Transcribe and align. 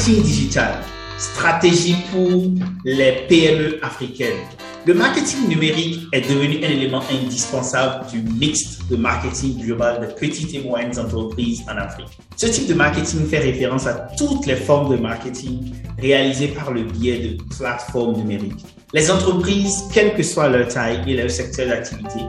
Marketing 0.00 0.22
digital, 0.22 0.78
stratégie 1.18 1.96
pour 2.10 2.50
les 2.86 3.26
PME 3.28 3.78
africaines. 3.82 4.40
Le 4.86 4.94
marketing 4.94 5.46
numérique 5.46 6.00
est 6.14 6.22
devenu 6.22 6.56
un 6.64 6.70
élément 6.70 7.02
indispensable 7.12 8.06
du 8.06 8.22
mix 8.22 8.78
de 8.88 8.96
marketing 8.96 9.62
global 9.62 10.00
de 10.00 10.06
petites 10.14 10.54
et 10.54 10.60
moyennes 10.60 10.98
entreprises 10.98 11.60
en 11.70 11.76
Afrique. 11.76 12.08
Ce 12.34 12.46
type 12.46 12.66
de 12.66 12.72
marketing 12.72 13.26
fait 13.26 13.40
référence 13.40 13.86
à 13.86 14.08
toutes 14.16 14.46
les 14.46 14.56
formes 14.56 14.90
de 14.90 14.96
marketing 14.96 15.74
réalisées 15.98 16.48
par 16.48 16.70
le 16.70 16.84
biais 16.84 17.18
de 17.18 17.54
plateformes 17.54 18.16
numériques. 18.16 18.64
Les 18.94 19.10
entreprises, 19.10 19.84
quelle 19.92 20.14
que 20.14 20.22
soit 20.22 20.48
leur 20.48 20.66
taille 20.68 21.02
et 21.08 21.14
leur 21.14 21.30
secteur 21.30 21.68
d'activité, 21.68 22.20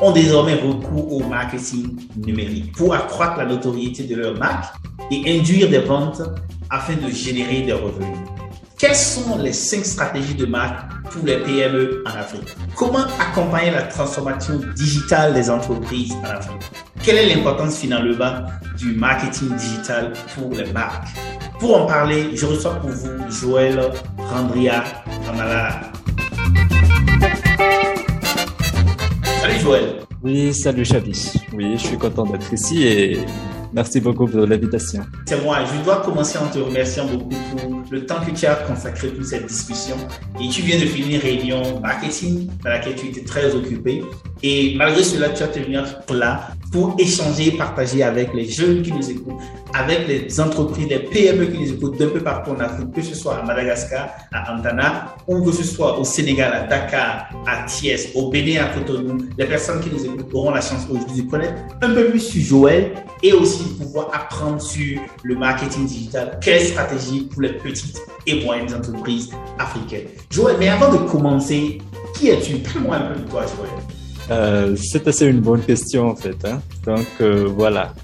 ont 0.00 0.12
désormais 0.12 0.54
recours 0.54 1.12
au 1.12 1.20
marketing 1.24 1.96
numérique 2.16 2.72
pour 2.76 2.94
accroître 2.94 3.38
la 3.38 3.46
notoriété 3.46 4.04
de 4.04 4.14
leur 4.14 4.34
marque 4.38 4.74
et 5.10 5.38
induire 5.38 5.68
des 5.68 5.80
ventes 5.80 6.22
afin 6.70 6.94
de 6.94 7.10
générer 7.10 7.62
des 7.62 7.72
revenus. 7.72 8.18
Quelles 8.78 8.94
sont 8.94 9.38
les 9.38 9.52
cinq 9.52 9.84
stratégies 9.84 10.36
de 10.36 10.46
marque 10.46 10.88
pour 11.10 11.26
les 11.26 11.38
PME 11.38 12.04
en 12.06 12.10
Afrique? 12.10 12.54
Comment 12.76 13.06
accompagner 13.18 13.72
la 13.72 13.82
transformation 13.82 14.60
digitale 14.76 15.34
des 15.34 15.50
entreprises 15.50 16.14
en 16.22 16.30
Afrique? 16.30 16.62
Quelle 17.02 17.16
est 17.16 17.34
l'importance 17.34 17.78
finalement 17.78 18.46
du 18.76 18.92
marketing 18.92 19.56
digital 19.56 20.12
pour 20.34 20.52
les 20.52 20.70
marques? 20.72 21.08
Pour 21.58 21.82
en 21.82 21.86
parler, 21.86 22.36
je 22.36 22.46
reçois 22.46 22.76
pour 22.76 22.90
vous 22.90 23.30
Joël 23.30 23.80
Randria 24.16 24.84
Amala. 25.28 25.90
Salut 29.48 29.60
Joël. 29.60 29.84
Oui, 30.22 30.52
salut 30.52 30.84
Chavis. 30.84 31.32
Oui, 31.54 31.72
je 31.78 31.86
suis 31.86 31.96
content 31.96 32.26
d'être 32.26 32.52
ici 32.52 32.86
et 32.86 33.18
Merci 33.72 34.00
beaucoup 34.00 34.26
pour 34.26 34.46
l'invitation. 34.46 35.02
C'est 35.26 35.42
moi. 35.42 35.58
Je 35.64 35.84
dois 35.84 36.00
commencer 36.00 36.38
en 36.38 36.48
te 36.48 36.58
remerciant 36.58 37.06
beaucoup 37.06 37.28
pour 37.28 37.82
le 37.90 38.06
temps 38.06 38.20
que 38.24 38.30
tu 38.30 38.46
as 38.46 38.54
consacré 38.54 39.08
pour 39.08 39.24
cette 39.24 39.46
discussion. 39.46 39.96
Et 40.40 40.48
tu 40.48 40.62
viens 40.62 40.78
de 40.78 40.86
finir 40.86 41.16
une 41.16 41.20
réunion 41.20 41.80
marketing 41.80 42.48
dans 42.64 42.70
laquelle 42.70 42.94
tu 42.94 43.08
étais 43.08 43.22
très 43.22 43.54
occupé. 43.54 44.02
Et 44.42 44.74
malgré 44.76 45.02
cela, 45.02 45.28
tu 45.30 45.42
as 45.42 45.48
tenu 45.48 45.72
là 45.72 46.48
pour 46.70 46.94
échanger 46.98 47.48
et 47.48 47.56
partager 47.56 48.02
avec 48.02 48.34
les 48.34 48.44
jeunes 48.48 48.82
qui 48.82 48.92
nous 48.92 49.10
écoutent, 49.10 49.40
avec 49.74 50.06
les 50.08 50.40
entreprises, 50.40 50.88
les 50.88 50.98
PME 50.98 51.46
qui 51.46 51.58
nous 51.58 51.72
écoutent 51.72 51.98
d'un 51.98 52.08
peu 52.08 52.20
partout 52.20 52.50
en 52.50 52.60
Afrique, 52.60 52.92
que 52.92 53.02
ce 53.02 53.14
soit 53.14 53.38
à 53.38 53.42
Madagascar, 53.42 54.08
à 54.32 54.54
Antana, 54.54 55.16
ou 55.26 55.42
que 55.44 55.52
ce 55.52 55.64
soit 55.64 55.98
au 55.98 56.04
Sénégal, 56.04 56.52
à 56.52 56.66
Dakar, 56.66 57.30
à 57.46 57.64
Thiès, 57.64 58.08
au 58.14 58.30
Bénin, 58.30 58.64
à 58.64 58.68
Cotonou. 58.68 59.18
Les 59.36 59.46
personnes 59.46 59.80
qui 59.80 59.90
nous 59.90 60.04
écoutent 60.04 60.32
auront 60.34 60.50
la 60.50 60.60
chance 60.60 60.86
aujourd'hui 60.90 61.22
de 61.22 61.30
connaître 61.30 61.54
un 61.82 61.90
peu 61.94 62.10
plus 62.10 62.20
sur 62.20 62.42
Joël 62.42 62.92
et 63.22 63.32
aussi 63.32 63.64
de 63.64 63.84
pouvoir 63.84 64.10
apprendre 64.12 64.60
sur 64.60 65.00
le 65.22 65.34
marketing 65.34 65.86
digital, 65.86 66.38
quelle 66.40 66.62
stratégie 66.62 67.28
pour 67.32 67.42
les 67.42 67.54
petites 67.54 68.00
et 68.26 68.44
moyennes 68.44 68.72
entreprises 68.74 69.30
africaines? 69.58 70.06
Joël, 70.30 70.56
mais 70.58 70.68
avant 70.68 70.92
de 70.92 70.98
commencer, 71.10 71.78
qui 72.14 72.28
es-tu? 72.28 72.56
Parle-moi 72.58 72.96
un 72.96 73.12
peu 73.12 73.20
de 73.20 73.28
toi, 73.28 73.42
Joël. 73.42 73.97
Euh, 74.30 74.76
c'est 74.76 75.06
assez 75.08 75.26
une 75.26 75.40
bonne 75.40 75.62
question 75.62 76.08
en 76.10 76.16
fait. 76.16 76.36
Hein. 76.44 76.60
Donc 76.84 77.06
euh, 77.20 77.48
voilà, 77.48 77.94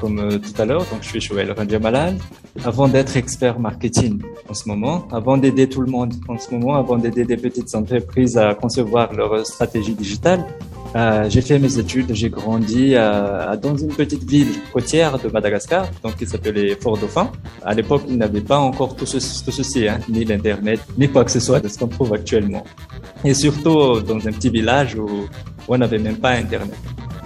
comme 0.00 0.18
euh, 0.18 0.38
tout 0.38 0.60
à 0.60 0.64
l'heure, 0.64 0.86
donc 0.90 1.02
je 1.02 1.08
suis 1.08 1.20
Joël 1.20 1.54
Malal. 1.80 2.16
Avant 2.64 2.88
d'être 2.88 3.16
expert 3.16 3.60
marketing 3.60 4.20
en 4.48 4.54
ce 4.54 4.68
moment, 4.68 5.06
avant 5.12 5.36
d'aider 5.36 5.68
tout 5.68 5.82
le 5.82 5.90
monde 5.90 6.14
en 6.28 6.36
ce 6.36 6.50
moment, 6.52 6.74
avant 6.74 6.98
d'aider 6.98 7.24
des 7.24 7.36
petites 7.36 7.72
entreprises 7.74 8.36
à 8.36 8.54
concevoir 8.54 9.12
leur 9.12 9.46
stratégie 9.46 9.94
digitale, 9.94 10.44
euh, 10.96 11.26
j'ai 11.28 11.40
fait 11.40 11.58
mes 11.58 11.78
études, 11.78 12.12
j'ai 12.14 12.30
grandi 12.30 12.94
euh, 12.94 13.56
dans 13.56 13.76
une 13.76 13.88
petite 13.94 14.28
ville 14.28 14.48
côtière 14.72 15.18
de 15.18 15.28
Madagascar, 15.28 15.88
donc 16.02 16.16
qui 16.16 16.26
s'appelait 16.26 16.74
Fort-Dauphin. 16.74 17.30
À 17.64 17.74
l'époque, 17.74 18.02
il 18.08 18.16
n'avait 18.16 18.40
pas 18.40 18.58
encore 18.58 18.96
tout, 18.96 19.06
ceci, 19.06 19.86
hein, 19.86 20.00
ni 20.08 20.24
l'internet, 20.24 20.80
ni 20.98 21.08
quoi 21.08 21.24
que 21.24 21.30
ce 21.30 21.38
soit 21.38 21.60
de 21.60 21.68
ce 21.68 21.78
qu'on 21.78 21.86
trouve 21.86 22.12
actuellement. 22.12 22.64
Et 23.24 23.34
surtout 23.34 24.00
dans 24.00 24.26
un 24.26 24.32
petit 24.32 24.50
village 24.50 24.94
où, 24.94 25.26
on 25.68 25.78
n'avait 25.78 25.98
même 25.98 26.16
pas 26.16 26.30
internet. 26.30 26.76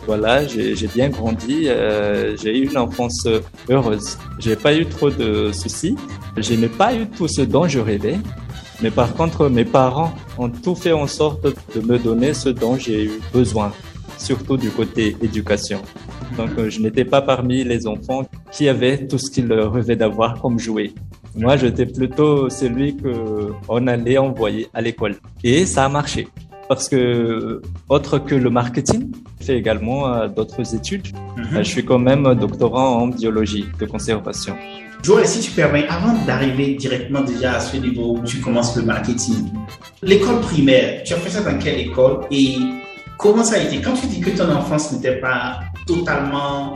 Voilà, 0.07 0.47
j'ai 0.47 0.89
bien 0.95 1.09
grandi, 1.09 1.67
euh, 1.67 2.37
j'ai 2.37 2.59
eu 2.59 2.69
une 2.69 2.77
enfance 2.77 3.27
heureuse. 3.71 4.19
J'ai 4.39 4.57
pas 4.57 4.75
eu 4.75 4.85
trop 4.85 5.09
de 5.09 5.51
soucis. 5.53 5.97
Je 6.37 6.55
n'ai 6.55 6.69
pas 6.69 6.95
eu 6.95 7.07
tout 7.07 7.27
ce 7.27 7.41
dont 7.41 7.67
je 7.67 7.79
rêvais. 7.79 8.19
Mais 8.83 8.91
par 8.91 9.15
contre, 9.15 9.49
mes 9.49 9.65
parents 9.65 10.13
ont 10.37 10.51
tout 10.51 10.75
fait 10.75 10.93
en 10.93 11.07
sorte 11.07 11.47
de 11.75 11.81
me 11.81 11.99
donner 11.99 12.35
ce 12.35 12.51
dont 12.51 12.77
j'ai 12.77 13.05
eu 13.05 13.13
besoin, 13.33 13.73
surtout 14.19 14.57
du 14.57 14.69
côté 14.69 15.17
éducation. 15.23 15.81
Donc, 16.37 16.51
euh, 16.59 16.69
je 16.69 16.81
n'étais 16.81 17.05
pas 17.05 17.23
parmi 17.23 17.65
les 17.65 17.87
enfants 17.87 18.29
qui 18.51 18.69
avaient 18.69 19.07
tout 19.07 19.19
ce 19.19 19.31
qu'ils 19.31 19.53
rêvaient 19.53 19.97
d'avoir 19.97 20.41
comme 20.41 20.59
jouet. 20.59 20.93
Moi, 21.37 21.57
j'étais 21.57 21.87
plutôt 21.87 22.49
celui 22.49 22.97
que 22.97 23.53
on 23.69 23.87
allait 23.87 24.19
envoyer 24.19 24.69
à 24.73 24.81
l'école. 24.81 25.17
Et 25.43 25.67
ça 25.67 25.85
a 25.85 25.89
marché. 25.89 26.29
Parce 26.69 26.89
que, 26.89 27.61
autre 27.89 28.19
que 28.19 28.35
le 28.35 28.51
marketing, 28.51 29.13
je 29.41 29.47
fais 29.47 29.57
également 29.59 30.09
euh, 30.09 30.29
d'autres 30.29 30.75
études. 30.75 31.09
Mhm. 31.37 31.59
Je 31.59 31.63
suis 31.63 31.85
quand 31.85 31.99
même 31.99 32.35
doctorant 32.35 33.03
en 33.03 33.09
biologie 33.09 33.67
de 33.79 33.85
conservation. 33.85 34.57
Joël, 35.03 35.27
si 35.27 35.41
tu 35.41 35.51
permets, 35.51 35.87
avant 35.89 36.15
d'arriver 36.25 36.77
directement 36.77 37.21
déjà 37.21 37.57
à 37.57 37.61
ce 37.61 37.77
niveau 37.77 38.17
où 38.17 38.25
tu 38.25 38.39
commences 38.39 38.75
le 38.77 38.85
marketing, 38.85 39.51
l'école 40.03 40.41
primaire, 40.41 41.03
tu 41.05 41.13
as 41.13 41.19
fait 41.19 41.29
ça 41.29 41.43
dans 41.43 41.59
quelle 41.59 41.79
école 41.81 42.21
et 42.31 42.57
comment 43.19 43.45
ça 43.45 43.57
a 43.57 43.59
été? 43.59 43.83
Quand 43.83 43.93
tu 43.93 44.07
dis 44.07 44.21
que 44.21 44.31
ton 44.31 44.51
enfance 44.51 44.93
n'était 44.93 45.21
pas 45.21 45.61
totalement 45.87 46.75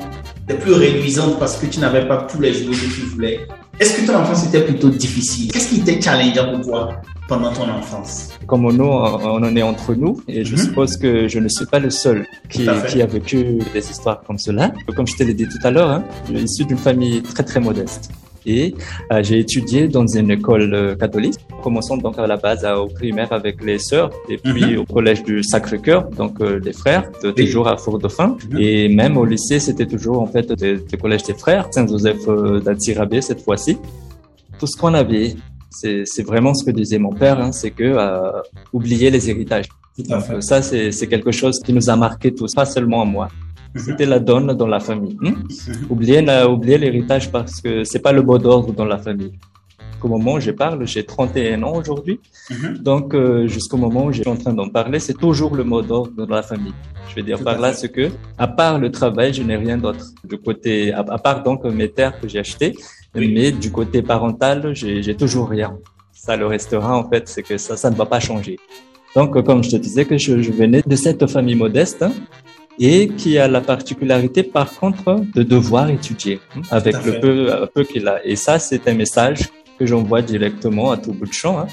des 0.48 0.54
plus 0.54 0.72
réduisante 0.72 1.38
parce 1.38 1.56
que 1.56 1.66
tu 1.66 1.78
n'avais 1.78 2.06
pas 2.08 2.26
tous 2.30 2.40
les 2.40 2.52
jouets 2.52 2.74
que 2.74 2.94
tu 2.94 3.00
voulais, 3.02 3.46
est-ce 3.78 4.00
que 4.00 4.06
ton 4.06 4.16
enfance 4.16 4.46
était 4.46 4.64
plutôt 4.64 4.88
difficile? 4.88 5.52
Qu'est-ce 5.52 5.68
qui 5.68 5.80
était 5.80 6.00
challengeant 6.00 6.52
pour 6.52 6.62
toi 6.62 7.02
pendant 7.28 7.52
ton 7.52 7.68
enfance? 7.68 8.30
Comme 8.46 8.62
nous, 8.72 8.84
on 8.84 9.42
en 9.42 9.56
est 9.56 9.62
entre 9.62 9.94
nous 9.94 10.20
et 10.26 10.44
je 10.44 10.56
mhm. 10.56 10.62
suppose 10.62 10.96
que 10.96 11.28
je 11.28 11.38
ne 11.38 11.48
suis 11.48 11.66
pas 11.66 11.78
le 11.78 11.90
seul 11.90 12.26
qui, 12.48 12.66
qui, 12.88 13.02
a 13.02 13.06
vécu 13.06 13.58
des 13.72 13.90
histoires 13.90 14.22
comme 14.26 14.38
cela. 14.38 14.72
Comme 14.96 15.06
je 15.06 15.16
te 15.16 15.22
l'ai 15.22 15.34
dit 15.34 15.46
tout 15.46 15.64
à 15.64 15.70
l'heure, 15.70 15.90
hein, 15.90 16.04
je 16.28 16.36
suis 16.36 16.44
issu 16.44 16.64
d'une 16.64 16.78
famille 16.78 17.22
très 17.22 17.44
très 17.44 17.60
modeste 17.60 18.10
et 18.46 18.74
euh, 19.12 19.22
j'ai 19.22 19.38
étudié 19.40 19.88
dans 19.88 20.06
une 20.06 20.30
école 20.30 20.72
euh, 20.74 20.94
catholique, 20.94 21.36
commençant 21.62 21.96
donc 21.96 22.18
à 22.18 22.26
la 22.26 22.36
base 22.36 22.64
au 22.64 22.86
primaire 22.86 23.32
avec 23.32 23.62
les 23.62 23.78
sœurs 23.78 24.10
et 24.28 24.38
puis 24.38 24.74
mhm. 24.74 24.78
au 24.80 24.84
collège 24.84 25.22
du 25.22 25.42
Sacré-Cœur, 25.42 26.08
donc 26.10 26.40
euh, 26.40 26.60
les 26.62 26.72
frères, 26.72 27.10
toujours 27.36 27.68
à 27.68 27.76
Fort-Dauphin. 27.76 28.36
Mhm. 28.50 28.58
Et 28.58 28.88
même 28.88 29.16
au 29.16 29.24
lycée, 29.24 29.60
c'était 29.60 29.86
toujours 29.86 30.20
en 30.20 30.26
fait 30.26 30.46
le 30.60 30.96
collège 30.96 31.24
des 31.24 31.34
frères, 31.34 31.68
Saint-Joseph 31.70 32.26
d'Antirabé 32.64 33.20
cette 33.20 33.42
fois-ci. 33.42 33.78
Tout 34.58 34.66
ce 34.66 34.76
qu'on 34.76 34.94
avait, 34.94 35.34
c'est 35.70 36.26
vraiment 36.26 36.54
ce 36.54 36.64
que 36.64 36.70
disait 36.70 36.98
mon 36.98 37.12
père, 37.12 37.38
hein, 37.38 37.52
c'est 37.52 37.70
que 37.70 37.96
oublier 38.72 39.10
les 39.10 39.30
héritages. 39.30 39.68
Donc, 39.98 40.22
ça, 40.40 40.62
c'est 40.62 41.06
quelque 41.08 41.32
chose 41.32 41.60
qui 41.64 41.72
nous 41.72 41.90
a 41.90 41.96
marqué 41.96 42.32
tous, 42.32 42.54
pas 42.54 42.64
seulement 42.64 43.04
moi. 43.04 43.28
C'était 43.78 44.06
la 44.06 44.18
donne 44.18 44.52
dans 44.54 44.66
la 44.66 44.80
famille. 44.80 45.16
Hmm? 45.20 45.28
Mhm. 45.28 45.86
Oubliez, 45.90 46.44
oubliez 46.46 46.78
l'héritage 46.78 47.30
parce 47.30 47.60
que 47.60 47.84
c'est 47.84 48.00
pas 48.00 48.12
le 48.12 48.22
mot 48.22 48.38
d'ordre 48.38 48.72
dans 48.72 48.84
la 48.84 48.98
famille. 48.98 49.32
Au 50.00 50.06
moment 50.06 50.34
où 50.34 50.40
je 50.40 50.52
parle, 50.52 50.86
j'ai 50.86 51.04
31 51.04 51.62
ans 51.64 51.74
aujourd'hui. 51.74 52.20
Mhm. 52.50 52.78
Donc, 52.78 53.14
euh, 53.14 53.48
jusqu'au 53.48 53.76
moment 53.76 54.06
où 54.06 54.12
je 54.12 54.20
suis 54.22 54.30
en 54.30 54.36
train 54.36 54.52
d'en 54.52 54.68
parler, 54.68 55.00
c'est 55.00 55.18
toujours 55.18 55.56
le 55.56 55.64
mot 55.64 55.82
d'ordre 55.82 56.12
dans 56.16 56.34
la 56.34 56.42
famille. 56.42 56.74
Je 57.08 57.16
veux 57.16 57.22
dire 57.22 57.42
par 57.42 57.58
là, 57.58 57.72
ce 57.72 57.86
que, 57.86 58.10
à 58.36 58.46
part 58.46 58.78
le 58.78 58.92
travail, 58.92 59.32
je 59.32 59.42
n'ai 59.42 59.56
rien 59.56 59.76
d'autre. 59.76 60.06
Du 60.22 60.38
côté, 60.38 60.92
à, 60.92 61.18
part 61.18 61.42
donc 61.42 61.64
mes 61.64 61.88
terres 61.88 62.20
que 62.20 62.28
j'ai 62.28 62.38
achetées, 62.38 62.76
mais 63.14 63.50
du 63.50 63.72
côté 63.72 64.02
parental, 64.02 64.72
j'ai 64.74 65.16
toujours 65.16 65.48
rien. 65.48 65.76
Ça 66.12 66.36
le 66.36 66.46
restera, 66.46 66.96
en 66.96 67.08
fait, 67.08 67.28
c'est 67.28 67.42
que 67.42 67.56
ça, 67.58 67.76
ça 67.76 67.90
ne 67.90 67.96
va 67.96 68.06
pas 68.06 68.20
changer. 68.20 68.56
Donc, 69.16 69.42
comme 69.44 69.64
je 69.64 69.70
te 69.70 69.76
disais 69.76 70.04
que 70.04 70.18
je, 70.18 70.42
je 70.42 70.52
venais 70.52 70.82
de 70.86 70.96
cette 70.96 71.26
famille 71.26 71.54
modeste, 71.54 72.02
hein, 72.02 72.12
et 72.80 73.08
qui 73.08 73.38
a 73.38 73.48
la 73.48 73.60
particularité 73.60 74.42
par 74.42 74.74
contre 74.74 75.20
de 75.34 75.42
devoir 75.42 75.90
étudier 75.90 76.40
hein, 76.56 76.60
avec 76.70 76.94
le 77.04 77.20
peu, 77.20 77.66
peu 77.74 77.84
qu'il 77.84 78.06
a. 78.08 78.24
Et 78.24 78.36
ça, 78.36 78.58
c'est 78.58 78.86
un 78.88 78.94
message 78.94 79.40
que 79.78 79.86
j'envoie 79.86 80.22
directement 80.22 80.90
à 80.90 80.96
tout 80.96 81.12
bout 81.12 81.26
de 81.26 81.32
champ. 81.32 81.58
Hein. 81.60 81.66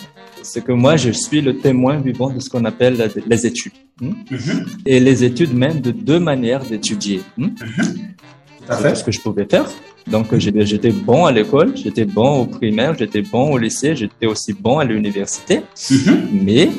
c'est 0.44 0.64
que 0.64 0.72
moi, 0.72 0.96
je 0.96 1.12
suis 1.12 1.42
le 1.42 1.58
témoin 1.58 1.98
vivant 1.98 2.30
de 2.30 2.40
ce 2.40 2.50
qu'on 2.50 2.66
appelle 2.66 3.12
les 3.28 3.46
études. 3.46 3.74
Hmm? 4.00 4.14
Mhm. 4.30 4.66
Et 4.86 5.00
les 5.00 5.24
études 5.24 5.54
même 5.54 5.82
de 5.82 5.92
deux 5.92 6.20
manières 6.20 6.64
d'étudier. 6.64 7.22
Hmm? 7.38 7.46
Mhm. 7.46 7.54
C'est 8.70 8.96
ce 8.96 9.04
que 9.04 9.12
je 9.12 9.20
pouvais 9.20 9.48
faire. 9.50 9.70
Donc, 10.08 10.36
j'étais 10.38 10.92
bon 10.92 11.26
à 11.26 11.32
l'école, 11.32 11.76
j'étais 11.76 12.06
bon 12.06 12.42
au 12.42 12.46
primaire, 12.46 12.96
j'étais 12.98 13.22
bon 13.22 13.52
au 13.52 13.58
lycée, 13.58 13.96
j'étais 13.96 14.28
aussi 14.28 14.54
bon 14.54 14.78
à 14.78 14.84
l'université. 14.84 15.62
Mais 16.32 16.70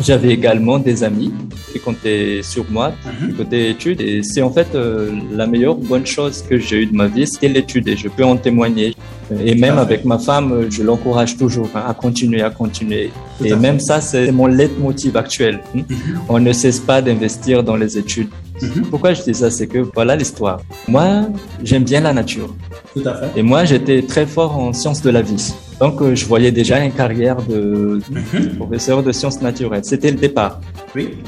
j'avais 0.00 0.30
également 0.30 0.78
des 0.78 1.04
amis 1.04 1.32
qui 1.72 1.80
comptaient 1.80 2.40
sur 2.42 2.64
moi 2.70 2.92
mhm. 3.20 3.34
côté 3.34 3.70
études 3.70 4.00
et 4.00 4.22
c'est 4.22 4.42
en 4.42 4.50
fait 4.50 4.68
euh, 4.74 5.10
la 5.32 5.46
meilleure 5.46 5.76
bonne 5.76 6.06
chose 6.06 6.42
que 6.42 6.58
j'ai 6.58 6.82
eue 6.82 6.86
de 6.86 6.96
ma 6.96 7.06
vie, 7.06 7.26
c'était 7.26 7.48
l'étude 7.48 7.88
et 7.88 7.96
je 7.96 8.08
peux 8.08 8.24
en 8.24 8.36
témoigner. 8.36 8.94
Et 9.42 9.54
même 9.54 9.78
avec 9.78 10.04
ma 10.04 10.18
femme, 10.18 10.66
je 10.70 10.82
l'encourage 10.82 11.38
toujours 11.38 11.68
hein, 11.74 11.84
à 11.88 11.94
continuer, 11.94 12.42
à 12.42 12.50
continuer. 12.50 13.10
et 13.42 13.54
même 13.54 13.80
ça, 13.80 14.00
c'est 14.00 14.30
mon 14.30 14.46
leitmotiv 14.46 15.16
actuel. 15.16 15.60
Hein. 15.74 15.80
Mhm. 15.88 16.20
On 16.28 16.38
ne 16.38 16.52
cesse 16.52 16.78
pas 16.78 17.00
d'investir 17.00 17.62
dans 17.62 17.76
les 17.76 17.96
études. 17.96 18.28
Mhm. 18.60 18.86
Pourquoi 18.90 19.14
je 19.14 19.22
dis 19.22 19.34
ça? 19.34 19.50
C'est 19.50 19.66
que 19.66 19.78
voilà 19.78 20.14
l'histoire. 20.16 20.60
Moi, 20.88 21.26
j'aime 21.62 21.84
bien 21.84 22.00
la 22.00 22.12
nature. 22.12 22.54
Tout 22.94 23.02
à 23.06 23.14
fait. 23.14 23.40
Et 23.40 23.42
moi, 23.42 23.64
j'étais 23.64 24.02
très 24.02 24.26
fort 24.26 24.58
en 24.58 24.72
sciences 24.72 25.02
de 25.02 25.10
la 25.10 25.22
vie. 25.22 25.54
Donc, 25.80 26.00
euh, 26.00 26.14
je 26.14 26.24
voyais 26.26 26.52
déjà 26.52 26.84
une 26.84 26.92
carrière 26.92 27.36
de 27.42 28.00
mhm. 28.10 28.56
professeur 28.56 29.02
de 29.02 29.12
sciences 29.12 29.40
naturelles. 29.40 29.84
C'était 29.84 30.10
le 30.10 30.16
départ. 30.16 30.60
Oui. 30.94 31.18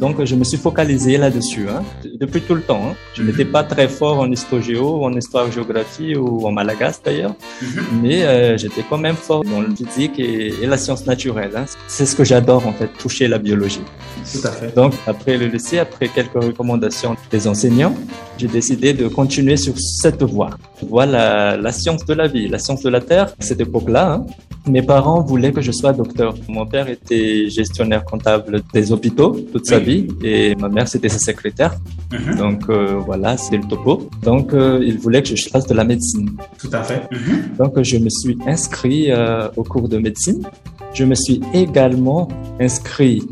Donc, 0.00 0.24
je 0.24 0.34
me 0.34 0.44
suis 0.44 0.56
focalisé 0.56 1.18
là-dessus 1.18 1.66
hein, 1.68 1.82
depuis 2.18 2.40
tout 2.40 2.54
le 2.54 2.62
temps. 2.62 2.80
Hein. 2.86 2.94
Je 3.14 3.22
n'étais 3.22 3.44
pas 3.44 3.62
très 3.64 3.86
fort 3.86 4.18
en 4.20 4.30
histoire-géo, 4.32 5.04
en 5.04 5.12
histoire-géographie 5.12 6.16
ou 6.16 6.46
en 6.46 6.52
malagasy 6.52 7.00
d'ailleurs, 7.04 7.34
mhm. 7.60 7.84
mais 8.02 8.22
euh, 8.22 8.56
j'étais 8.56 8.82
quand 8.88 8.96
même 8.96 9.16
fort 9.16 9.44
dans 9.44 9.60
le 9.60 9.74
physique 9.74 10.18
et, 10.18 10.54
la 10.66 10.78
science 10.78 11.04
naturelle. 11.06 11.52
Hein. 11.54 11.66
C'est 11.86 12.06
ce 12.06 12.16
que 12.16 12.24
j'adore 12.24 12.66
en 12.66 12.72
fait, 12.72 12.88
toucher 12.98 13.28
la 13.28 13.38
biologie. 13.38 13.82
Tout 14.32 14.46
à 14.46 14.52
fait. 14.52 14.74
Donc, 14.74 14.94
après 15.06 15.36
le 15.36 15.46
lycée, 15.46 15.78
après 15.78 16.08
quelques 16.08 16.42
recommandations 16.42 17.14
des 17.30 17.46
enseignants, 17.46 17.94
j'ai 18.38 18.48
décidé 18.48 18.94
de 18.94 19.06
continuer 19.08 19.58
sur 19.58 19.74
cette 19.78 20.22
voie. 20.22 20.50
Voilà 20.88 21.58
la 21.58 21.72
science 21.72 22.06
de 22.06 22.14
la 22.14 22.26
vie, 22.26 22.48
la 22.48 22.58
science 22.58 22.82
de 22.82 22.88
la 22.88 23.00
Terre. 23.00 23.26
À 23.38 23.42
cette 23.42 23.60
époque-là, 23.60 24.24
mes 24.66 24.82
parents 24.82 25.22
voulaient 25.22 25.52
que 25.52 25.60
je 25.60 25.72
sois 25.72 25.92
docteur. 25.92 26.34
Mon 26.48 26.66
père 26.66 26.88
était 26.88 27.48
gestionnaire 27.48 28.04
comptable 28.04 28.62
des 28.72 28.92
hôpitaux 28.92 29.36
toute 29.52 29.66
sa 29.66 29.78
vie 29.78 30.08
et 30.22 30.54
ma 30.54 30.68
mère 30.68 30.88
c'était 30.88 31.08
sa 31.08 31.18
secrétaire. 31.18 31.74
Mhm. 32.12 32.36
Donc 32.36 32.68
euh, 32.68 32.98
voilà, 33.04 33.36
c'est 33.36 33.56
le 33.56 33.64
topo. 33.64 34.08
Donc 34.22 34.52
euh, 34.52 34.80
il 34.82 34.98
voulait 34.98 35.22
que 35.22 35.34
je 35.34 35.48
fasse 35.48 35.66
de 35.66 35.74
la 35.74 35.84
médecine. 35.84 36.30
Tout 36.58 36.70
à 36.72 36.82
fait. 36.82 37.02
Mhm. 37.10 37.56
Donc 37.58 37.82
je 37.82 37.96
me 37.96 38.10
suis 38.10 38.38
inscrit 38.46 39.10
euh, 39.10 39.48
au 39.56 39.64
cours 39.64 39.88
de 39.88 39.98
médecine. 39.98 40.42
Je 40.92 41.04
me 41.04 41.14
suis 41.14 41.40
également 41.54 42.28
inscrit 42.60 43.22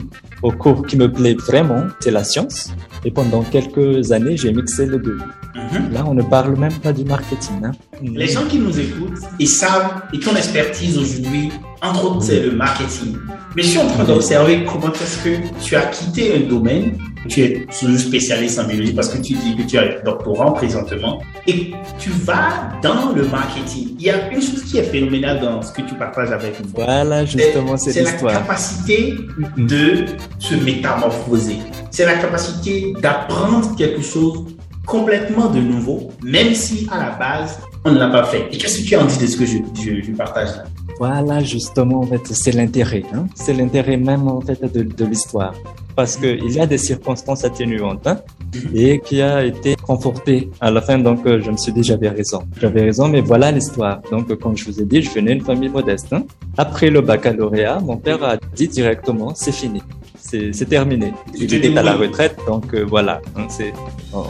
au 0.43 0.53
cours 0.53 0.87
qui 0.87 0.97
me 0.97 1.11
plaît 1.13 1.35
vraiment, 1.35 1.83
c'est 2.01 2.13
la 2.13 2.25
science. 2.25 2.73
Et 3.05 3.11
pendant 3.11 3.43
quelques 3.43 4.13
années, 4.13 4.37
j'ai 4.37 4.53
mixé 4.53 4.87
le 4.87 4.99
deux. 4.99 5.19
Mhm. 5.55 5.93
Là, 5.93 6.05
on 6.07 6.15
ne 6.15 6.23
parle 6.23 6.57
même 6.59 6.73
pas 6.73 6.93
du 6.93 7.05
marketing. 7.05 7.65
Hein. 7.65 7.73
Les 8.03 8.29
gens 8.29 8.45
qui 8.49 8.59
nous 8.59 8.79
écoutent, 8.79 9.19
ils 9.39 9.49
savent, 9.49 10.03
et 10.13 10.19
ton 10.19 10.35
expertise 10.35 10.99
aujourd'hui, 10.99 11.51
entre 11.83 12.05
autres, 12.07 12.23
c'est 12.23 12.41
le 12.41 12.53
marketing. 12.53 13.17
Mais 13.57 13.63
je 13.63 13.69
suis 13.69 13.79
en 13.79 13.87
train 13.87 14.05
d'observer 14.05 14.65
comment 14.65 14.93
est-ce 14.93 15.25
que 15.25 15.65
tu 15.65 15.77
as 15.77 15.87
quitté 15.87 16.35
un 16.37 16.49
domaine, 16.49 16.99
tu 17.29 17.41
es 17.41 17.67
spécialiste 17.71 18.59
en 18.59 18.65
biologie 18.65 18.93
parce 18.93 19.09
que 19.09 19.19
tu 19.19 19.35
dis 19.35 19.57
que 19.57 19.63
tu 19.63 19.79
as 19.79 20.01
doctorant 20.03 20.53
présentement, 20.53 21.21
et 21.47 21.73
tu 21.99 22.11
vas 22.11 22.71
dans 22.83 23.13
le 23.15 23.25
marketing. 23.27 23.97
Il 23.99 24.07
y 24.07 24.11
a 24.11 24.31
une 24.33 24.41
chose 24.43 24.63
qui 24.65 24.79
est 24.79 24.85
phénoménale 24.85 25.41
dans 25.41 25.63
ce 25.63 25.73
que 25.73 25.83
tu 25.83 25.95
partages 25.95 26.31
avec 26.31 26.61
nous. 26.61 26.71
Voilà, 26.75 27.25
justement, 27.25 27.77
c'est 27.77 27.99
l'histoire. 27.99 28.33
C'est 28.33 28.39
la 28.39 28.41
capacité 28.41 29.15
de 29.57 30.05
se 30.39 30.55
métamorphoser. 30.55 31.59
C'est 31.91 32.05
la 32.05 32.15
capacité 32.19 32.95
d'apprendre 33.01 33.75
quelque 33.77 34.03
chose 34.03 34.45
complètement 34.89 35.49
de 35.51 35.61
nouveau, 35.61 36.11
même 36.23 36.55
si 36.55 36.89
à 36.91 36.99
la 36.99 37.11
base, 37.11 37.59
on 37.85 37.93
ne 37.93 37.99
l'a 37.99 38.09
pas 38.09 38.25
fait. 38.25 38.49
Et 38.51 38.59
qu'est-ce 38.59 38.81
que 38.81 38.87
tu 38.87 38.97
en 38.97 39.05
dis 39.05 39.19
de 39.19 39.27
ce 39.27 39.37
que 39.37 39.47
je, 39.47 39.59
je, 39.75 40.13
partage 40.13 40.57
là? 40.57 40.65
Voilà, 40.99 41.41
justement, 41.41 42.01
en 42.01 42.07
fait, 42.07 42.27
c'est 42.27 42.53
l'intérêt. 42.53 43.05
Hein? 43.15 43.27
C'est 43.35 43.53
l'intérêt 43.53 43.97
même, 43.97 44.27
en 44.27 44.41
fait, 44.41 44.61
de, 44.61 44.83
de 44.83 45.05
l'histoire. 45.05 45.55
Parce 45.95 46.17
qu'il 46.17 46.51
y 46.51 46.61
a 46.61 46.67
des 46.67 46.79
circonstances 46.79 47.45
atténuantes 47.45 48.07
hein, 48.07 48.19
mhm. 48.55 48.71
et 48.75 49.01
qui 49.01 49.21
a 49.21 49.45
été 49.45 49.77
conforté 49.77 50.51
à 50.61 50.71
la 50.71 50.81
fin. 50.81 50.99
Donc, 50.99 51.27
euh, 51.27 51.41
je 51.41 51.51
me 51.51 51.57
suis 51.57 51.73
dit, 51.73 51.83
j'avais 51.83 52.09
raison. 52.09 52.41
J'avais 52.61 52.83
raison, 52.83 53.09
mais 53.09 53.21
voilà 53.21 53.53
l'histoire. 53.53 54.01
Donc, 54.11 54.35
comme 54.39 54.57
je 54.57 54.65
vous 54.65 54.81
ai 54.81 54.85
dit, 54.85 55.03
je 55.03 55.11
venais 55.11 55.35
d'une 55.35 55.45
famille 55.45 55.69
modeste. 55.69 56.13
Hein. 56.13 56.25
Après 56.57 56.89
le 56.91 57.01
baccalauréat, 57.01 57.81
mon 57.81 57.97
père 57.97 58.23
a 58.25 58.37
dit 58.55 58.69
directement, 58.69 59.35
c'est 59.35 59.53
fini 59.53 59.83
c'est 60.29 60.69
terminé. 60.69 61.13
Il 61.35 61.53
était 61.53 61.77
à 61.77 61.83
la 61.83 61.97
retraite, 61.97 62.37
donc 62.47 62.75
euh, 62.75 62.85
voilà. 62.87 63.21
Hein, 63.37 63.47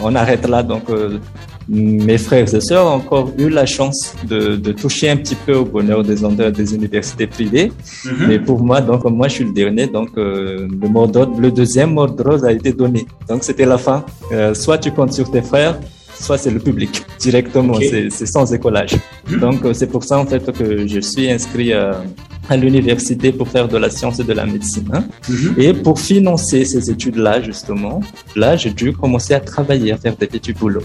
on 0.03 0.15
arrête 0.15 0.47
là. 0.49 0.63
Donc 0.63 0.85
euh, 0.91 1.19
mes 1.69 2.19
frères 2.19 2.53
et 2.55 2.61
sœurs 2.61 2.87
ont 2.87 2.97
encore 2.97 3.33
eu 3.37 3.49
la 3.49 3.67
chance 3.67 4.15
de, 4.25 4.57
de 4.57 4.73
toucher 4.73 5.11
un 5.11 5.17
petit 5.17 5.35
peu 5.35 5.55
au 5.57 5.65
bonheur 5.65 6.03
des, 6.03 6.17
des 6.53 6.75
universités 6.75 7.27
privées. 7.27 7.73
Mhm. 8.05 8.27
Mais 8.29 8.39
pour 8.39 8.61
moi, 8.63 8.81
donc 8.81 9.05
moi 9.05 9.29
je 9.29 9.35
suis 9.35 9.45
le 9.45 9.53
dernier, 9.53 9.87
donc 9.87 10.11
euh, 10.17 10.69
le 10.83 10.89
mot 10.89 11.11
le 11.39 11.51
deuxième 11.51 11.93
mot 11.95 12.07
d'ordre 12.07 12.47
a 12.47 12.53
été 12.53 12.73
donné. 12.73 13.07
Donc 13.29 13.43
c'était 13.43 13.67
la 13.67 13.79
fin. 13.79 14.05
soit 14.55 14.79
tu 14.79 14.91
comptes 14.93 15.13
sur 15.13 15.31
tes 15.31 15.43
frères, 15.43 15.79
soit 16.21 16.39
c'est 16.39 16.51
le 16.51 16.61
public 16.61 17.05
directement, 17.19 17.75
c'est 17.81 18.27
sans 18.27 18.53
écolage. 18.55 18.95
Mhm. 19.29 19.41
Donc 19.41 19.57
c'est 19.73 19.91
pour 19.95 20.05
ça 20.05 20.19
en 20.19 20.27
fait 20.27 20.45
que 20.53 20.87
je 20.87 21.01
suis 21.01 21.31
inscrit 21.31 21.73
à 21.73 22.03
l'université 22.57 23.33
pour 23.33 23.49
faire 23.49 23.69
de 23.69 23.77
la 23.77 23.91
science 23.91 24.19
et 24.21 24.25
de 24.25 24.33
la 24.33 24.47
médecine. 24.47 24.89
Hein. 24.93 25.05
Mhm. 25.29 25.55
Et 25.59 25.73
pour 25.73 26.01
financer 26.01 26.65
ces 26.65 26.91
études-là, 26.91 27.43
justement, 27.43 28.01
là, 28.37 28.57
j'ai 28.57 28.71
dû 28.71 28.93
commencer 28.93 29.35
à 29.35 29.41
travailler, 29.41 29.93
à 29.93 29.99
faire 29.99 30.17
des 30.17 30.27
petits 30.27 30.53
boulots. 30.53 30.83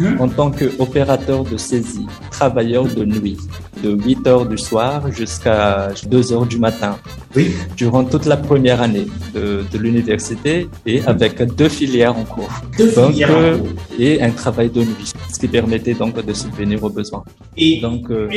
Mhm. 0.00 0.20
En 0.20 0.28
tant 0.28 0.50
qu'opérateur 0.50 1.44
de 1.44 1.56
saisie, 1.56 2.06
travailleur 2.30 2.84
de 2.84 3.04
nuit, 3.04 3.38
de 3.82 3.90
8 3.90 4.26
heures 4.26 4.46
du 4.46 4.58
soir 4.58 5.10
jusqu'à 5.12 5.90
2 6.08 6.32
heures 6.32 6.46
du 6.46 6.58
matin. 6.58 6.96
Oui. 7.36 7.50
Durant 7.76 8.04
toute 8.04 8.26
la 8.26 8.36
première 8.36 8.80
année 8.80 9.06
de, 9.34 9.64
de 9.70 9.78
l'université 9.78 10.68
et 10.86 11.02
avec 11.02 11.42
deux 11.56 11.68
filières 11.68 12.16
en 12.16 12.24
cours. 12.24 12.50
Deux 12.78 12.88
filières 12.88 13.30
euh, 13.32 13.58
Et 13.98 14.22
un 14.22 14.30
travail 14.30 14.70
de 14.70 14.80
nuit, 14.80 15.12
ce 15.32 15.38
qui 15.38 15.48
permettait 15.48 15.94
donc 15.94 16.24
de 16.24 16.32
subvenir 16.32 16.82
aux 16.84 16.90
besoins. 16.90 17.24
Et 17.56 17.80
donc, 17.80 18.10
euh, 18.10 18.28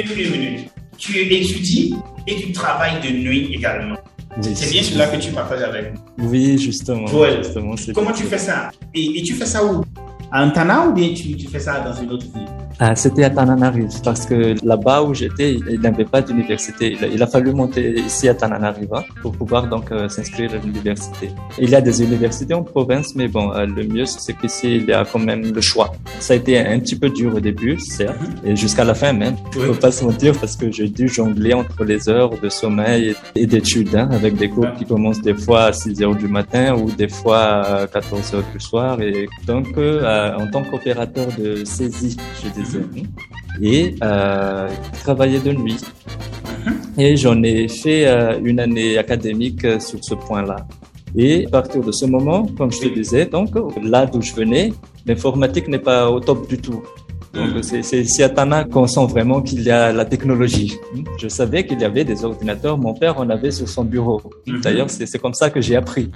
tu 0.98 1.20
étudies 1.34 1.96
et 2.26 2.36
tu 2.36 2.52
travailles 2.52 3.00
de 3.02 3.10
nuit 3.18 3.50
également. 3.54 3.95
c'est 4.42 4.69
bien 4.69 4.83
cela 4.83 5.07
que 5.07 5.18
tu 5.18 5.31
partages 5.31 5.62
avec 5.62 5.94
nous. 5.94 6.30
Oui, 6.30 6.57
justement. 6.57 7.07
justement 7.38 7.76
comment 7.94 8.12
tu 8.12 8.24
fais 8.24 8.38
ça? 8.38 8.71
Et, 8.94 9.19
et, 9.19 9.24
tu 9.24 9.33
fais 9.33 9.45
ça 9.45 9.64
où? 9.64 9.83
À 10.31 10.46
Antana 10.46 10.88
ou 10.88 10.94
bien 10.94 11.14
tu, 11.14 11.36
tu 11.36 11.48
fais 11.48 11.60
ça 11.60 11.80
dans 11.80 11.94
une 11.94 12.12
autre 12.12 12.26
ville? 12.34 12.48
Ah, 12.80 12.96
C'était 12.96 13.24
à 13.24 13.31
Tananarive 13.31 13.90
parce 14.04 14.28
que 14.28 14.54
là-bas 14.64 15.02
où 15.02 15.12
j'étais, 15.12 15.54
il 15.54 15.80
n'avait 15.81 16.06
pas 16.06 16.22
d'université. 16.22 16.96
Il, 17.12 17.24
a 17.24 17.26
fallu 17.26 17.52
monter 17.52 18.00
ici 18.00 18.30
à 18.30 18.36
Tananarive 18.36 18.94
hein, 18.94 19.04
pour 19.24 19.31
pouvoir 19.31 19.68
donc 19.68 19.92
euh, 19.92 20.07
s'inscrire 20.10 20.54
à 20.54 20.57
l'université. 20.57 21.31
Il 21.57 21.72
y 21.72 21.76
a 21.76 21.81
des 21.81 22.04
universités 22.04 22.54
en 22.54 22.62
province, 22.62 23.16
mais 23.16 23.28
bon, 23.28 23.52
euh, 23.52 23.66
le 23.66 23.84
mieux 23.84 24.06
c'est 24.06 24.34
qu'ici 24.38 24.76
il 24.76 24.86
y 24.86 24.94
a 24.94 25.04
quand 25.06 25.18
même 25.18 25.52
le 25.52 25.62
choix. 25.62 25.92
Ça 26.19 26.34
a 26.34 26.36
été 26.38 26.60
un 26.60 26.80
petit 26.80 26.96
peu 27.00 27.10
dur 27.10 27.34
au 27.34 27.40
début, 27.40 27.80
certes, 27.80 28.16
et 28.44 28.56
jusqu'à 28.56 28.84
la 28.84 28.94
fin 28.94 29.12
même. 29.12 29.38
Je 29.54 29.60
ne 29.60 29.68
peux 29.69 29.74
pas 29.74 29.92
se 29.92 30.06
mentir 30.06 30.38
parce 30.40 30.56
que 30.56 30.72
j'ai 30.72 30.88
dû 30.88 31.07
jongler 31.07 31.56
entre 31.56 31.84
les 31.84 32.07
heures 32.07 32.40
de 32.40 32.50
sommeil 32.50 33.16
et 33.36 33.48
d'études 33.48 33.96
hein, 33.96 34.07
avec 34.12 34.36
des 34.36 34.50
cours 34.50 34.72
qui 34.78 34.86
commencent 34.86 35.22
des 35.22 35.34
fois 35.34 35.64
à 35.64 35.74
6 35.74 36.04
heures 36.04 36.16
du 36.16 36.28
matin 36.28 36.76
ou 36.76 36.92
des 36.92 37.10
fois 37.10 37.40
à 37.40 37.88
14 37.88 38.36
heures 38.36 38.44
du 38.54 38.60
soir. 38.60 39.02
Et 39.02 39.28
donc, 39.48 39.66
euh, 39.78 40.02
en 40.38 40.47
tant 40.52 40.64
qu'opérateur 40.64 41.28
de 41.38 41.64
saisie, 41.66 42.18
je 42.44 42.50
disais 42.62 42.86
et 43.62 43.95
euh, 44.04 44.69
travailler 45.04 45.40
de 45.40 45.52
nuit. 45.52 45.78
Mhm. 46.66 47.02
Et 47.02 47.18
j'en 47.18 47.42
ai 47.44 47.68
fait 47.68 48.07
euh, 48.07 48.40
une 48.44 48.59
année 48.59 48.97
académique 48.97 49.64
euh, 49.66 49.80
sur 49.80 50.04
ce 50.04 50.16
point-là. 50.16 50.57
Et 51.16 51.45
à 51.45 51.50
partir 51.50 51.81
de 51.81 51.92
ce 51.92 52.06
moment, 52.06 52.45
comme 52.57 52.71
je 52.71 52.80
te 52.80 52.94
disais, 52.94 53.26
donc 53.26 53.50
là 53.81 54.06
d'où 54.06 54.21
je 54.21 54.33
venais, 54.33 54.74
l'informatique 55.06 55.68
n'est 55.68 55.80
pas 55.80 56.09
au 56.12 56.19
top 56.19 56.47
du 56.47 56.57
tout. 56.57 56.83
Donc 57.34 57.64
c'est 57.64 58.02
ici 58.02 58.24
à 58.24 58.30
Tana 58.30 58.64
qu'on 58.64 58.88
sent 58.88 59.06
vraiment 59.07 59.42
qu'il 59.42 59.62
y 59.62 59.69
a 59.69 59.92
la 59.92 60.06
technologie. 60.06 60.78
Je 61.19 61.28
savais 61.28 61.66
qu'il 61.66 61.80
y 61.80 61.84
avait 61.84 62.04
des 62.04 62.24
ordinateurs. 62.24 62.78
Mon 62.78 62.94
père 62.94 63.19
en 63.19 63.30
avait 63.30 63.52
sur 63.52 63.68
son 63.68 63.84
bureau. 63.84 64.22
Mhm. 64.46 64.62
D'ailleurs, 64.62 64.90
c'est 64.90 65.19
comme 65.19 65.34
ça 65.34 65.50
que 65.50 65.62
j'ai 65.62 65.76
appris. 65.76 66.10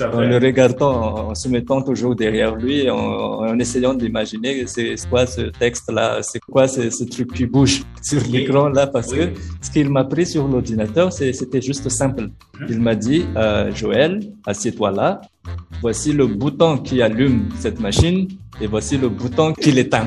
En 0.00 0.20
le 0.20 0.38
regardant, 0.38 1.30
en, 1.30 1.34
se 1.34 1.48
mettant 1.48 1.82
toujours 1.82 2.14
derrière 2.14 2.54
lui, 2.54 2.90
en, 2.90 3.58
essayant 3.58 3.94
d'imaginer 3.94 4.66
c'est 4.66 4.94
quoi 5.08 5.26
ce 5.26 5.42
texte-là, 5.42 6.20
c'est 6.22 6.40
quoi 6.40 6.68
ce, 6.68 6.90
ce, 6.90 7.04
truc 7.04 7.32
qui 7.32 7.46
bouge 7.46 7.82
sur 8.02 8.20
l'écran 8.30 8.68
là, 8.68 8.86
parce 8.86 9.12
que 9.12 9.30
ce 9.60 9.70
qu'il 9.70 9.88
m'a 9.90 10.04
pris 10.04 10.26
sur 10.26 10.46
l'ordinateur, 10.48 11.12
c'était 11.12 11.62
juste 11.62 11.88
simple. 11.88 12.24
Mhm. 12.60 12.66
Il 12.68 12.80
m'a 12.80 12.94
dit, 12.94 13.24
euh, 13.36 13.72
Joël, 13.72 14.20
assieds-toi 14.46 14.90
là. 14.90 15.20
Voici 15.80 16.12
le 16.12 16.26
bouton 16.26 16.78
qui 16.78 17.02
allume 17.02 17.48
cette 17.58 17.80
machine 17.80 18.28
et 18.60 18.66
voici 18.66 18.96
le 18.96 19.08
bouton 19.08 19.52
qui 19.52 19.70
l'éteint. 19.72 20.06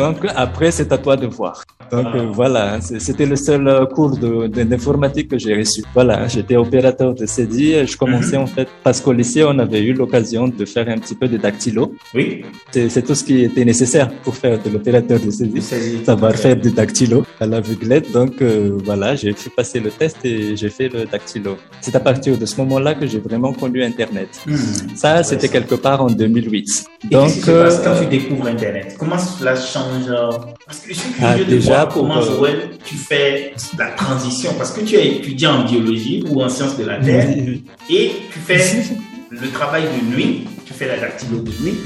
Donc 0.00 0.18
après, 0.34 0.70
c'est 0.70 0.90
à 0.92 0.98
toi 0.98 1.14
de 1.16 1.26
voir. 1.26 1.62
Donc 1.92 2.06
ah. 2.14 2.18
voilà, 2.32 2.74
hein, 2.74 2.80
c'était 2.80 3.26
le 3.26 3.36
seul 3.36 3.66
euh, 3.66 3.84
cours 3.84 4.16
d'informatique 4.16 5.28
que 5.32 5.38
j'ai 5.38 5.54
reçu. 5.60 5.82
Voilà, 5.92 6.28
j'étais 6.28 6.56
opérateur 6.56 7.10
de 7.20 7.26
CDI. 7.26 7.86
Je 7.86 7.96
commençais 7.96 8.38
mhm. 8.38 8.44
en 8.44 8.46
fait 8.46 8.68
parce 8.84 9.00
qu'au 9.00 9.12
lycée, 9.12 9.42
on 9.44 9.58
avait 9.58 9.82
eu 9.82 9.92
l'occasion 9.92 10.46
de 10.48 10.64
faire 10.64 10.88
un 10.88 10.98
petit 10.98 11.16
peu 11.20 11.26
de 11.28 11.36
dactylo. 11.36 11.92
Oui. 12.14 12.44
C'est 12.72 13.04
tout 13.04 13.16
ce 13.20 13.24
qui 13.24 13.42
était 13.48 13.64
nécessaire 13.64 14.08
pour 14.24 14.34
faire 14.36 14.56
de 14.64 14.70
l'opérateur 14.70 15.18
de 15.18 15.30
CDI. 15.30 15.62
Savoir 16.04 16.34
faire 16.44 16.56
du 16.56 16.70
dactylo 16.70 17.24
à 17.40 17.46
l'aveuglette. 17.46 18.12
Donc 18.12 18.40
euh, 18.40 18.78
voilà, 18.84 19.16
j'ai 19.16 19.32
fait 19.32 19.50
passer 19.50 19.80
le 19.80 19.90
test 19.90 20.18
et 20.24 20.56
j'ai 20.56 20.70
fait 20.70 20.88
le 20.88 21.04
dactylo. 21.06 21.56
C'est 21.80 21.96
à 21.96 22.00
partir 22.00 22.38
de 22.38 22.46
ce 22.46 22.56
moment-là 22.60 22.94
que 22.94 23.06
j'ai 23.06 23.18
vraiment 23.18 23.52
connu 23.52 23.82
Internet. 23.82 24.28
Hmm. 24.46 24.54
Ça, 24.94 25.22
c'était 25.24 25.48
quelque 25.48 25.74
part 25.74 26.00
en 26.02 26.10
2008. 26.10 26.84
Donc, 27.10 27.32
euh, 27.48 27.70
quand 27.82 27.94
tu 28.00 28.06
découvres 28.06 28.46
Internet, 28.46 28.96
comment 28.98 29.18
cela 29.18 29.56
change? 29.56 29.89
Parce 30.66 30.80
que 30.80 30.94
je 30.94 30.98
suis 30.98 31.12
curieux 31.12 31.28
ah, 31.30 31.38
de 31.38 31.44
déjà, 31.44 31.84
voir 31.84 31.88
comment, 31.88 32.22
Joël, 32.22 32.70
tu 32.84 32.94
fais 32.94 33.54
la 33.78 33.90
transition. 33.90 34.52
Parce 34.56 34.72
que 34.72 34.80
tu 34.80 34.96
as 34.96 35.02
étudié 35.02 35.46
en 35.46 35.64
biologie 35.64 36.24
ou 36.28 36.42
en 36.42 36.48
sciences 36.48 36.76
de 36.76 36.84
la 36.84 36.98
Terre 36.98 37.28
et 37.90 38.12
tu 38.32 38.38
fais 38.38 38.84
le 39.30 39.48
travail 39.50 39.84
de 39.84 40.14
nuit, 40.14 40.46
tu 40.64 40.72
fais 40.72 40.88
la 40.88 40.98
dactylo 40.98 41.38
de 41.38 41.50
nuit. 41.62 41.78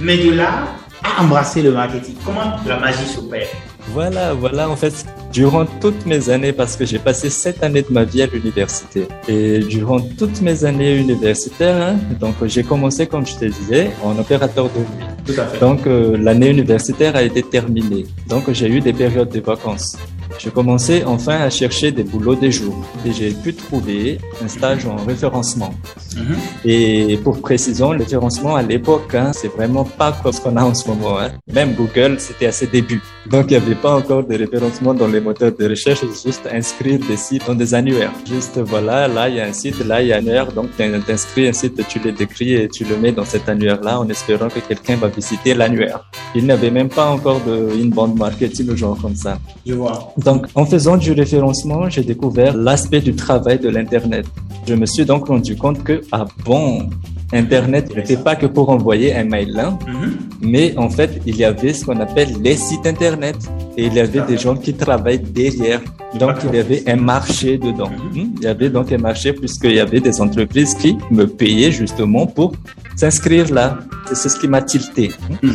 Mais 0.00 0.18
de 0.18 0.32
là 0.32 0.66
à 1.02 1.22
embrasser 1.22 1.62
le 1.62 1.72
marketing, 1.72 2.14
comment 2.24 2.56
la 2.66 2.78
magie 2.78 3.06
s'opère? 3.06 3.46
Voilà, 3.88 4.32
voilà, 4.32 4.68
en 4.68 4.76
fait, 4.76 5.04
durant 5.32 5.66
toutes 5.66 6.06
mes 6.06 6.30
années, 6.30 6.52
parce 6.52 6.76
que 6.76 6.84
j'ai 6.84 6.98
passé 6.98 7.30
sept 7.30 7.62
années 7.62 7.82
de 7.82 7.92
ma 7.92 8.04
vie 8.04 8.22
à 8.22 8.26
l'université, 8.26 9.08
et 9.28 9.58
durant 9.58 10.00
toutes 10.00 10.40
mes 10.40 10.64
années 10.64 10.96
universitaires, 10.96 11.76
hein, 11.76 11.96
donc 12.20 12.34
j'ai 12.46 12.62
commencé, 12.62 13.06
comme 13.06 13.26
je 13.26 13.36
te 13.36 13.44
disais, 13.44 13.90
en 14.02 14.18
opérateur 14.18 14.66
de 14.70 14.78
nuit. 14.78 15.06
Tout 15.26 15.40
à 15.40 15.46
fait. 15.46 15.58
Donc 15.58 15.86
euh, 15.86 16.16
l'année 16.16 16.50
universitaire 16.50 17.16
a 17.16 17.22
été 17.22 17.42
terminée. 17.42 18.04
Donc 18.28 18.50
j'ai 18.52 18.68
eu 18.68 18.80
des 18.80 18.92
périodes 18.92 19.30
de 19.30 19.40
vacances. 19.40 19.96
J'ai 20.38 20.50
commencé 20.50 21.04
enfin 21.04 21.36
à 21.40 21.50
chercher 21.50 21.92
des 21.92 22.04
boulots 22.04 22.34
des 22.34 22.50
jours 22.50 22.84
et 23.06 23.12
j'ai 23.12 23.30
pu 23.30 23.54
trouver 23.54 24.18
un 24.42 24.48
stage 24.48 24.86
en 24.86 24.96
référencement. 24.96 25.72
Mhm. 26.16 26.36
Et 26.64 27.18
pour 27.22 27.40
précision, 27.40 27.92
le 27.92 27.98
référencement 27.98 28.56
à 28.56 28.62
l'époque, 28.62 29.14
hein, 29.14 29.32
c'est 29.32 29.48
vraiment 29.48 29.84
pas 29.84 30.12
comme 30.22 30.32
ce 30.32 30.40
qu'on 30.40 30.56
a 30.56 30.64
en 30.64 30.74
ce 30.74 30.88
moment. 30.88 31.18
Hein. 31.18 31.30
Même 31.52 31.74
Google, 31.74 32.16
c'était 32.18 32.46
à 32.46 32.52
ses 32.52 32.66
débuts. 32.66 33.02
Donc 33.30 33.46
il 33.48 33.50
n'y 33.50 33.64
avait 33.64 33.74
pas 33.74 33.94
encore 33.96 34.24
de 34.24 34.36
référencement 34.36 34.94
dans 34.94 35.06
les 35.06 35.20
moteurs 35.20 35.52
de 35.52 35.68
recherche, 35.68 36.00
juste 36.24 36.46
inscrire 36.52 36.98
des 37.08 37.16
sites 37.16 37.46
dans 37.46 37.54
des 37.54 37.74
annuaires. 37.74 38.12
Juste 38.26 38.58
voilà, 38.58 39.08
là 39.08 39.28
il 39.28 39.36
y 39.36 39.40
a 39.40 39.46
un 39.46 39.52
site, 39.52 39.78
là 39.84 40.02
il 40.02 40.08
y 40.08 40.12
a 40.12 40.16
un 40.16 40.18
annuaire, 40.18 40.52
donc 40.52 40.68
tu 40.76 40.82
inscris 40.82 41.48
un 41.48 41.52
site, 41.52 41.80
tu 41.88 41.98
le 42.00 42.12
décris 42.12 42.54
et 42.54 42.68
tu 42.68 42.84
le 42.84 42.96
mets 42.96 43.12
dans 43.12 43.24
cet 43.24 43.48
annuaire-là 43.48 44.00
en 44.00 44.08
espérant 44.08 44.48
que 44.48 44.60
quelqu'un 44.60 44.96
va 44.96 45.08
visiter 45.08 45.54
l'annuaire. 45.54 46.10
Il 46.34 46.46
n'avait 46.46 46.70
même 46.70 46.88
pas 46.88 47.06
encore 47.10 47.40
de 47.40 47.70
inbound 47.82 48.18
marketing 48.18 48.70
ou 48.70 48.76
genre 48.76 48.98
comme 49.00 49.16
ça. 49.16 49.38
Je 49.66 49.74
vois. 49.74 50.13
Donc, 50.18 50.46
en 50.54 50.64
faisant 50.64 50.96
du 50.96 51.12
référencement, 51.12 51.88
j'ai 51.90 52.02
découvert 52.02 52.56
l'aspect 52.56 53.00
du 53.00 53.14
travail 53.14 53.58
de 53.58 53.68
l'Internet. 53.68 54.26
Je 54.66 54.74
me 54.74 54.86
suis 54.86 55.04
donc 55.04 55.26
rendu 55.26 55.56
compte 55.56 55.82
que, 55.82 56.02
ah 56.12 56.24
bon, 56.44 56.88
Internet 57.32 57.94
n'était 57.94 58.16
pas 58.16 58.36
que 58.36 58.46
pour 58.46 58.68
envoyer 58.70 59.14
un 59.14 59.24
mail 59.24 59.50
là, 59.50 59.76
mm-hmm. 59.86 60.10
mais 60.42 60.74
en 60.76 60.88
fait, 60.88 61.20
il 61.26 61.36
y 61.36 61.44
avait 61.44 61.72
ce 61.72 61.84
qu'on 61.84 61.98
appelle 61.98 62.28
les 62.42 62.56
sites 62.56 62.86
Internet 62.86 63.36
et 63.76 63.86
il 63.86 63.94
y 63.94 64.00
avait 64.00 64.20
des 64.20 64.38
gens 64.38 64.56
qui 64.56 64.72
travaillent 64.72 65.18
derrière. 65.18 65.80
Donc, 66.18 66.36
il 66.48 66.54
y 66.54 66.60
avait 66.60 66.88
un 66.88 66.96
marché 66.96 67.58
dedans. 67.58 67.90
Mm-hmm. 67.90 68.22
Hmm? 68.22 68.30
Il 68.36 68.42
y 68.44 68.46
avait 68.46 68.70
donc 68.70 68.92
un 68.92 68.98
marché 68.98 69.32
puisqu'il 69.32 69.74
y 69.74 69.80
avait 69.80 70.00
des 70.00 70.20
entreprises 70.20 70.74
qui 70.74 70.96
me 71.10 71.26
payaient 71.26 71.72
justement 71.72 72.26
pour 72.26 72.52
s'inscrire 72.96 73.52
là. 73.52 73.78
C'est 74.12 74.28
ce 74.28 74.38
qui 74.38 74.46
m'a 74.46 74.62
tilté. 74.62 75.10
Mm. 75.42 75.50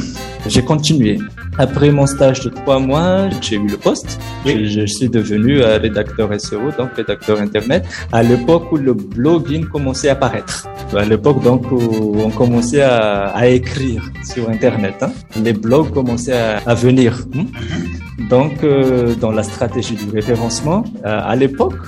J'ai 0.47 0.63
continué. 0.63 1.19
Après 1.59 1.91
mon 1.91 2.07
stage 2.07 2.39
de 2.39 2.49
trois 2.49 2.79
mois, 2.79 3.29
j'ai 3.41 3.57
eu 3.57 3.67
le 3.67 3.75
poste. 3.75 4.17
Je, 4.45 4.85
suis 4.85 5.09
devenu 5.09 5.61
euh, 5.61 5.77
rédacteur 5.77 6.27
SEO, 6.39 6.71
donc 6.77 6.93
rédacteur 6.95 7.41
Internet, 7.41 7.85
à 8.13 8.23
l'époque 8.23 8.71
où 8.71 8.77
le 8.77 8.93
blogging 8.93 9.65
commençait 9.65 10.07
à 10.07 10.13
apparaître. 10.13 10.69
À 10.95 11.03
l'époque 11.03 11.43
donc 11.43 11.69
où 11.69 12.15
on 12.17 12.29
commençait 12.29 12.81
à, 12.81 13.45
écrire 13.49 14.01
sur 14.23 14.49
Internet. 14.49 14.95
Hein. 15.01 15.11
Les 15.43 15.51
blogs 15.51 15.91
commençaient 15.91 16.39
à, 16.65 16.73
venir. 16.75 17.25
Hein. 17.35 17.43
Mm-hmm. 17.43 18.27
Donc, 18.29 18.63
euh, 18.63 19.15
dans 19.15 19.31
la 19.31 19.43
stratégie 19.43 19.95
du 19.95 20.09
référencement, 20.09 20.85
euh, 21.05 21.19
à 21.23 21.35
l'époque, 21.35 21.81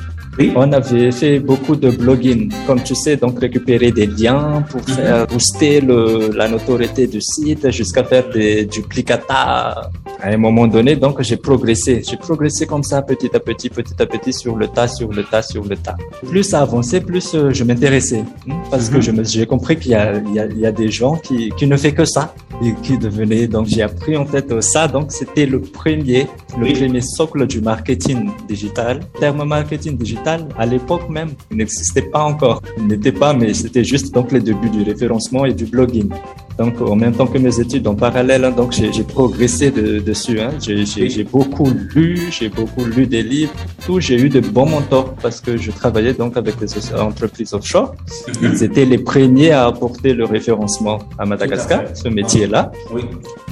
on 0.56 0.72
avait 0.72 1.12
fait 1.12 1.40
beaucoup 1.40 1.76
de 1.76 1.90
blogging, 1.90 2.52
comme 2.66 2.82
tu 2.82 2.96
sais, 2.96 3.18
donc 3.18 3.40
récupérer 3.40 3.92
des 3.92 4.08
liens 4.08 4.64
pour 4.70 4.82
mhm. 4.82 4.96
faire 4.96 5.28
booster 5.28 5.82
le, 5.82 6.32
la 6.36 6.48
notoriété 6.48 7.08
du 7.08 7.22
site 7.22 7.70
jusqu'à 7.72 8.04
faire 8.04 8.30
des 8.30 8.66
duplicata. 8.66 9.92
À 10.24 10.30
un 10.30 10.38
moment 10.38 10.68
donné, 10.68 10.96
donc 10.96 11.22
j'ai 11.22 11.38
progressé. 11.38 12.02
J'ai 12.08 12.18
progressé 12.18 12.66
comme 12.66 12.84
ça 12.84 13.02
petit 13.02 13.36
à 13.36 13.40
petit, 13.40 13.70
petit 13.70 13.96
à 14.00 14.06
petit, 14.06 14.32
sur 14.32 14.56
le 14.56 14.68
tas, 14.68 14.88
sur 14.88 15.12
le 15.12 15.24
tas, 15.24 15.42
sur 15.42 15.64
le 15.64 15.76
tas. 15.76 15.98
Plus 16.28 16.44
ça 16.44 16.62
avançait, 16.62 17.02
plus 17.02 17.34
euh, 17.34 17.52
je 17.52 17.64
m'intéressais. 17.64 18.24
Hein, 18.50 18.54
parce 18.70 18.90
que 18.90 18.98
mhm. 18.98 19.26
j'ai 19.26 19.46
compris 19.46 19.78
qu'il 19.78 19.92
y 19.92 19.96
a, 19.96 20.16
il 20.16 20.34
y, 20.34 20.40
a, 20.40 20.46
il 20.46 20.60
y 20.60 20.66
a 20.66 20.72
des 20.72 20.90
gens 20.90 21.16
qui, 21.16 21.50
qui 21.58 21.68
ne 21.68 21.76
font 21.76 21.92
que 21.92 22.06
ça 22.06 22.34
et 22.64 22.74
qui 22.84 22.98
devenaient. 22.98 23.48
Donc 23.48 23.68
j'ai 23.68 23.82
appris 23.82 24.16
en 24.16 24.26
fait 24.26 24.62
ça. 24.62 24.88
Donc 24.88 25.12
c'était 25.12 25.46
le 25.46 25.60
premier, 25.60 26.28
le 26.58 26.72
premier 26.74 27.02
socle 27.02 27.48
du 27.48 27.60
marketing 27.60 28.30
digital. 28.48 29.02
terme 29.20 29.44
marketing 29.44 29.98
digital 29.98 30.21
à 30.28 30.66
l'époque 30.66 31.10
même, 31.10 31.32
n'existait 31.52 32.04
pas 32.04 32.24
encore. 32.24 32.62
Il 32.78 32.88
n'était 32.88 33.12
pas, 33.12 33.34
mais 33.34 33.54
c'était 33.54 33.84
juste 33.84 34.14
donc 34.14 34.32
les 34.32 34.40
débuts 34.40 34.70
du 34.70 34.84
référencement 34.84 35.46
et 35.46 35.54
du 35.54 35.66
blogging. 35.66 36.10
Donc, 36.58 36.82
en 36.82 36.96
même 36.96 37.14
temps 37.14 37.28
que 37.28 37.38
mes 37.38 37.60
études 37.60 37.88
en 37.88 37.96
parallèle, 37.96 38.46
hein, 38.46 38.52
donc 38.52 38.72
j'ai 38.74 39.04
progressé 39.04 39.72
dessus. 39.72 40.40
Hein. 40.40 40.52
J'ai 40.60 41.24
beaucoup 41.24 41.70
lu, 41.96 42.20
j'ai 42.32 42.50
beaucoup 42.50 42.86
lu 42.86 43.08
des 43.08 43.24
livres. 43.24 43.54
Tout, 43.86 44.00
j'ai 44.00 44.20
eu 44.20 44.30
de 44.30 44.40
bons 44.40 44.68
mentors 44.68 45.14
parce 45.16 45.42
que 45.42 45.58
je 45.58 45.72
travaillais 45.72 46.14
donc 46.14 46.38
avec 46.38 46.58
des 46.60 46.72
entreprises 46.96 47.54
offshore. 47.54 47.96
Mhm. 48.42 48.52
Ils 48.54 48.64
étaient 48.64 48.86
les 48.86 49.00
premiers 49.00 49.52
à 49.52 49.66
apporter 49.66 50.14
le 50.14 50.26
référencement 50.26 51.00
à 51.18 51.26
Madagascar, 51.26 51.82
ce 51.94 52.08
métier-là. 52.08 52.72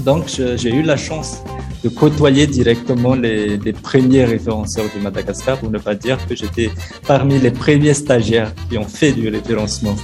Donc, 0.06 0.26
j'ai 0.28 0.74
eu 0.74 0.84
la 0.84 0.98
chance 0.98 1.42
de 1.84 1.90
côtoyer 1.90 2.46
directement 2.48 3.16
les, 3.16 3.58
les, 3.58 3.74
premiers 3.74 4.26
référenceurs 4.26 4.86
du 4.94 5.02
Madagascar, 5.02 5.58
pour 5.58 5.72
ne 5.72 5.78
pas 5.78 5.96
dire 5.96 6.18
que 6.28 6.36
j'étais 6.36 6.70
parmi 7.08 7.40
les 7.40 7.52
premiers 7.52 7.94
stagiaires 7.94 8.52
qui 8.70 8.78
ont 8.78 8.88
fait 8.88 9.14
du 9.14 9.30
référencement 9.30 9.96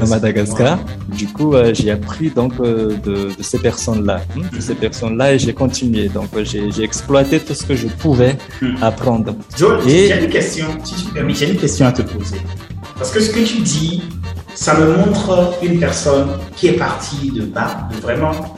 à 0.00 0.06
Madagascar. 0.06 0.78
Du 1.16 1.26
coup, 1.26 1.54
euh, 1.54 1.72
j'ai 1.74 1.90
appris 1.90 2.13
donc 2.34 2.52
euh, 2.60 2.96
de, 3.04 3.34
de, 3.36 3.42
ces 3.42 3.58
personnes-là, 3.58 4.22
hein, 4.36 4.42
de 4.52 4.60
ces 4.60 4.74
personnes-là, 4.74 5.34
et 5.34 5.38
j'ai 5.38 5.52
continué. 5.52 6.08
Donc, 6.08 6.28
euh, 6.34 6.44
j'ai 6.44 6.82
exploité 6.82 7.40
tout 7.40 7.54
ce 7.54 7.64
que 7.64 7.74
je 7.74 7.86
pouvais 7.86 8.36
hmm. 8.60 8.82
apprendre. 8.82 9.34
Joe, 9.56 9.84
et... 9.86 10.08
j'ai 10.08 10.24
une 10.24 10.30
question, 10.30 10.66
si 10.84 10.94
tu 10.94 11.12
permets, 11.12 11.34
j'ai 11.34 11.50
une 11.50 11.58
question 11.58 11.86
à 11.86 11.92
te 11.92 12.02
poser. 12.02 12.38
Parce 12.96 13.10
que 13.10 13.20
ce 13.20 13.30
que 13.30 13.40
tu 13.40 13.60
dis, 13.62 14.02
ça 14.54 14.78
me 14.78 14.96
montre 14.96 15.54
une 15.62 15.78
personne 15.80 16.28
qui 16.56 16.68
est 16.68 16.78
partie 16.78 17.30
de 17.30 17.42
bas, 17.42 17.88
de 17.94 18.00
vraiment 18.00 18.54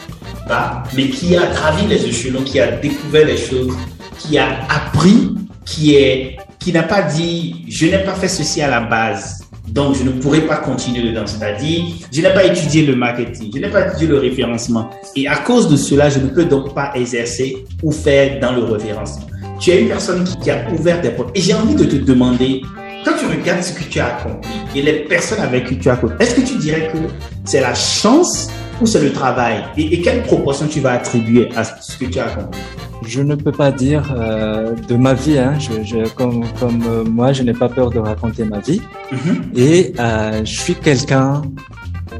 mais 0.95 1.09
qui 1.09 1.37
a 1.37 1.47
gravi 1.47 1.87
les 1.87 2.05
échelons, 2.07 2.43
qui 2.43 2.61
a 2.61 2.73
découvert 2.73 3.27
les 3.27 3.37
choses, 3.37 3.75
qui 4.19 4.39
a 4.39 4.61
appris, 4.69 5.35
qui 5.65 5.95
est, 5.95 6.37
qui 6.59 6.73
n'a 6.73 6.83
pas 6.83 7.03
dit, 7.03 7.65
je 7.69 7.87
n'ai 7.87 7.99
pas 7.99 8.15
fait 8.15 8.29
ceci 8.29 8.63
à 8.63 8.69
la 8.69 8.81
base, 8.81 9.46
donc 9.69 9.97
je 9.97 10.03
ne 10.05 10.11
pourrai 10.11 10.43
pas 10.43 10.57
continuer 10.57 11.03
dedans. 11.03 11.27
C'est-à-dire, 11.27 11.85
je 12.13 12.21
n'ai 12.21 12.33
pas 12.33 12.45
étudié 12.45 12.87
le 12.87 12.97
marketing, 12.97 13.51
je 13.55 13.61
n'ai 13.61 13.69
pas 13.69 13.89
étudié 13.89 14.07
le 14.07 14.19
référencement. 14.19 14.91
Et 15.15 15.27
à 15.27 15.37
cause 15.37 15.69
de 15.69 15.77
cela, 15.77 16.09
je 16.09 16.19
ne 16.19 16.29
peux 16.29 16.45
donc 16.45 16.75
pas 16.75 16.93
exercer 16.95 17.65
ou 17.83 17.91
faire 17.91 18.41
dans 18.41 18.53
le 18.53 18.65
référencement. 18.65 19.27
Tu 19.59 19.71
es 19.71 19.83
une 19.83 19.89
personne 19.89 20.25
qui, 20.43 20.51
a 20.51 20.71
ouvert 20.71 21.01
des 21.01 21.11
portes. 21.11 21.37
Et 21.37 21.41
j'ai 21.41 21.55
envie 21.55 21.75
de 21.75 21.85
te 21.85 21.97
demander, 21.97 22.63
quand 23.05 23.13
tu 23.19 23.27
regardes 23.27 23.63
ce 23.63 23.73
que 23.73 23.85
tu 23.85 23.99
as 23.99 24.17
accompli 24.17 24.51
et 24.75 24.83
les 24.83 25.05
personnes 25.05 25.41
avec 25.41 25.67
qui 25.67 25.79
tu 25.79 25.89
as 25.89 25.95
accompli, 25.95 26.17
est-ce 26.21 26.35
que 26.35 26.43
tu 26.43 26.57
dirais 26.59 26.91
que 26.93 26.99
c'est 27.45 27.61
la 27.61 27.75
chance 27.75 28.49
ou 28.81 28.87
c'est 28.87 29.03
le 29.03 29.13
travail 29.13 29.65
et, 29.77 30.01
quelle 30.01 30.23
proportion 30.23 30.67
tu 30.67 30.81
vas 30.81 30.93
attribuer 30.93 31.49
à 31.57 31.65
ce 31.65 31.97
que 31.97 32.05
tu 32.07 32.19
as 32.19 32.27
accompli? 32.27 32.61
Je 33.07 33.23
ne 33.23 33.35
peux 33.35 33.53
pas 33.53 33.71
dire 33.71 34.15
euh, 34.17 34.75
de 34.89 34.97
ma 34.97 35.15
vie. 35.15 35.39
Hein. 35.39 35.55
Je, 35.59 36.09
comme 36.09 36.45
comme 36.59 36.83
euh, 36.87 37.05
moi, 37.05 37.33
je 37.33 37.43
n'ai 37.43 37.53
pas 37.53 37.69
peur 37.69 37.91
de 37.91 37.99
raconter 37.99 38.45
ma 38.45 38.61
vie. 38.61 38.81
Mm-hmm. 39.13 39.59
Et 39.59 39.93
euh, 39.99 40.45
je 40.45 40.61
suis 40.61 40.75
quelqu'un 40.75 41.43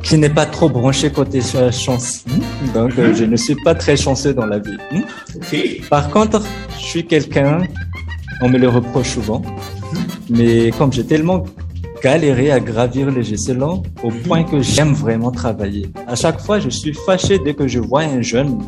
qui 0.03 0.19
n'est 0.19 0.31
pas 0.31 0.47
trop 0.47 0.69
branché 0.69 1.11
côté 1.11 1.41
chance. 1.41 2.25
Donc, 2.75 2.93
mm-hmm. 2.93 3.15
je 3.15 3.25
ne 3.25 3.37
suis 3.37 3.57
pas 3.65 3.75
très 3.75 3.97
chanceux 3.97 4.35
dans 4.35 4.47
la 4.47 4.59
vie. 4.59 4.77
Par 5.91 6.11
contre, 6.11 6.43
je 6.79 6.85
suis 6.85 7.07
quelqu'un, 7.07 7.63
on 8.43 8.49
me 8.49 8.59
le 8.59 8.69
reproche 8.69 9.11
souvent, 9.11 9.41
mm-hmm. 9.41 9.99
mais 10.31 10.71
comme 10.79 10.93
j'ai 10.93 11.05
tellement 11.05 11.45
galérer 12.03 12.51
à 12.51 12.61
gravir 12.61 13.11
les 13.11 13.33
échelons 13.33 13.83
au 14.03 14.11
point 14.11 14.45
que 14.45 14.61
j'aime 14.61 14.93
vraiment 14.93 15.31
travailler. 15.31 15.91
À 16.07 16.15
chaque 16.15 16.41
fois, 16.41 16.59
je 16.59 16.69
suis 16.69 16.93
fâché 16.93 17.39
dès 17.39 17.55
que 17.55 17.67
je 17.67 17.79
vois 17.79 18.03
un 18.03 18.23
jeune 18.23 18.59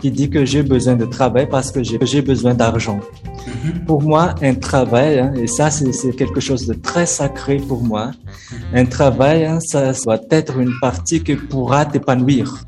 qui 0.00 0.10
dit 0.10 0.28
que 0.30 0.44
j'ai 0.44 0.62
besoin 0.62 0.94
de 0.94 1.04
travail 1.04 1.48
parce 1.48 1.70
que 1.70 1.82
j'ai 1.82 2.22
besoin 2.22 2.54
d'argent. 2.54 3.00
Mhm. 3.46 3.84
Pour 3.86 4.02
moi, 4.02 4.34
un 4.42 4.54
travail, 4.54 5.18
hein, 5.18 5.32
et 5.36 5.46
ça 5.46 5.70
c'est 5.70 6.14
quelque 6.16 6.40
chose 6.40 6.66
de 6.66 6.74
très 6.74 7.06
sacré 7.06 7.56
pour 7.56 7.82
moi, 7.82 8.10
un 8.74 8.84
travail, 8.84 9.44
hein, 9.44 9.58
ça 9.60 9.92
doit 10.04 10.20
être 10.30 10.58
une 10.58 10.74
partie 10.80 11.22
qui 11.22 11.36
pourra 11.36 11.84
t'épanouir. 11.84 12.64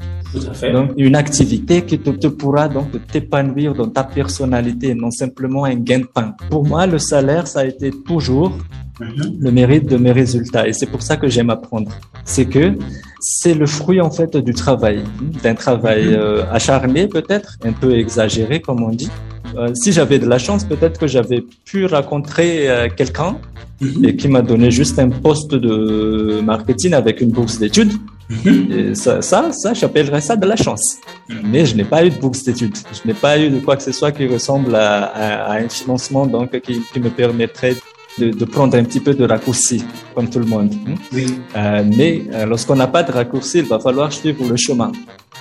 Donc, 0.73 0.91
une 0.99 1.17
activité 1.17 1.83
qui 1.83 1.99
te, 1.99 2.29
pourra 2.29 2.69
donc 2.69 2.91
t'épanouir 3.11 3.75
dans 3.75 3.89
ta 3.89 4.05
personnalité, 4.05 4.95
non 4.95 5.11
simplement 5.11 5.65
un 5.65 5.77
gain 5.77 6.01
de 6.01 6.05
pain. 6.05 6.35
Pour 6.51 6.67
moi, 6.67 6.87
le 6.87 6.99
salaire, 6.99 7.47
ça 7.47 7.61
a 7.61 7.65
été 7.65 7.91
toujours. 7.91 8.53
Le 9.01 9.51
mérite 9.51 9.87
de 9.87 9.97
mes 9.97 10.13
résultats. 10.13 10.67
Et 10.69 10.73
c'est 10.73 10.87
pour 10.87 11.03
ça 11.03 11.17
que 11.17 11.29
j'aime 11.29 11.51
apprendre. 11.51 11.91
C'est 12.25 12.47
que 12.47 12.75
c'est 13.21 13.55
le 13.55 13.67
fruit, 13.67 14.01
en 14.01 14.11
fait, 14.11 14.37
du 14.37 14.55
travail. 14.55 15.03
D'un 15.43 15.55
travail 15.55 16.09
mhm. 16.09 16.15
euh, 16.15 16.53
acharné, 16.53 17.09
peut-être, 17.09 17.57
un 17.65 17.73
peu 17.73 17.97
exagéré, 17.97 18.61
comme 18.61 18.83
on 18.83 18.91
dit. 18.91 19.11
Euh, 19.57 19.71
si 19.75 19.93
j'avais 19.93 20.19
de 20.19 20.27
la 20.27 20.39
chance, 20.39 20.65
peut-être 20.65 20.99
que 21.01 21.07
j'avais 21.07 21.43
pu 21.65 21.87
rencontrer 21.87 22.69
euh, 22.69 22.89
quelqu'un 22.95 23.39
mhm. 23.81 24.05
et 24.05 24.17
qui 24.17 24.29
m'a 24.29 24.43
donné 24.43 24.71
juste 24.71 24.99
un 24.99 25.09
poste 25.09 25.55
de 25.55 26.41
marketing 26.43 26.93
avec 26.95 27.21
une 27.21 27.31
bourse 27.31 27.59
d'études. 27.59 27.93
Mhm. 28.31 28.95
ça, 28.95 29.23
ça, 29.23 29.53
ça 29.53 29.73
j'appellerais 29.73 30.21
ça 30.21 30.37
de 30.37 30.47
la 30.47 30.57
chance. 30.57 30.99
Mhm. 31.29 31.37
Mais 31.45 31.65
je 31.65 31.75
n'ai 31.77 31.85
pas 31.85 32.05
eu 32.05 32.11
de 32.11 32.17
bourse 32.17 32.43
d'études. 32.45 32.77
Je 32.93 33.09
n'ai 33.09 33.15
pas 33.15 33.39
eu 33.39 33.49
de 33.49 33.59
quoi 33.61 33.77
que 33.77 33.83
ce 33.83 33.93
soit 33.93 34.13
qui 34.13 34.27
ressemble 34.27 34.75
à, 34.75 35.53
un 35.53 35.69
financement 35.69 36.27
donc 36.27 36.61
qui, 36.61 37.01
me 37.01 37.09
permettrait 37.11 37.75
de, 38.19 38.45
prendre 38.45 38.77
un 38.77 38.85
petit 38.85 39.01
peu 39.01 39.15
de 39.15 39.25
raccourci, 39.25 39.85
comme 40.15 40.29
tout 40.29 40.39
le 40.39 40.47
monde. 40.47 40.75
Hein. 40.87 40.95
Oui. 41.13 41.39
Euh, 41.57 41.85
mais 41.97 42.23
euh, 42.33 42.47
lorsqu'on 42.47 42.77
n'a 42.77 42.87
pas 42.87 43.03
de 43.03 43.13
raccourci, 43.13 43.59
il 43.59 43.65
va 43.67 43.79
falloir 43.79 44.13
suivre 44.13 44.47
le 44.49 44.57
chemin. 44.57 44.93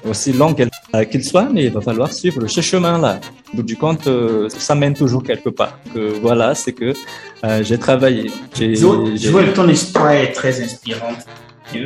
Aussi 0.08 0.32
long 0.32 0.56
euh, 0.96 1.04
qu'il 1.06 1.24
soit, 1.24 1.50
mais 1.52 1.66
il 1.66 1.72
va 1.72 1.82
falloir 1.82 2.12
suivre 2.12 2.46
ce 2.48 2.62
chemin-là. 2.62 3.20
Au 3.52 3.58
bout 3.58 3.64
du 3.64 3.76
compte, 3.76 4.08
ça 4.50 4.76
mène 4.76 4.94
toujours 4.94 5.24
quelque 5.24 5.50
part. 5.50 5.80
Que, 5.94 6.20
voilà, 6.22 6.54
c'est 6.54 6.74
que 6.74 6.94
j'ai 7.62 7.78
travaillé. 7.78 8.30
Joël, 8.56 9.54
ton 9.54 9.68
histoire 9.68 10.12
est 10.12 10.32
très 10.32 10.62
inspirante. 10.62 11.26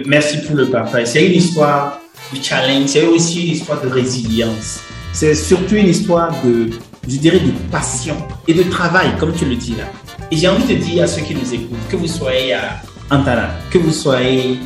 Merci 0.05 0.39
pour 0.41 0.55
le 0.55 0.69
partage. 0.69 1.07
C'est 1.07 1.25
une 1.25 1.33
histoire 1.33 1.99
de 2.33 2.41
challenge, 2.41 2.87
c'est 2.87 3.05
aussi 3.05 3.47
une 3.47 3.53
histoire 3.53 3.81
de 3.81 3.87
résilience. 3.87 4.81
C'est 5.13 5.35
surtout 5.35 5.75
une 5.75 5.89
histoire 5.89 6.33
de, 6.43 6.69
je 7.07 7.17
dirais, 7.17 7.39
de 7.39 7.51
passion 7.69 8.15
et 8.47 8.53
de 8.53 8.63
travail, 8.63 9.09
comme 9.19 9.33
tu 9.33 9.45
le 9.45 9.55
dis 9.55 9.75
là. 9.75 9.85
Et 10.31 10.37
j'ai 10.37 10.47
envie 10.47 10.75
de 10.75 10.81
dire 10.81 11.03
à 11.03 11.07
ceux 11.07 11.21
qui 11.21 11.35
nous 11.35 11.53
écoutent, 11.53 11.87
que 11.89 11.97
vous 11.97 12.07
soyez 12.07 12.53
à 12.53 12.81
Antara, 13.09 13.49
que 13.69 13.77
vous 13.77 13.91
soyez 13.91 14.59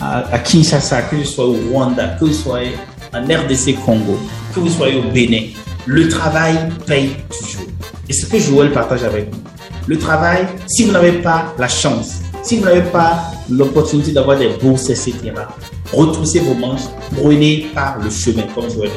à, 0.00 0.38
Kinshasa, 0.38 1.02
que 1.02 1.16
vous 1.16 1.24
soyez 1.24 1.50
au 1.50 1.70
Rwanda, 1.72 2.16
que 2.20 2.24
vous 2.24 2.32
soyez 2.32 2.72
en 3.12 3.22
RDC 3.22 3.74
Congo, 3.84 4.18
que 4.54 4.60
vous 4.60 4.68
soyez 4.68 4.98
au 4.98 5.10
Bénin, 5.10 5.48
le 5.86 6.08
travail 6.08 6.56
paye 6.86 7.10
toujours. 7.28 7.66
Et 8.08 8.12
ce 8.12 8.26
que 8.26 8.38
Joël 8.38 8.70
partage 8.70 9.02
avec 9.02 9.32
nous, 9.32 9.38
le 9.86 9.98
travail, 9.98 10.46
si 10.68 10.84
vous 10.84 10.92
n'avez 10.92 11.12
pas 11.12 11.52
la 11.58 11.68
chance 11.68 12.20
si 12.48 12.56
vous 12.56 12.64
n'avez 12.64 12.88
pas 12.90 13.30
l'opportunité 13.50 14.12
d'avoir 14.12 14.38
des 14.38 14.48
bourses, 14.48 14.88
etc., 14.88 15.32
retroussez 15.92 16.40
vos 16.40 16.54
manches, 16.54 16.88
prenez 17.14 17.66
par 17.74 17.98
le 17.98 18.08
chemin, 18.08 18.44
comme 18.54 18.68
vous 18.68 18.82
l'ai 18.82 18.88
dit. 18.88 18.94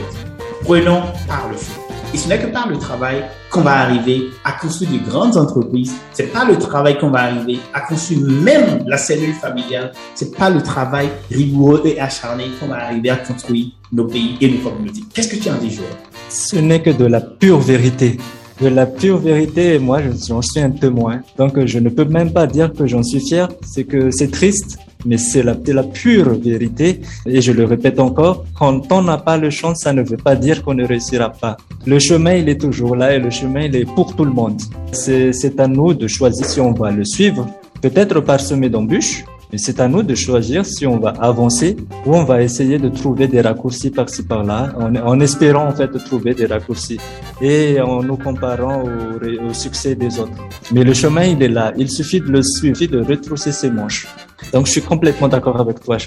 Prenons 0.63 1.01
par 1.27 1.49
le 1.49 1.57
chemin. 1.57 1.80
Et 2.13 2.17
ce 2.17 2.27
n'est 2.27 2.39
que 2.39 2.47
par 2.47 2.67
le 2.67 2.77
travail 2.77 3.23
qu'on 3.49 3.61
va 3.61 3.79
arriver 3.79 4.29
à 4.43 4.51
construire 4.53 4.91
de 4.91 5.09
grandes 5.09 5.37
entreprises. 5.37 5.93
C'est 6.11 6.31
pas 6.33 6.43
le 6.43 6.57
travail 6.57 6.97
qu'on 6.97 7.09
va 7.09 7.19
arriver 7.19 7.59
à 7.73 7.81
construire 7.81 8.21
même 8.21 8.83
la 8.85 8.97
cellule 8.97 9.33
familiale. 9.33 9.93
C'est 10.13 10.35
pas 10.35 10.49
le 10.49 10.61
travail 10.61 11.09
rigoureux 11.31 11.81
et 11.85 11.99
acharné 11.99 12.45
qu'on 12.59 12.67
va 12.67 12.83
arriver 12.85 13.09
à 13.09 13.15
construire 13.15 13.67
nos 13.93 14.05
pays 14.05 14.37
et 14.41 14.49
nos 14.49 14.59
communautés. 14.59 15.03
Qu'est-ce 15.13 15.29
que 15.29 15.41
tu 15.41 15.49
en 15.49 15.55
dis, 15.55 15.71
Joël? 15.71 15.87
Ce 16.29 16.57
n'est 16.57 16.81
que 16.81 16.89
de 16.89 17.05
la 17.05 17.21
pure 17.21 17.59
vérité 17.59 18.17
de 18.61 18.67
la 18.67 18.85
pure 18.85 19.17
vérité, 19.17 19.79
moi, 19.79 20.01
j'en 20.27 20.41
suis 20.41 20.59
un 20.59 20.69
témoin. 20.69 21.21
Donc, 21.37 21.65
je 21.65 21.79
ne 21.79 21.89
peux 21.89 22.05
même 22.05 22.31
pas 22.31 22.45
dire 22.45 22.71
que 22.71 22.85
j'en 22.85 23.01
suis 23.01 23.19
fier. 23.19 23.47
C'est 23.65 23.85
que 23.85 24.11
c'est 24.11 24.29
triste, 24.29 24.77
mais 25.05 25.17
c'est 25.17 25.43
la, 25.43 25.83
pure 25.83 26.35
vérité. 26.35 27.01
Et 27.25 27.41
je 27.41 27.51
le 27.51 27.65
répète 27.65 27.99
encore, 27.99 28.45
quand 28.57 28.91
on 28.91 29.01
n'a 29.01 29.17
pas 29.17 29.37
le 29.37 29.49
chance, 29.49 29.81
ça 29.81 29.93
ne 29.93 30.01
veut 30.01 30.17
pas 30.17 30.35
dire 30.35 30.63
qu'on 30.63 30.73
ne 30.73 30.85
réussira 30.85 31.29
pas. 31.29 31.57
Le 31.85 31.99
chemin, 31.99 32.33
il 32.35 32.49
est 32.49 32.59
toujours 32.59 32.95
là 32.95 33.15
et 33.15 33.19
le 33.19 33.29
chemin, 33.29 33.61
il 33.61 33.75
est 33.75 33.85
pour 33.85 34.15
tout 34.15 34.25
le 34.25 34.31
monde. 34.31 34.61
C'est 34.91 35.59
à 35.59 35.67
nous 35.67 35.93
de 35.93 36.07
choisir 36.07 36.45
si 36.45 36.59
on 36.59 36.73
va 36.73 36.91
le 36.91 37.05
suivre, 37.05 37.47
peut-être 37.81 38.19
parsemé 38.19 38.69
d'embûches, 38.69 39.25
mais 39.51 39.57
c'est 39.57 39.79
à 39.81 39.87
nous 39.87 40.01
de 40.01 40.15
choisir 40.15 40.65
si 40.65 40.87
on 40.87 40.97
va 40.97 41.09
avancer 41.19 41.75
ou 42.05 42.15
on 42.15 42.23
va 42.23 42.41
essayer 42.41 42.77
de 42.77 42.87
trouver 42.87 43.27
des 43.27 43.41
raccourcis 43.41 43.89
par-ci 43.89 44.23
par-là, 44.23 44.73
en, 44.79 45.19
espérant 45.19 45.67
en 45.67 45.73
fait 45.73 45.89
trouver 46.05 46.33
des 46.33 46.45
raccourcis 46.45 46.99
et 47.41 47.81
en 47.81 48.01
nous 48.01 48.15
comparant 48.15 48.83
au, 48.83 49.53
succès 49.53 49.95
des 49.95 50.19
autres. 50.19 50.31
Mais 50.71 50.83
le 50.83 50.93
chemin, 50.93 51.23
il 51.23 51.43
est 51.43 51.49
là. 51.49 51.73
Il 51.77 51.89
suffit 51.89 52.21
de 52.21 52.27
le 52.27 52.41
suivre, 52.41 52.85
de 52.85 53.01
retrousser 53.01 53.51
ses 53.51 53.69
manches. 53.69 54.07
Donc, 54.53 54.65
je 54.65 54.71
suis 54.71 54.81
complètement 54.81 55.27
d'accord 55.27 55.59
avec 55.59 55.79
toi, 55.79 55.97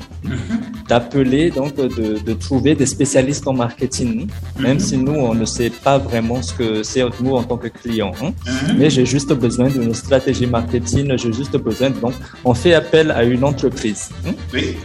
d'appeler, 0.87 1.49
donc 1.49 1.75
de, 1.75 2.19
de, 2.19 2.33
trouver 2.33 2.75
des 2.75 2.85
spécialistes 2.85 3.47
en 3.47 3.53
marketing, 3.53 4.27
même 4.59 4.77
mhm. 4.77 4.79
si 4.79 4.95
nous, 4.95 5.17
on 5.29 5.33
ne 5.33 5.45
sait 5.45 5.71
pas 5.71 5.97
vraiment 5.97 6.39
ce 6.43 6.53
que 6.53 6.83
c'est 6.83 7.03
nous 7.23 7.35
en 7.35 7.41
tant 7.41 7.57
que 7.57 7.67
client. 7.67 8.11
Hein. 8.21 8.31
Mhm. 8.45 8.77
Mais 8.77 8.91
j'ai 8.91 9.07
juste 9.07 9.33
besoin 9.33 9.69
d'une 9.69 9.95
stratégie 9.95 10.45
marketing, 10.45 11.17
j'ai 11.17 11.33
juste 11.33 11.57
besoin, 11.57 11.89
donc 11.89 12.13
on 12.45 12.53
fait 12.53 12.75
appel 12.75 13.09
à 13.09 13.23
une 13.23 13.43
entreprise. 13.43 14.09
Hein. 14.27 14.33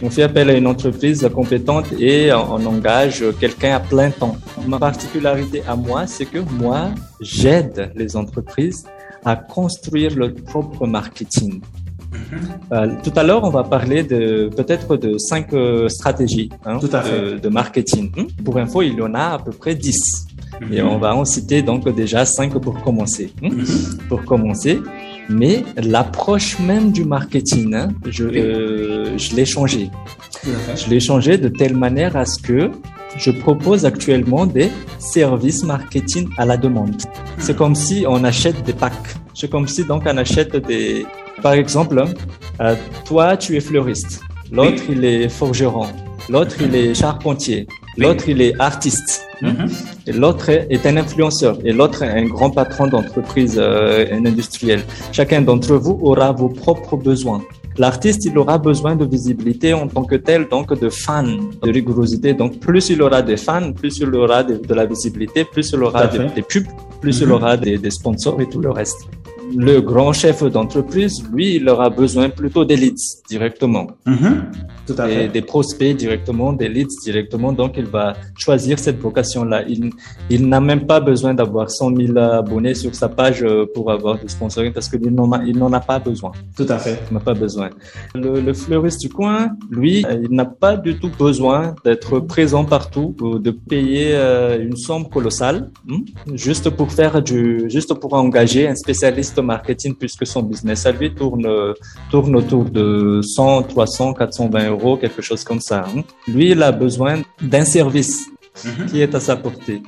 On 0.01 0.09
fait 0.09 0.23
appel 0.23 0.49
à 0.49 0.53
une 0.53 0.65
entreprise 0.65 1.29
compétente 1.31 1.87
et 1.99 2.33
on, 2.33 2.65
engage 2.65 3.23
quelqu'un 3.39 3.75
à 3.75 3.79
plein 3.79 4.09
temps. 4.09 4.35
Ma 4.67 4.79
particularité 4.79 5.61
à 5.67 5.75
moi, 5.75 6.07
c'est 6.07 6.25
que 6.25 6.39
moi, 6.39 6.89
j'aide 7.21 7.91
les 7.95 8.15
entreprises 8.15 8.83
à 9.23 9.35
construire 9.35 10.15
leur 10.15 10.33
propre 10.33 10.87
marketing. 10.87 11.61
Euh, 12.71 12.87
tout 13.03 13.11
à 13.15 13.23
l'heure, 13.23 13.43
on 13.43 13.49
va 13.49 13.63
parler 13.63 14.03
de 14.03 14.49
peut-être 14.55 14.97
de 14.97 15.17
cinq 15.17 15.53
euh, 15.53 15.87
stratégies 15.89 16.49
hein, 16.65 16.79
de, 16.79 17.49
marketing. 17.49 18.11
Hmm? 18.15 18.43
Pour 18.43 18.57
info, 18.57 18.81
il 18.81 18.95
y 18.95 19.01
en 19.01 19.13
a 19.13 19.33
à 19.33 19.39
peu 19.39 19.51
près 19.51 19.75
10. 19.75 20.27
Et 20.71 20.81
on 20.81 20.97
va 20.97 21.15
en 21.15 21.25
citer 21.25 21.61
donc 21.61 21.87
déjà 21.95 22.25
cinq 22.25 22.53
pour 22.59 22.81
commencer. 22.81 23.33
Hmm? 23.41 23.63
Pour 24.09 24.23
commencer. 24.23 24.81
Mais 25.29 25.63
l'approche 25.77 26.59
même 26.59 26.91
du 26.91 27.03
marketing, 27.03 27.73
hein, 27.73 27.87
je, 28.07 28.25
euh, 28.25 29.17
je 29.17 29.35
l'ai 29.35 29.45
changé. 29.45 29.89
Je 30.43 30.89
l'ai 30.89 30.99
changé 30.99 31.37
de 31.37 31.49
telle 31.49 31.75
manière 31.75 32.15
à 32.15 32.25
ce 32.25 32.39
que 32.39 32.69
je 33.17 33.31
propose 33.31 33.85
actuellement 33.85 34.45
des 34.45 34.69
services 34.99 35.63
marketing 35.63 36.29
à 36.37 36.45
la 36.45 36.57
demande. 36.57 37.01
C'est 37.39 37.55
comme 37.55 37.75
si 37.75 38.05
on 38.07 38.23
achète 38.23 38.63
des 38.63 38.73
packs. 38.73 39.15
C'est 39.33 39.49
comme 39.49 39.67
si 39.67 39.83
donc 39.83 40.03
on 40.05 40.17
achète 40.17 40.55
des, 40.55 41.05
par 41.41 41.53
exemple, 41.53 42.03
euh, 42.61 42.75
toi 43.05 43.37
tu 43.37 43.55
es 43.55 43.59
fleuriste, 43.59 44.21
l'autre 44.51 44.83
il 44.89 45.03
est 45.03 45.29
forgeron, 45.29 45.87
l'autre 46.29 46.55
il 46.61 46.75
est 46.75 46.93
charpentier, 46.93 47.67
l'autre 47.97 48.29
il 48.29 48.41
est 48.41 48.59
artiste, 48.59 49.25
mhm. 49.41 49.67
et 50.07 50.11
l'autre 50.13 50.49
est 50.49 50.85
un 50.85 50.97
influenceur, 50.97 51.57
et 51.63 51.73
l'autre 51.73 52.03
est 52.03 52.09
un 52.09 52.25
grand 52.25 52.49
patron 52.49 52.87
d'entreprise 52.87 53.55
euh, 53.57 54.05
industrielle. 54.11 54.83
Chacun 55.11 55.41
d'entre 55.41 55.75
vous 55.75 55.99
aura 56.01 56.31
vos 56.31 56.49
propres 56.49 56.97
besoins. 56.97 57.41
l'artiste, 57.77 58.23
il 58.23 58.37
aura 58.37 58.57
besoin 58.57 58.95
de 58.95 59.05
visibilité 59.05 59.73
en 59.73 59.87
tant 59.87 60.05
que 60.05 60.15
tel, 60.15 60.47
donc 60.47 60.67
de 60.79 60.89
fans, 60.89 61.23
de 61.63 61.69
rigorosité. 61.69 62.33
Donc, 62.33 62.59
plus 62.61 62.89
il 62.89 63.01
aura 63.01 63.21
des 63.21 63.35
fans, 63.35 63.73
plus 63.73 63.97
il 63.99 64.15
aura 64.15 64.43
de, 64.43 64.73
la 64.73 64.85
visibilité, 64.85 65.43
plus 65.43 65.71
il 65.73 65.83
aura 65.83 66.07
des, 66.07 66.41
pubs, 66.41 66.67
plus 67.01 67.19
il 67.19 67.27
mhm. 67.27 67.33
aura 67.33 67.57
des, 67.57 67.77
des 67.77 67.91
sponsors 67.91 68.39
et 68.39 68.47
tout 68.47 68.61
le 68.61 68.71
reste 68.71 69.01
le 69.53 69.79
grand 69.79 70.13
chef 70.13 70.43
d'entreprise, 70.43 71.23
lui, 71.31 71.55
il 71.55 71.69
aura 71.69 71.89
besoin 71.89 72.29
plutôt 72.29 72.65
des 72.65 72.75
leads 72.75 73.23
directement. 73.29 73.87
Mm-hmm. 74.05 74.35
Tout 74.87 74.95
à 74.97 75.07
fait. 75.07 75.27
Des 75.27 75.41
prospects 75.41 75.95
directement, 75.95 76.53
des 76.53 76.69
leads 76.69 76.95
directement. 77.03 77.51
Donc, 77.51 77.73
il 77.77 77.85
va 77.85 78.13
choisir 78.37 78.79
cette 78.79 78.99
vocation-là. 78.99 79.63
Il, 79.67 79.91
il 80.29 80.47
n'a 80.47 80.61
même 80.61 80.85
pas 80.85 80.99
besoin 80.99 81.33
d'avoir 81.33 81.69
100 81.69 81.95
000 81.95 82.17
abonnés 82.17 82.75
sur 82.75 82.93
sa 82.95 83.09
page 83.09 83.43
euh, 83.43 83.65
pour 83.73 83.91
avoir 83.91 84.19
du 84.19 84.27
sponsoring 84.27 84.73
parce 84.73 84.89
qu'il 84.89 85.09
n'en 85.09 85.31
a, 85.31 85.43
il 85.43 85.57
n'en 85.57 85.71
a 85.73 85.79
pas 85.79 85.99
besoin. 85.99 86.31
Tout 86.55 86.67
à 86.69 86.77
fait. 86.77 86.99
Il 87.09 87.13
n'a 87.13 87.19
pas 87.19 87.33
besoin. 87.33 87.69
Le, 88.13 88.39
le, 88.39 88.53
fleuriste 88.53 89.01
du 89.01 89.09
coin, 89.09 89.49
lui, 89.69 90.05
il 90.23 90.31
n'a 90.31 90.45
pas 90.45 90.77
du 90.77 90.97
tout 90.97 91.11
besoin 91.17 91.75
d'être 91.83 92.19
présent 92.19 92.65
partout 92.65 93.15
ou 93.21 93.39
de 93.39 93.51
payer 93.51 94.11
euh, 94.13 94.61
une 94.61 94.75
somme 94.75 95.09
colossale 95.09 95.69
hmm, 95.85 96.01
juste 96.33 96.69
pour 96.69 96.91
faire 96.91 97.21
du, 97.21 97.65
juste 97.69 97.93
pour 97.95 98.13
engager 98.13 98.67
un 98.67 98.75
spécialiste 98.75 99.34
marketing 99.41 99.95
puisque 99.95 100.25
son 100.25 100.43
business 100.43 100.85
à 100.85 100.91
lui 100.91 101.13
tourne, 101.13 101.47
tourne 102.09 102.35
autour 102.35 102.65
de 102.65 103.21
100, 103.21 103.63
300, 103.63 104.13
420 104.13 104.69
euros, 104.69 104.97
quelque 104.97 105.21
chose 105.21 105.43
comme 105.43 105.59
ça. 105.59 105.85
Hein. 105.87 106.01
Lui, 106.27 106.51
il 106.51 106.63
a 106.63 106.71
besoin 106.71 107.21
d'un 107.41 107.65
service 107.65 108.27
mhm. 108.63 108.85
qui 108.87 109.01
est 109.01 109.13
à 109.15 109.19
sa 109.19 109.35
portée. 109.35 109.81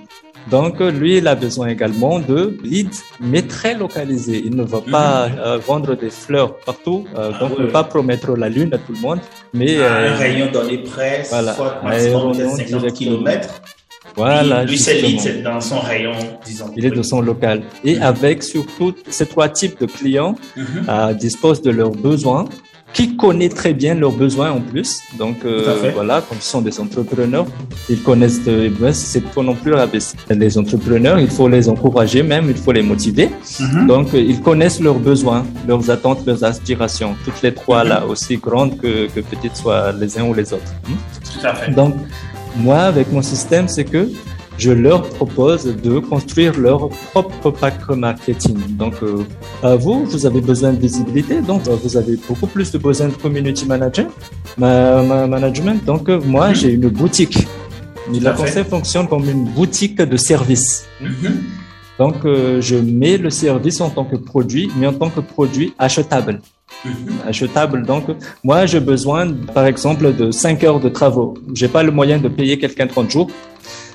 Donc, 0.50 0.80
lui, 0.80 1.18
il 1.18 1.28
a 1.28 1.36
besoin 1.36 1.68
également 1.68 2.20
de 2.20 2.58
leads, 2.64 3.04
mais 3.20 3.42
très 3.42 3.74
localisés. 3.74 4.42
Il 4.46 4.56
ne 4.56 4.64
va 4.64 4.80
pas 4.80 5.28
mhm. 5.28 5.36
euh, 5.40 5.58
vendre 5.58 5.96
des 5.96 6.10
fleurs 6.10 6.56
partout, 6.58 7.06
euh, 7.18 7.32
ah 7.34 7.40
donc 7.40 7.60
ne 7.60 7.66
pas 7.66 7.84
promettre 7.84 8.36
la 8.38 8.48
lune 8.48 8.74
à 8.74 8.78
tout 8.78 8.94
le 8.94 9.00
monde. 9.00 9.20
Mais, 9.54 9.76
un 9.78 9.82
euh, 9.82 10.16
rayon 10.16 10.50
dans 10.52 10.64
les 10.64 10.78
presses, 10.78 11.30
voilà, 11.30 11.54
soit 11.54 11.82
maximum 11.84 12.34
50 12.34 12.94
km. 12.94 13.62
Voilà. 14.18 14.66
Lui, 14.66 14.78
c'est 14.78 15.44
dans 15.44 15.62
son 15.62 15.80
rayon, 15.80 16.14
disons. 16.46 16.72
Il 16.76 16.86
est 16.86 16.92
de 16.92 17.04
son 17.04 17.22
local. 17.22 17.62
Et 17.84 17.96
mhm. 17.96 18.02
avec 18.02 18.44
surtout 18.44 18.94
ces 19.10 19.28
trois 19.28 19.50
types 19.50 19.80
de 19.80 19.86
clients, 19.86 20.36
mm 20.56 21.14
dispose 21.14 21.62
de 21.62 21.72
leurs 21.72 21.92
besoins 21.92 22.46
qui 22.94 23.16
connaît 23.16 23.50
très 23.50 23.74
bien 23.74 23.94
leurs 23.94 24.12
besoins 24.12 24.52
en 24.52 24.62
plus. 24.62 25.02
Donc 25.18 25.38
euh, 25.46 25.92
voilà, 25.94 26.22
comme 26.28 26.40
ce 26.40 26.50
sont 26.50 26.62
des 26.62 26.80
entrepreneurs, 26.80 27.46
ils 27.90 28.02
connaissent 28.02 28.44
de 28.44 28.72
c'est 28.92 29.24
pas 29.34 29.44
non 29.44 29.56
plus 29.56 29.74
rabaisser. 29.74 30.18
Les 30.30 30.58
entrepreneurs, 30.58 31.20
il 31.20 31.30
faut 31.30 31.48
les 31.48 31.70
encourager 31.70 32.24
même, 32.24 32.50
il 32.50 32.58
faut 32.58 32.72
les 32.72 32.82
motiver. 32.82 33.30
Mhm. 33.60 33.88
Donc 33.88 34.08
ils 34.14 34.42
connaissent 34.42 34.80
leurs 34.80 35.00
besoins, 35.00 35.46
leurs 35.68 35.90
attentes, 35.92 36.26
leurs 36.26 36.44
aspirations, 36.44 37.16
toutes 37.24 37.42
les 37.42 37.54
trois 37.54 37.84
là, 37.84 38.06
aussi 38.06 38.38
grandes 38.38 38.78
que, 38.78 39.08
que 39.08 39.20
petites 39.20 39.56
soient 39.56 39.92
les 39.92 40.18
uns 40.18 40.24
ou 40.24 40.34
les 40.34 40.54
autres. 40.54 40.74
Tout 41.34 41.46
à 41.46 41.54
fait. 41.54 41.72
Donc 41.72 41.94
moi, 42.58 42.80
avec 42.80 43.12
mon 43.12 43.22
système, 43.22 43.68
c'est 43.68 43.86
que 43.86 44.10
je 44.58 44.72
leur 44.72 45.04
propose 45.04 45.66
de 45.66 46.00
construire 46.00 46.58
leur 46.58 46.90
propre 46.90 47.52
pack 47.52 47.90
marketing. 47.90 48.58
Donc, 48.76 48.96
euh, 49.04 49.76
vous, 49.76 50.06
vous 50.06 50.26
avez 50.26 50.42
besoin 50.42 50.74
de 50.74 50.80
visibilité, 50.80 51.42
donc 51.42 51.68
euh, 51.68 51.76
vous 51.84 51.96
avez 51.96 52.18
beaucoup 52.28 52.48
plus 52.48 52.72
de 52.72 52.78
besoin 52.78 53.10
de 53.10 53.14
community 53.14 53.66
manager, 53.66 54.08
ma, 54.58 55.28
management. 55.28 55.84
Donc, 55.86 56.10
euh, 56.10 56.20
moi, 56.26 56.54
j'ai 56.54 56.74
une 56.74 56.90
boutique. 56.90 57.48
Le 58.12 58.36
concept 58.36 58.70
fonctionne 58.70 59.08
comme 59.08 59.30
une 59.30 59.46
boutique 59.46 60.02
de 60.02 60.18
service. 60.18 60.88
Mm-hmm. 61.04 61.34
Donc, 62.00 62.16
je 62.24 62.76
mets 62.76 63.18
le 63.18 63.30
service 63.30 63.82
en 63.82 63.90
tant 63.90 64.06
que 64.06 64.16
produit, 64.16 64.72
mais 64.78 64.88
en 64.88 64.94
tant 64.94 65.10
que 65.10 65.20
produit 65.20 65.74
achetable. 65.78 66.40
Achetable. 67.26 67.86
Donc, 67.86 68.06
moi, 68.44 68.66
j'ai 68.66 68.80
besoin, 68.80 69.34
par 69.54 69.66
exemple, 69.66 70.14
de 70.14 70.32
5 70.32 70.64
heures 70.64 70.80
de 70.80 70.90
travaux. 70.90 71.34
J'ai 71.54 71.68
pas 71.68 71.84
le 71.84 71.92
moyen 71.92 72.18
de 72.18 72.28
payer 72.28 72.58
quelqu'un 72.58 72.88
30 72.88 73.10
jours. 73.10 73.30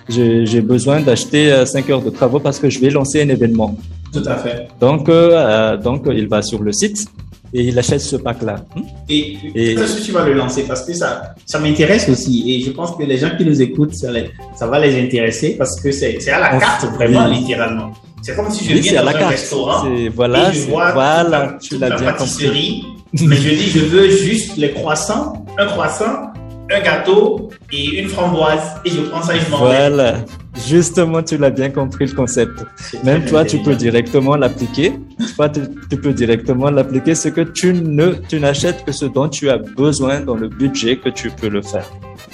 J'ai 0.08 0.60
besoin 0.60 1.00
d'acheter 1.00 1.64
5 1.64 1.88
euh, 1.88 1.92
heures 1.92 2.02
de 2.02 2.10
travaux 2.10 2.40
parce 2.40 2.58
que 2.58 2.68
je 2.68 2.80
vais 2.80 2.90
lancer 2.90 3.22
un 3.22 3.28
événement. 3.28 3.76
Tout 4.12 4.22
à 4.26 4.36
fait. 4.36 4.68
Donc, 4.80 5.08
euh, 5.08 5.76
donc 5.76 6.06
il 6.12 6.28
va 6.28 6.42
sur 6.42 6.62
le 6.62 6.72
site 6.72 7.06
et 7.54 7.64
il 7.64 7.78
achète 7.78 8.00
ce 8.00 8.16
pack-là. 8.16 8.56
Hmm? 8.74 8.80
Et, 9.08 9.36
et 9.54 9.72
est-ce 9.72 9.98
que 9.98 10.04
tu 10.04 10.12
vas 10.12 10.24
le 10.24 10.34
lancer 10.34 10.64
Parce 10.64 10.84
que 10.84 10.92
ça, 10.92 11.34
ça 11.46 11.58
m'intéresse 11.60 12.08
aussi. 12.08 12.52
Et 12.52 12.60
je 12.60 12.70
pense 12.72 12.96
que 12.96 13.04
les 13.04 13.18
gens 13.18 13.30
qui 13.36 13.44
nous 13.44 13.62
écoutent, 13.62 13.94
ça, 13.94 14.08
ça 14.54 14.66
va 14.66 14.78
les 14.80 15.00
intéresser 15.00 15.56
parce 15.56 15.80
que 15.80 15.92
c'est 15.92 16.28
à 16.30 16.40
la 16.40 16.58
carte, 16.58 16.86
vraiment, 16.94 17.26
littéralement. 17.26 17.92
C'est 18.22 18.36
comme 18.36 18.50
si 18.50 18.64
je 18.64 18.74
viens 18.74 19.02
dans 19.02 19.08
un 19.08 19.28
restaurant 19.28 19.84
voilà, 20.14 20.50
et 20.50 20.54
je 20.54 20.68
vois 20.68 20.92
voilà, 20.92 21.58
toute, 21.68 21.80
la, 21.80 21.90
pâtisserie, 21.90 22.84
mais 23.12 23.36
je 23.36 23.50
dis 23.50 23.68
je 23.70 23.80
veux 23.80 24.08
juste 24.08 24.56
les 24.56 24.70
croissants, 24.70 25.44
un 25.58 25.66
croissant, 25.66 26.32
un 26.70 26.80
gâteau 26.80 27.50
et 27.72 28.00
une 28.00 28.08
framboise. 28.08 28.62
Et 28.84 28.90
je 28.90 29.00
prends 29.02 29.22
ça 29.22 29.34
et 29.34 29.40
je 29.40 29.50
m'en 29.50 29.58
Voilà, 29.58 30.24
justement 30.66 31.22
tu 31.22 31.36
l'as 31.38 31.50
bien 31.50 31.70
compris 31.70 32.06
le 32.06 32.14
concept. 32.14 32.64
Même 33.04 33.24
toi 33.24 33.44
tu 33.44 33.58
peux 33.58 33.74
directement 33.74 34.36
l'appliquer. 34.36 34.92
Toi 35.36 35.48
tu, 35.48 35.60
tu, 35.90 35.96
peux 35.96 36.12
directement 36.12 36.70
l'appliquer, 36.70 37.14
c'est 37.14 37.32
que 37.32 37.42
tu 37.42 37.72
ne 37.72 38.12
tu 38.28 38.40
n'achètes 38.40 38.84
que 38.84 38.92
ce 38.92 39.06
dont 39.06 39.28
tu 39.28 39.50
as 39.50 39.58
besoin 39.58 40.20
dans 40.20 40.36
le 40.36 40.48
budget 40.48 40.96
que 40.96 41.08
tu 41.08 41.30
peux 41.30 41.48
le 41.48 41.62
faire 41.62 41.88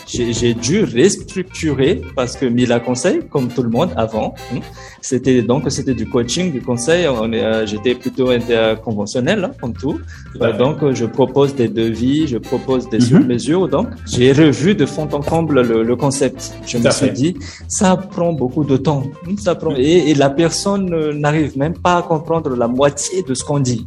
j'ai 0.09 0.55
dû 0.55 0.85
restructurer 0.85 2.03
parce 2.17 2.37
que 2.37 2.47
Mila 2.47 2.81
conseil, 2.81 3.21
comme 3.31 3.49
tout 3.49 3.63
le 3.63 3.69
monde 3.69 3.91
avant, 3.97 4.35
hein, 4.53 4.61
c'était 5.01 5.43
donc 5.43 5.71
c'était 5.71 5.95
du 5.95 6.07
coaching, 6.09 6.53
du 6.53 6.63
conseil. 6.63 7.07
Euh, 7.07 7.67
j'étais 7.67 7.95
plutôt 7.95 8.31
conventionnel 8.83 9.45
hein, 9.45 9.51
comme 9.61 9.75
tout. 9.75 10.01
Euh, 10.41 10.57
donc 10.57 10.93
je 10.93 11.05
propose 11.05 11.55
des 11.55 11.69
devis, 11.69 12.27
je 12.27 12.39
propose 12.39 12.89
des 12.89 12.99
mm 12.99 13.27
mesures. 13.27 13.69
Donc 13.69 13.89
j'ai 14.07 14.33
revu 14.33 14.75
de 14.75 14.87
fond 14.87 15.09
en 15.13 15.21
comble 15.21 15.61
le, 15.61 15.97
concept. 15.97 16.53
Je 16.67 16.79
me 16.79 16.91
suis 16.91 17.11
dit 17.11 17.37
ça 17.69 17.97
prend 18.19 18.33
beaucoup 18.33 18.65
de 18.65 18.77
temps. 18.77 19.03
Ça 19.39 19.55
prend 19.55 19.75
et, 19.77 20.15
la 20.15 20.31
personne 20.31 20.93
euh, 20.93 21.13
n'arrive 21.13 21.57
même 21.57 21.75
pas 21.75 21.99
à 21.99 22.03
comprendre 22.03 22.51
la 22.57 22.67
moitié 22.67 23.23
de 23.23 23.35
ce 23.35 23.45
qu'on 23.45 23.61
dit. 23.61 23.87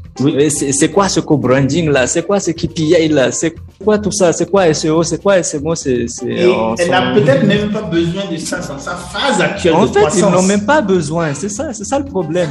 C'est 0.49 0.91
quoi 0.91 1.09
ce 1.09 1.19
co-branding 1.19 1.89
là? 1.89 2.07
C'est 2.07 2.25
quoi 2.25 2.39
ce 2.39 2.51
KPI 2.51 3.09
là? 3.09 3.31
C'est 3.31 3.55
quoi 3.83 3.97
tout 3.97 4.11
ça? 4.11 4.31
C'est 4.31 4.49
quoi 4.49 4.73
SEO 4.73 5.03
C'est 5.03 5.21
quoi 5.21 5.43
SMO 5.43 5.75
C'est 5.75 6.05
elle 6.23 6.89
n'a 6.89 7.13
peut-être 7.13 7.45
même 7.45 7.69
pas 7.71 7.81
besoin 7.81 8.23
de 8.31 8.37
ça 8.37 8.57
dans 8.59 8.79
sa 8.79 8.95
phase 8.95 9.41
actuelle 9.41 9.73
en 9.73 9.85
de 9.85 9.91
fait, 9.91 10.17
ils 10.17 10.21
n'ont 10.21 10.41
même 10.41 10.65
pas 10.65 10.81
besoin. 10.81 11.33
C'est 11.33 11.49
ça, 11.49 11.73
c'est 11.73 11.83
ça 11.83 11.99
le 11.99 12.05
problème. 12.05 12.49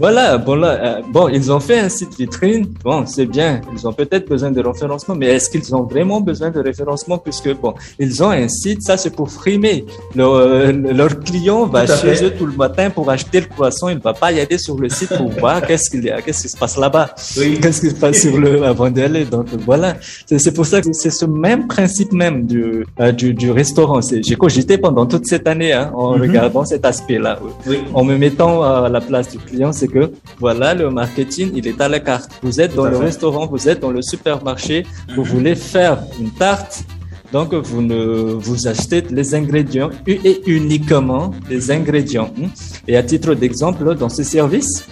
Voilà, 0.00 0.38
bon 0.38 0.54
là, 0.54 0.68
euh, 0.82 1.02
bon, 1.12 1.28
ils 1.28 1.52
ont 1.52 1.60
fait 1.60 1.78
un 1.78 1.90
site 1.90 2.16
vitrine. 2.18 2.72
Bon, 2.82 3.04
c'est 3.04 3.26
bien. 3.26 3.60
Ils 3.70 3.86
ont 3.86 3.92
peut-être 3.92 4.26
besoin 4.26 4.50
de 4.50 4.62
référencement, 4.62 5.14
mais 5.14 5.26
est-ce 5.26 5.50
qu'ils 5.50 5.74
ont 5.74 5.82
vraiment 5.82 6.22
besoin 6.22 6.48
de 6.48 6.58
référencement 6.58 7.18
puisque 7.18 7.54
bon, 7.54 7.74
ils 7.98 8.22
ont 8.22 8.30
un 8.30 8.48
site, 8.48 8.82
ça 8.82 8.96
c'est 8.96 9.14
pour 9.14 9.30
frimer. 9.30 9.84
Euh, 10.16 10.72
leur 10.72 11.20
client 11.20 11.66
va 11.66 11.86
chez 11.86 12.24
eux 12.24 12.30
tout 12.30 12.46
le 12.46 12.54
matin 12.54 12.88
pour 12.88 13.10
acheter 13.10 13.40
le 13.40 13.46
croissant. 13.48 13.90
Il 13.90 13.98
va 13.98 14.14
pas 14.14 14.32
y 14.32 14.40
aller 14.40 14.56
sur 14.56 14.78
le 14.78 14.88
site 14.88 15.14
pour 15.18 15.28
voir 15.32 15.60
qu'est-ce 15.66 15.90
qu'il 15.90 16.02
y 16.02 16.08
a, 16.08 16.22
qu'est-ce 16.22 16.44
qui 16.44 16.48
se 16.48 16.56
passe 16.56 16.78
là-bas, 16.78 17.14
qu'est-ce 17.60 17.82
qui 17.82 17.90
se 17.90 17.94
passe 17.94 18.22
sur 18.22 18.38
le 18.38 18.64
avant 18.64 18.90
d'aller. 18.90 19.26
Donc 19.26 19.48
voilà, 19.66 19.96
c'est 20.24 20.54
pour 20.54 20.64
ça 20.64 20.80
que 20.80 20.94
c'est 20.94 21.10
ce 21.10 21.26
même 21.26 21.66
principe 21.66 22.12
même 22.14 22.46
du 22.46 22.86
euh, 23.00 23.12
du, 23.12 23.34
du, 23.34 23.50
restaurant. 23.50 24.00
J'ai 24.00 24.36
cogité 24.36 24.78
pendant 24.78 25.04
toute 25.04 25.26
cette 25.26 25.46
année 25.46 25.74
hein, 25.74 25.92
en 25.94 26.16
mhm. 26.16 26.22
regardant 26.22 26.64
cet 26.64 26.86
aspect-là, 26.86 27.38
en 27.92 28.02
me 28.02 28.16
mettant 28.16 28.62
à 28.62 28.88
la 28.88 29.02
place 29.02 29.28
du 29.32 29.36
client, 29.36 29.72
c'est 29.72 29.89
que 29.90 30.12
voilà, 30.38 30.74
le 30.74 30.90
marketing, 30.90 31.52
il 31.54 31.66
est 31.66 31.80
à 31.80 31.88
la 31.88 32.00
carte. 32.00 32.30
Vous 32.42 32.60
êtes 32.60 32.74
dans 32.74 32.86
le 32.86 32.96
restaurant, 32.96 33.46
vous 33.46 33.68
êtes 33.68 33.80
dans 33.80 33.90
le 33.90 34.02
supermarché, 34.02 34.86
vous 35.14 35.24
voulez 35.24 35.54
faire 35.54 36.02
une 36.18 36.30
tarte. 36.30 36.84
Donc, 37.32 37.54
vous 37.54 37.80
ne, 37.80 38.32
vous 38.32 38.66
achetez 38.66 39.02
les 39.02 39.34
ingrédients 39.36 39.90
et 40.06 40.42
uniquement 40.46 41.30
les 41.48 41.70
ingrédients. 41.70 42.32
Et 42.88 42.96
à 42.96 43.04
titre 43.04 43.34
d'exemple, 43.34 43.94
dans 43.94 44.08
ce 44.08 44.24
service, 44.24 44.88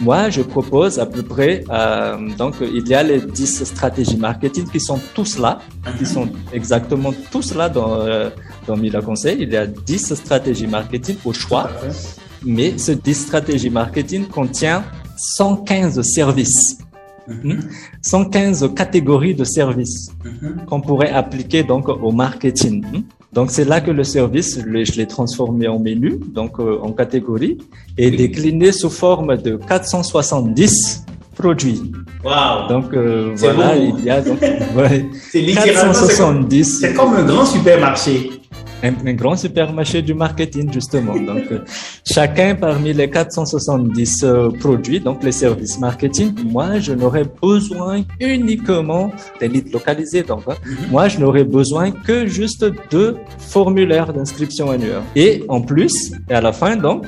moi, 0.00 0.30
je 0.30 0.42
propose 0.42 1.00
à 1.00 1.06
peu 1.06 1.22
près, 1.22 1.64
euh, 1.70 2.16
donc 2.36 2.54
il 2.60 2.86
y 2.86 2.94
a 2.94 3.02
les 3.02 3.20
10 3.20 3.64
stratégies 3.64 4.16
marketing 4.16 4.68
qui 4.70 4.78
sont 4.78 5.00
tous 5.12 5.38
là, 5.38 5.58
qui 5.98 6.06
sont 6.06 6.28
exactement 6.52 7.12
tous 7.32 7.54
là 7.54 7.68
dans, 7.68 8.00
euh, 8.00 8.30
dans 8.66 8.76
Mila 8.76 9.02
Conseil. 9.02 9.38
Il 9.40 9.52
y 9.52 9.56
a 9.56 9.66
10 9.66 10.14
stratégies 10.14 10.68
marketing 10.68 11.16
au 11.24 11.32
choix 11.32 11.68
mais 12.44 12.78
ce 12.78 12.92
10 12.92 13.14
stratégies 13.14 13.70
marketing 13.70 14.26
contient 14.26 14.84
115 15.16 16.00
services. 16.02 16.78
115 18.02 18.62
mhm. 18.62 18.74
catégories 18.74 19.34
de 19.34 19.44
services 19.44 20.10
mhm. 20.24 20.64
qu'on 20.66 20.80
pourrait 20.80 21.10
appliquer 21.10 21.62
donc 21.62 21.88
au 21.88 22.10
marketing. 22.10 22.82
Donc 23.32 23.50
c'est 23.50 23.64
là 23.64 23.80
que 23.80 23.90
le 23.90 24.04
service, 24.04 24.58
je 24.58 24.92
l'ai 24.92 25.06
transformé 25.06 25.68
en 25.68 25.78
menu, 25.78 26.18
donc 26.32 26.58
euh, 26.58 26.78
en 26.82 26.92
catégorie, 26.92 27.58
et 27.98 28.10
décliné 28.10 28.72
sous 28.72 28.88
forme 28.88 29.36
de 29.36 29.56
470 29.56 31.04
produits. 31.34 31.92
Wow. 32.24 32.68
Donc 32.68 32.94
euh, 32.94 33.32
voilà, 33.36 33.76
il 33.76 34.02
y 34.02 34.10
a 34.10 34.22
donc 34.22 34.40
ouais, 34.76 35.06
470. 35.32 36.80
C'est 36.80 36.94
comme 36.94 37.14
un 37.14 37.24
grand 37.24 37.44
supermarché. 37.44 38.37
Un, 38.82 39.14
grand 39.14 39.36
supermarché 39.36 40.02
du 40.02 40.14
marketing, 40.14 40.72
justement. 40.72 41.14
Donc, 41.14 41.50
euh, 41.50 41.64
chacun 42.04 42.54
parmi 42.54 42.92
les 42.92 43.10
470 43.10 44.24
euh, 44.24 44.50
produits, 44.50 45.00
donc 45.00 45.22
les 45.22 45.32
services 45.32 45.78
marketing, 45.78 46.34
moi, 46.44 46.78
je 46.78 46.92
n'aurais 46.92 47.26
besoin 47.42 48.02
uniquement 48.20 49.10
des 49.40 49.48
leads 49.48 49.72
localisés. 49.72 50.22
Donc, 50.22 50.42
hein. 50.48 50.54
mhm. 50.64 50.76
moi, 50.90 51.08
je 51.08 51.18
n'aurais 51.18 51.44
besoin 51.44 51.90
que 51.90 52.26
juste 52.26 52.64
deux 52.90 53.16
formulaires 53.38 54.12
d'inscription 54.12 54.70
annuelle. 54.70 55.02
Et 55.16 55.44
en 55.48 55.60
plus, 55.60 56.12
et 56.28 56.34
à 56.34 56.40
la 56.40 56.52
fin, 56.52 56.76
donc, 56.76 57.04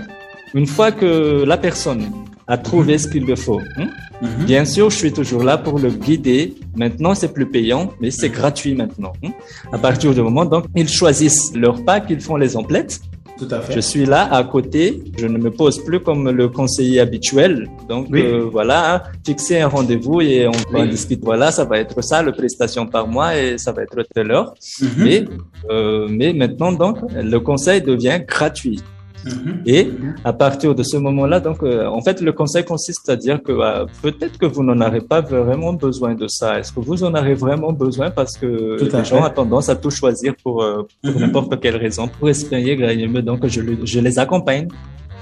une 0.54 0.66
fois 0.66 0.90
que 0.90 1.44
la 1.46 1.56
personne 1.56 2.10
a 2.50 2.58
trouvé 2.58 2.98
ce 2.98 3.06
qu'il 3.08 3.24
le 3.24 3.36
faut. 3.36 3.60
Hein. 3.78 3.88
Mhm. 4.20 4.44
Bien 4.44 4.64
sûr, 4.64 4.90
je 4.90 4.96
suis 4.96 5.12
toujours 5.12 5.44
là 5.44 5.56
pour 5.56 5.78
le 5.78 5.90
guider. 5.90 6.54
Maintenant, 6.76 7.14
c'est 7.14 7.32
plus 7.32 7.46
payant, 7.46 7.92
mais 8.00 8.10
c'est 8.10 8.28
gratuit 8.28 8.74
maintenant. 8.74 9.12
Hein. 9.24 9.30
À 9.72 9.78
partir 9.78 10.12
du 10.12 10.20
moment, 10.20 10.44
donc, 10.44 10.64
ils 10.74 10.88
choisissent 10.88 11.52
leur 11.54 11.84
pack, 11.84 12.04
ils 12.10 12.20
font 12.20 12.36
les 12.36 12.56
emplettes. 12.56 13.00
Tout 13.38 13.48
à 13.52 13.60
fait. 13.60 13.72
Je 13.72 13.80
suis 13.80 14.04
là 14.04 14.22
à 14.34 14.42
côté. 14.44 15.02
Je 15.16 15.26
ne 15.26 15.38
me 15.38 15.50
pose 15.50 15.82
plus 15.82 16.00
comme 16.00 16.28
le 16.28 16.48
conseiller 16.48 17.00
habituel. 17.00 17.70
Donc 17.88 18.08
euh, 18.12 18.46
voilà, 18.52 18.78
hein, 18.96 19.02
fixer 19.24 19.60
un 19.60 19.68
rendez-vous 19.68 20.20
et 20.20 20.46
on 20.46 20.72
va 20.72 20.86
discuter. 20.86 21.22
Voilà, 21.24 21.50
ça 21.50 21.64
va 21.64 21.78
être 21.78 22.02
ça, 22.02 22.22
le 22.22 22.32
prestation 22.32 22.86
par 22.86 23.06
mois 23.08 23.38
et 23.38 23.56
ça 23.56 23.72
va 23.72 23.82
être 23.82 24.02
telle 24.14 24.30
heure. 24.30 24.52
Mhm. 24.82 24.88
mais, 24.98 25.24
euh, 25.70 26.06
mais 26.10 26.34
maintenant 26.34 26.72
donc, 26.72 26.98
le 27.14 27.38
conseil 27.38 27.80
devient 27.80 28.20
gratuit. 28.26 28.80
Mhm. 29.24 29.62
Et 29.66 29.84
mhm. 29.84 30.14
à 30.24 30.32
partir 30.32 30.74
de 30.74 30.82
ce 30.82 30.96
moment-là, 30.96 31.40
donc, 31.40 31.62
euh, 31.62 31.86
en 31.86 32.00
fait, 32.00 32.20
le 32.20 32.32
conseil 32.32 32.64
consiste 32.64 33.08
à 33.08 33.16
dire 33.16 33.42
que 33.42 33.52
bah, 33.52 33.86
peut-être 34.02 34.38
que 34.38 34.46
vous 34.46 34.62
n'en 34.62 34.80
avez 34.80 35.00
pas 35.00 35.20
vraiment 35.20 35.72
besoin 35.72 36.14
de 36.14 36.26
ça. 36.28 36.58
Est-ce 36.58 36.72
que 36.72 36.80
vous 36.80 37.04
en 37.04 37.14
avez 37.14 37.34
vraiment 37.34 37.72
besoin 37.72 38.10
parce 38.10 38.36
que 38.36 38.78
les 38.80 39.04
gens 39.04 39.24
ont 39.24 39.30
tendance 39.30 39.68
à 39.68 39.76
tout 39.76 39.90
choisir 39.90 40.34
pour, 40.42 40.62
euh, 40.62 40.86
pour 41.02 41.14
mhm. 41.14 41.20
n'importe 41.20 41.60
quelle 41.60 41.76
raison, 41.76 42.08
pour 42.08 42.28
espérer 42.28 42.76
gagner 42.76 43.06
mieux. 43.06 43.22
Donc, 43.22 43.46
je, 43.46 43.60
je 43.84 44.00
les 44.00 44.18
accompagne. 44.18 44.68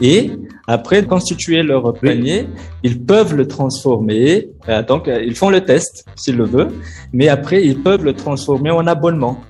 Et 0.01 0.31
après 0.69 1.05
constituer 1.05 1.65
leur 1.65 1.93
panier, 1.95 2.47
ils 2.85 3.03
peuvent 3.05 3.35
le 3.35 3.49
transformer. 3.49 4.49
Euh, 4.69 4.83
donc, 4.85 5.09
ils 5.09 5.35
font 5.35 5.51
le 5.51 5.63
test 5.65 6.05
s'ils 6.15 6.37
le 6.37 6.45
veulent, 6.45 6.73
mais 7.13 7.29
après, 7.29 7.65
ils 7.65 7.81
peuvent 7.81 8.05
le 8.05 8.13
transformer 8.13 8.71
en 8.71 8.87
abonnement. 8.87 9.41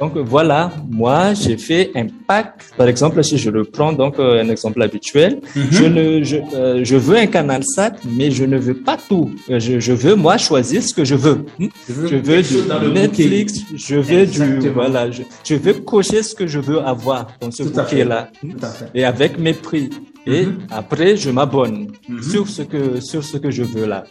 Donc 0.00 0.16
voilà, 0.16 0.72
moi 0.90 1.34
j'ai 1.34 1.58
fait 1.58 1.90
un 1.94 2.06
pack. 2.26 2.54
Par 2.78 2.88
exemple, 2.88 3.22
si 3.22 3.36
je 3.36 3.50
le 3.50 3.64
prends 3.64 3.92
donc 3.92 4.18
euh, 4.18 4.42
un 4.42 4.48
exemple 4.48 4.80
habituel, 4.80 5.40
mhm. 5.54 5.66
je 5.70 5.84
ne 5.84 6.24
je, 6.24 6.36
euh, 6.54 6.80
je 6.82 6.96
veux 6.96 7.18
un 7.18 7.26
canal 7.26 7.62
SAT, 7.62 7.96
mais 8.16 8.30
je 8.30 8.44
ne 8.44 8.56
veux 8.56 8.78
pas 8.88 8.96
tout. 8.96 9.30
Euh, 9.50 9.60
je, 9.60 9.78
je 9.78 9.92
veux 9.92 10.14
moi 10.14 10.38
choisir 10.38 10.82
ce 10.82 10.94
que 10.94 11.04
je 11.04 11.16
veux. 11.16 11.44
Hmm? 11.58 11.68
Je 11.86 12.16
veux, 12.16 12.40
du 12.42 12.92
Netflix, 12.92 13.60
je 13.74 13.96
veux 13.96 14.24
du 14.24 14.70
voilà, 14.70 15.10
je, 15.10 15.22
je, 15.44 15.54
veux 15.54 15.74
cocher 15.74 16.22
ce 16.22 16.34
que 16.34 16.46
je 16.46 16.60
veux 16.60 16.80
avoir 16.80 17.26
dans 17.38 17.50
ce 17.50 17.64
bouquet 17.64 18.04
là 18.04 18.30
et 18.94 19.04
avec 19.04 19.38
mes 19.38 19.52
prix. 19.52 19.90
Et 20.26 20.46
mhm. 20.46 20.58
après, 20.70 21.16
je 21.16 21.30
m'abonne 21.30 21.88
mhm. 22.08 22.22
sur 22.22 22.48
ce 22.48 22.62
que 22.62 23.00
sur 23.00 23.22
ce 23.22 23.36
que 23.36 23.50
je 23.50 23.62
veux 23.62 23.86
là. 23.86 24.04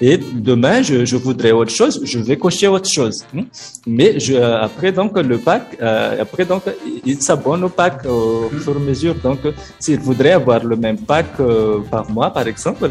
Hmm? 0.00 0.04
Et 0.04 0.18
demain, 0.18 0.82
je, 0.82 1.04
je 1.04 1.16
voudrais 1.16 1.52
autre 1.52 1.70
chose, 1.70 2.00
je 2.04 2.18
vais 2.18 2.36
cocher 2.36 2.68
autre 2.68 2.90
chose. 2.90 3.24
Hmm? 3.32 3.42
Mais 3.86 4.18
je, 4.18 4.34
après 4.34 4.92
donc 4.92 5.16
le 5.18 5.38
pack, 5.38 5.76
euh, 5.80 6.22
après 6.22 6.44
donc 6.44 6.62
il 7.04 7.20
s'abonne 7.22 7.64
au 7.64 7.68
pack 7.68 8.04
au 8.06 8.50
mhm. 8.52 8.60
fur 8.60 8.72
et 8.74 8.76
à 8.76 8.80
mesure. 8.80 9.14
Donc, 9.22 9.40
s'il 9.78 9.98
voudrait 10.00 10.32
avoir 10.32 10.64
le 10.64 10.76
même 10.76 10.98
pack 10.98 11.26
euh, 11.40 11.78
par 11.90 12.10
mois, 12.10 12.30
par 12.30 12.46
exemple, 12.46 12.90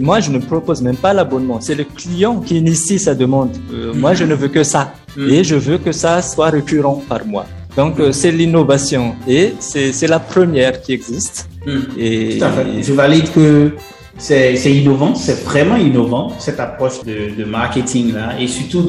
moi 0.00 0.20
je 0.20 0.30
ne 0.30 0.38
propose 0.38 0.82
même 0.82 0.96
pas 0.96 1.12
l'abonnement. 1.12 1.60
C'est 1.60 1.74
le 1.74 1.84
client 1.84 2.40
qui 2.40 2.58
initie 2.58 2.98
sa 2.98 3.14
demande. 3.14 3.50
Euh, 3.72 3.92
moi, 3.94 4.14
je 4.14 4.24
ne 4.24 4.34
veux 4.34 4.48
que 4.48 4.62
ça, 4.62 4.92
et 5.16 5.42
je 5.44 5.56
veux 5.56 5.78
que 5.78 5.92
ça 5.92 6.22
soit 6.22 6.50
récurrent 6.50 7.02
par 7.08 7.24
mois. 7.26 7.46
Donc, 7.76 8.00
euh, 8.00 8.12
c'est 8.12 8.32
l'innovation 8.32 9.14
et 9.28 9.54
c'est 9.60 10.06
la 10.08 10.18
première 10.18 10.82
qui 10.82 10.92
existe. 10.92 11.48
Hmm. 11.66 11.80
Et, 11.96 12.38
Tout 12.38 12.44
à 12.44 12.50
fait. 12.50 12.82
Je 12.82 12.92
valide 12.92 13.30
que 13.32 13.72
c'est 14.18 14.74
innovant, 14.74 15.14
c'est 15.14 15.44
vraiment 15.44 15.76
innovant, 15.76 16.32
cette 16.38 16.58
approche 16.58 17.04
de, 17.04 17.36
de 17.36 17.44
marketing-là, 17.44 18.38
et 18.40 18.48
surtout 18.48 18.86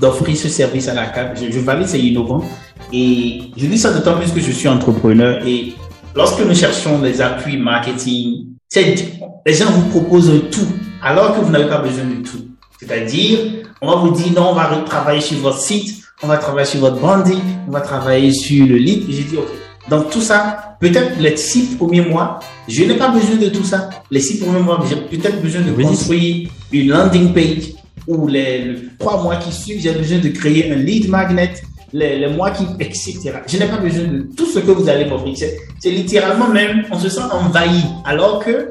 d'offrir 0.00 0.36
ce 0.36 0.48
service 0.48 0.86
à 0.88 0.94
la 0.94 1.06
carte. 1.06 1.38
Je, 1.42 1.58
valide, 1.60 1.88
c'est 1.88 2.00
innovant. 2.00 2.44
Et 2.92 3.40
je 3.56 3.66
dis 3.66 3.78
ça 3.78 3.92
d'autant 3.92 4.18
plus 4.18 4.30
que 4.30 4.40
je 4.40 4.50
suis 4.52 4.68
entrepreneur. 4.68 5.40
Et 5.46 5.72
lorsque 6.14 6.40
nous 6.44 6.54
cherchons 6.54 7.00
les 7.00 7.20
appuis 7.20 7.56
marketing, 7.56 8.48
les 8.74 9.54
gens 9.54 9.70
vous 9.70 9.88
proposent 9.88 10.42
tout, 10.50 10.68
alors 11.02 11.34
que 11.34 11.44
vous 11.44 11.50
n'avez 11.50 11.68
pas 11.68 11.78
besoin 11.78 12.04
de 12.04 12.22
tout. 12.22 12.46
C'est-à-dire, 12.78 13.38
on 13.80 13.88
va 13.88 13.96
vous 13.96 14.10
dire, 14.10 14.32
non, 14.36 14.50
on 14.50 14.54
va 14.54 14.66
travailler 14.84 15.22
sur 15.22 15.38
votre 15.38 15.58
site, 15.58 16.02
on 16.22 16.26
va 16.26 16.36
travailler 16.36 16.66
sur 16.66 16.80
votre 16.80 16.96
branding, 16.96 17.40
on 17.66 17.70
va 17.70 17.80
travailler 17.80 18.32
sur 18.32 18.66
le 18.66 18.76
lead. 18.76 19.04
J'ai 19.08 19.22
dit, 19.22 19.36
OK. 19.38 19.48
Donc 19.88 20.10
tout 20.10 20.20
ça, 20.20 20.76
peut-être 20.80 21.18
les 21.20 21.36
six 21.36 21.76
premiers 21.76 22.00
mois, 22.00 22.40
je 22.68 22.84
n'ai 22.84 22.94
pas 22.94 23.08
besoin 23.08 23.36
de 23.36 23.48
tout 23.48 23.64
ça. 23.64 23.88
Les 24.10 24.20
six 24.20 24.38
premiers 24.38 24.60
mois, 24.60 24.84
j'ai 24.88 24.96
peut-être 24.96 25.40
besoin 25.40 25.62
de 25.62 25.70
construire 25.70 26.50
une 26.72 26.88
landing 26.88 27.32
page 27.32 27.72
ou 28.06 28.26
les, 28.26 28.76
trois 28.98 29.22
mois 29.22 29.36
qui 29.36 29.52
suivent, 29.52 29.80
j'ai 29.80 29.92
besoin 29.92 30.18
de 30.18 30.28
créer 30.28 30.72
un 30.72 30.76
lead 30.76 31.08
magnet. 31.08 31.54
Les, 31.92 32.18
les, 32.18 32.28
mois 32.28 32.50
qui, 32.50 32.64
etc. 32.80 33.32
Je 33.46 33.58
n'ai 33.58 33.66
pas 33.66 33.78
besoin 33.78 34.04
de 34.04 34.28
tout 34.36 34.44
ce 34.44 34.58
que 34.58 34.72
vous 34.72 34.88
allez 34.88 35.04
m'offrir. 35.04 35.34
C'est 35.78 35.90
littéralement 35.90 36.48
même, 36.48 36.84
on 36.90 36.98
se 36.98 37.08
sent 37.08 37.22
envahi. 37.30 37.84
Alors 38.04 38.44
que, 38.44 38.70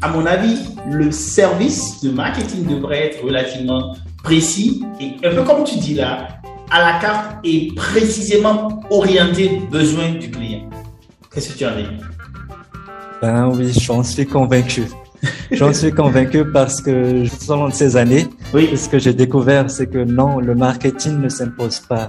à 0.00 0.08
mon 0.08 0.24
avis, 0.24 0.56
le 0.90 1.12
service 1.12 2.00
de 2.02 2.10
marketing 2.10 2.66
devrait 2.66 3.06
être 3.08 3.22
relativement 3.22 3.94
précis 4.24 4.82
et 5.00 5.14
un 5.26 5.34
peu 5.34 5.42
comme 5.42 5.64
tu 5.64 5.76
dis 5.78 5.94
là, 5.94 6.39
à 6.70 6.80
la 6.80 6.98
carte 7.00 7.36
et 7.44 7.72
précisément 7.74 8.82
orienté 8.90 9.60
besoin 9.70 10.10
du 10.10 10.30
client. 10.30 10.68
Qu'est-ce 11.32 11.52
que 11.52 11.58
tu 11.58 11.66
en 11.66 11.76
dis? 11.76 11.86
Ben 13.20 13.48
oui, 13.48 13.72
j'en 13.72 14.02
suis 14.02 14.26
convaincu. 14.26 14.84
J'en 15.50 15.72
suis 15.72 15.92
convaincu 15.92 16.44
parce 16.50 16.80
que 16.80 17.26
selon 17.26 17.70
ces 17.70 17.96
années, 17.96 18.26
oui. 18.54 18.76
ce 18.76 18.88
que 18.88 18.98
j'ai 18.98 19.12
découvert, 19.12 19.70
c'est 19.70 19.86
que 19.86 19.98
non, 19.98 20.40
le 20.40 20.54
marketing 20.54 21.20
ne 21.20 21.28
s'impose 21.28 21.80
pas. 21.80 22.08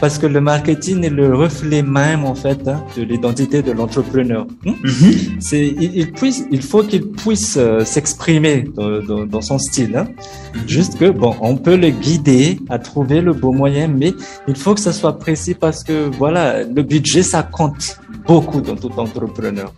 Parce 0.00 0.18
que 0.18 0.26
le 0.26 0.40
marketing 0.40 1.04
est 1.04 1.10
le 1.10 1.34
reflet 1.34 1.82
même, 1.82 2.24
en 2.24 2.34
fait, 2.34 2.66
hein, 2.66 2.82
de 2.96 3.02
l'identité 3.02 3.62
de 3.62 3.72
l'entrepreneur. 3.72 4.46
Mm-hmm. 4.64 5.40
C'est, 5.40 5.66
il, 5.66 6.12
puisse, 6.12 6.44
il 6.50 6.62
faut 6.62 6.82
qu'il 6.82 7.10
puisse 7.10 7.56
euh, 7.58 7.84
s'exprimer 7.84 8.64
dans, 8.74 9.26
dans, 9.26 9.40
son 9.42 9.58
style. 9.58 9.96
Hein. 9.96 10.06
Mm-hmm. 10.06 10.68
Juste 10.68 10.98
que, 10.98 11.10
bon, 11.10 11.34
on 11.40 11.56
peut 11.56 11.76
le 11.76 11.90
guider 11.90 12.58
à 12.70 12.78
trouver 12.78 13.20
le 13.20 13.34
bon 13.34 13.54
moyen, 13.54 13.88
mais 13.88 14.14
il 14.48 14.56
faut 14.56 14.74
que 14.74 14.80
ça 14.80 14.92
soit 14.92 15.18
précis 15.18 15.54
parce 15.54 15.84
que, 15.84 16.10
voilà, 16.16 16.62
le 16.64 16.82
budget, 16.82 17.22
ça 17.22 17.42
compte 17.42 17.98
beaucoup 18.26 18.60
dans 18.60 18.76
tout 18.76 18.92
entrepreneur. 18.96 19.72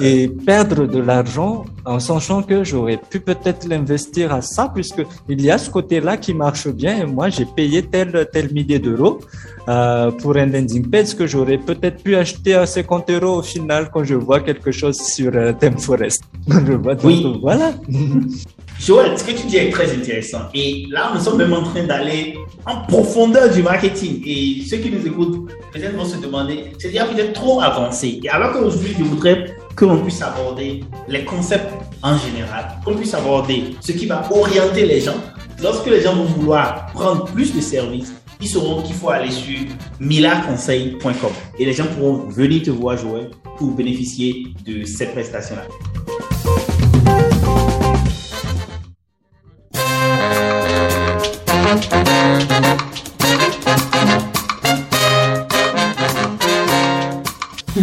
Et 0.00 0.28
perdre 0.28 0.86
de 0.86 0.98
l'argent 0.98 1.64
en 1.84 2.00
sachant 2.00 2.42
que 2.42 2.64
j'aurais 2.64 2.98
pu 2.98 3.20
peut-être 3.20 3.66
l'investir 3.66 4.32
à 4.32 4.42
ça, 4.42 4.70
puisque 4.74 5.02
il 5.28 5.40
y 5.40 5.50
a 5.50 5.58
ce 5.58 5.70
côté-là 5.70 6.16
qui 6.16 6.34
marche 6.34 6.68
bien. 6.68 6.98
Et 7.02 7.06
moi, 7.06 7.30
j'ai 7.30 7.46
payé 7.46 7.82
tel, 7.82 8.28
tel 8.32 8.52
millier 8.52 8.78
d'euros 8.78 9.20
euh, 9.68 10.10
pour 10.10 10.36
un 10.36 10.46
landing 10.46 10.88
page 10.88 11.14
que 11.14 11.26
j'aurais 11.26 11.58
peut-être 11.58 12.02
pu 12.02 12.16
acheter 12.16 12.54
à 12.54 12.64
50 12.64 13.10
euros 13.10 13.38
au 13.38 13.42
final 13.42 13.90
quand 13.92 14.04
je 14.04 14.14
vois 14.14 14.40
quelque 14.40 14.70
chose 14.70 14.98
sur 14.98 15.30
euh, 15.34 15.52
Forest. 15.78 16.22
oui. 17.04 17.38
voilà. 17.42 17.72
Joël, 18.80 19.18
ce 19.18 19.24
que 19.24 19.32
tu 19.32 19.46
dis 19.48 19.56
est 19.56 19.70
très 19.70 19.92
intéressant. 19.92 20.42
Et 20.54 20.86
là, 20.88 21.10
nous 21.12 21.20
sommes 21.20 21.38
même 21.38 21.52
en 21.52 21.64
train 21.64 21.82
d'aller 21.82 22.38
en 22.64 22.82
profondeur 22.86 23.50
du 23.52 23.62
marketing. 23.62 24.22
Et 24.24 24.62
ceux 24.68 24.76
qui 24.76 24.90
nous 24.90 25.04
écoutent, 25.04 25.50
peut-être 25.72 25.96
vont 25.96 26.04
se 26.04 26.16
demander, 26.18 26.72
c'est 26.78 26.88
déjà 26.88 27.04
peut-être 27.06 27.32
trop 27.32 27.60
avancé. 27.60 28.20
Et 28.22 28.28
alors 28.28 28.52
qu'aujourd'hui, 28.52 28.94
je 28.96 29.02
voudrais 29.02 29.56
que 29.74 29.84
l'on 29.84 29.98
puisse 29.98 30.22
aborder 30.22 30.84
les 31.08 31.24
concepts 31.24 31.72
en 32.02 32.16
général, 32.16 32.78
qu'on 32.84 32.94
puisse 32.94 33.14
aborder 33.14 33.74
ce 33.80 33.92
qui 33.92 34.06
va 34.06 34.28
orienter 34.30 34.86
les 34.86 35.00
gens. 35.00 35.16
Lorsque 35.60 35.86
les 35.86 36.00
gens 36.00 36.14
vont 36.14 36.24
vouloir 36.24 36.86
prendre 36.94 37.24
plus 37.24 37.52
de 37.54 37.60
services, 37.60 38.12
ils 38.40 38.48
sauront 38.48 38.82
qu'il 38.82 38.94
faut 38.94 39.10
aller 39.10 39.30
sur 39.30 39.58
milaconseil.com 40.00 41.32
et 41.58 41.64
les 41.64 41.72
gens 41.72 41.86
pourront 41.86 42.28
venir 42.28 42.62
te 42.62 42.70
voir, 42.70 42.96
Joël, 42.96 43.30
pour 43.56 43.72
bénéficier 43.72 44.46
de 44.64 44.84
cette 44.84 45.12
prestation-là. 45.12 45.66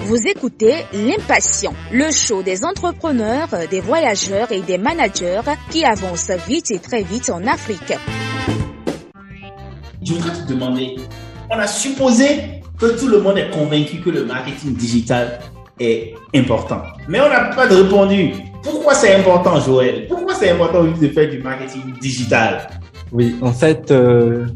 Vous 0.00 0.18
écoutez 0.26 0.74
L'Impatient, 0.92 1.72
le 1.92 2.10
show 2.10 2.42
des 2.42 2.64
entrepreneurs, 2.64 3.48
des 3.70 3.80
voyageurs 3.80 4.50
et 4.50 4.62
des 4.62 4.78
managers 4.78 5.42
qui 5.70 5.84
avancent 5.84 6.32
vite 6.48 6.72
et 6.72 6.80
très 6.80 7.02
vite 7.02 7.30
en 7.30 7.46
Afrique. 7.46 7.94
Je 10.02 10.14
voudrais 10.14 10.32
te 10.32 10.48
demander, 10.48 10.96
on 11.50 11.58
a 11.58 11.68
supposé 11.68 12.60
que 12.76 12.98
tout 12.98 13.06
le 13.06 13.20
monde 13.20 13.38
est 13.38 13.50
convaincu 13.50 14.00
que 14.00 14.10
le 14.10 14.24
marketing 14.24 14.74
digital 14.74 15.38
est 15.78 16.14
important. 16.34 16.82
Mais 17.06 17.20
on 17.20 17.28
n'a 17.28 17.44
pas 17.54 17.66
répondu. 17.66 18.32
Pourquoi 18.64 18.94
c'est 18.94 19.14
important, 19.14 19.60
Joël? 19.60 20.08
Pourquoi 20.08 20.34
c'est 20.34 20.50
important 20.50 20.82
de 20.82 21.08
faire 21.08 21.30
du 21.30 21.38
marketing 21.38 21.92
digital? 22.00 22.68
Oui, 23.12 23.36
en 23.40 23.52
fait, 23.52 23.90
euh, 23.90 24.46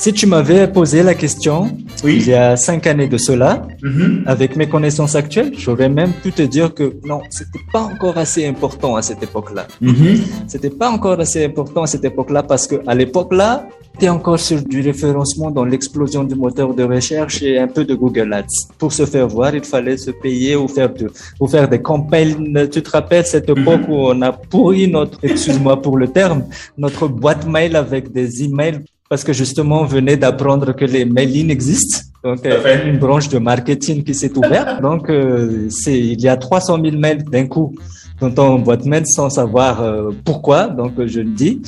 si 0.00 0.14
tu 0.14 0.26
m'avais 0.26 0.66
posé 0.66 1.02
la 1.02 1.14
question 1.14 1.76
il 2.04 2.26
y 2.26 2.32
a 2.32 2.56
cinq 2.56 2.86
années 2.86 3.06
de 3.06 3.18
cela, 3.18 3.66
mm-hmm. 3.82 4.22
avec 4.24 4.56
mes 4.56 4.66
connaissances 4.66 5.14
actuelles, 5.14 5.52
j'aurais 5.58 5.90
même 5.90 6.12
pu 6.22 6.32
te 6.32 6.40
dire 6.40 6.72
que 6.72 6.96
non, 7.04 7.20
c'était 7.28 7.66
pas 7.70 7.82
encore 7.82 8.16
assez 8.16 8.46
important 8.46 8.96
à 8.96 9.02
cette 9.02 9.22
époque-là. 9.22 9.66
Mm-hmm. 9.82 10.16
C'était 10.46 10.70
pas 10.70 10.90
encore 10.90 11.20
assez 11.20 11.44
important 11.44 11.82
à 11.82 11.86
cette 11.86 12.06
époque-là 12.06 12.42
parce 12.42 12.66
que 12.66 12.76
à 12.86 12.94
l'époque-là, 12.94 13.68
tu 13.98 14.06
es 14.06 14.08
encore 14.08 14.40
sur 14.40 14.62
du 14.62 14.80
référencement 14.80 15.50
dans 15.50 15.66
l'explosion 15.66 16.24
du 16.24 16.34
moteur 16.34 16.72
de 16.72 16.84
recherche 16.84 17.42
et 17.42 17.58
un 17.58 17.68
peu 17.68 17.84
de 17.84 17.94
Google 17.94 18.32
Ads. 18.32 18.72
Pour 18.78 18.94
se 18.94 19.04
faire 19.04 19.28
voir, 19.28 19.54
il 19.54 19.64
fallait 19.64 19.98
se 19.98 20.12
payer 20.12 20.56
ou 20.56 20.66
faire, 20.66 20.90
de, 20.94 21.10
ou 21.38 21.46
faire 21.46 21.68
des 21.68 21.82
campagnes. 21.82 22.68
Tu 22.72 22.82
te 22.82 22.90
rappelles 22.90 23.26
cette 23.26 23.50
mm-hmm. 23.50 23.60
époque 23.60 23.88
où 23.90 23.96
on 24.12 24.22
a 24.22 24.32
pourri 24.32 24.88
notre, 24.88 25.18
excuse-moi 25.22 25.82
pour 25.82 25.98
le 25.98 26.08
terme, 26.08 26.44
notre 26.78 27.06
boîte 27.06 27.46
mail 27.46 27.76
avec 27.76 28.10
des 28.10 28.44
emails 28.44 28.80
parce 29.10 29.24
que 29.24 29.32
justement, 29.32 29.80
on 29.80 29.86
venait 29.86 30.16
d'apprendre 30.16 30.72
que 30.72 30.84
les 30.84 31.04
mailings 31.04 31.50
existent. 31.50 31.98
Donc, 32.22 32.46
euh, 32.46 32.86
une 32.86 32.98
branche 32.98 33.28
de 33.28 33.38
marketing 33.38 34.04
qui 34.04 34.14
s'est 34.14 34.38
ouverte. 34.38 34.80
Donc, 34.88 35.10
euh, 35.10 35.66
c'est 35.68 35.98
il 35.98 36.20
y 36.20 36.28
a 36.28 36.36
300 36.36 36.78
000 36.80 36.96
mails 36.96 37.24
d'un 37.24 37.48
coup 37.48 37.74
dans 38.20 38.30
ton 38.30 38.60
boîte 38.60 38.84
mail 38.84 39.02
sans 39.06 39.28
savoir 39.28 39.82
euh, 39.82 40.10
pourquoi. 40.24 40.68
Donc, 40.68 40.92
je 41.06 41.20
le 41.20 41.30
dis. 41.30 41.60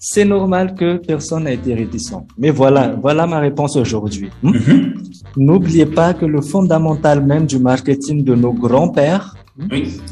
C'est 0.00 0.24
normal 0.24 0.74
que 0.74 0.96
personne 0.96 1.44
n'a 1.44 1.52
été 1.52 1.72
réticent. 1.72 2.16
Mais 2.36 2.50
voilà, 2.50 2.96
voilà 3.00 3.28
ma 3.28 3.38
réponse 3.38 3.76
aujourd'hui. 3.76 4.30
Hmm? 4.42 4.50
Mm-hmm. 4.50 4.94
N'oubliez 5.36 5.86
pas 5.86 6.14
que 6.14 6.26
le 6.26 6.40
fondamental 6.40 7.24
même 7.24 7.46
du 7.46 7.60
marketing 7.60 8.24
de 8.24 8.34
nos 8.34 8.52
grands-pères 8.52 9.36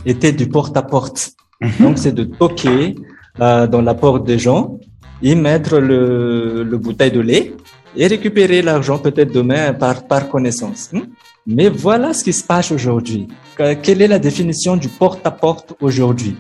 était 0.05 0.33
du 0.33 0.49
porte-à-porte. 0.49 1.33
Mm-hmm. 1.61 1.83
Donc, 1.83 1.99
c'est 1.99 2.13
de 2.13 2.25
toquer 2.25 2.95
dans 3.39 3.83
la 3.83 3.95
porte 3.95 4.25
des 4.25 4.39
gens 4.39 4.79
y 5.23 5.35
mettre 5.35 5.79
le, 5.79 6.63
le 6.63 6.79
bouteille 6.79 7.11
de 7.11 7.21
lait 7.21 7.55
et 7.97 8.07
récupérer 8.07 8.63
l'argent 8.63 8.99
peut-être 8.99 9.33
demain 9.33 9.73
par, 9.73 10.07
par 10.07 10.29
connaissance. 10.29 10.91
Hmm? 10.93 11.03
Mais 11.47 11.69
voilà 11.69 12.13
ce 12.13 12.25
qui 12.25 12.33
se 12.33 12.45
passe 12.45 12.71
aujourd'hui. 12.73 13.29
Quelle 13.57 14.03
est 14.03 14.09
la 14.09 14.19
définition 14.19 14.77
du 14.77 14.89
porte-à-porte 14.89 15.75
aujourd'hui? 15.81 16.37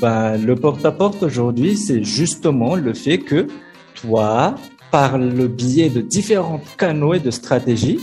Ben, 0.00 0.36
Le 0.36 0.54
porte-à-porte 0.56 1.22
aujourd'hui, 1.22 1.76
c'est 1.76 2.02
justement 2.02 2.74
le 2.74 2.92
fait 2.92 3.18
que 3.18 3.46
toi, 3.94 4.54
par 4.90 5.18
le 5.18 5.46
biais 5.46 5.90
de 5.90 6.00
différents 6.00 6.60
canaux 6.76 7.14
et 7.14 7.20
de 7.20 7.30
stratégies, 7.30 8.00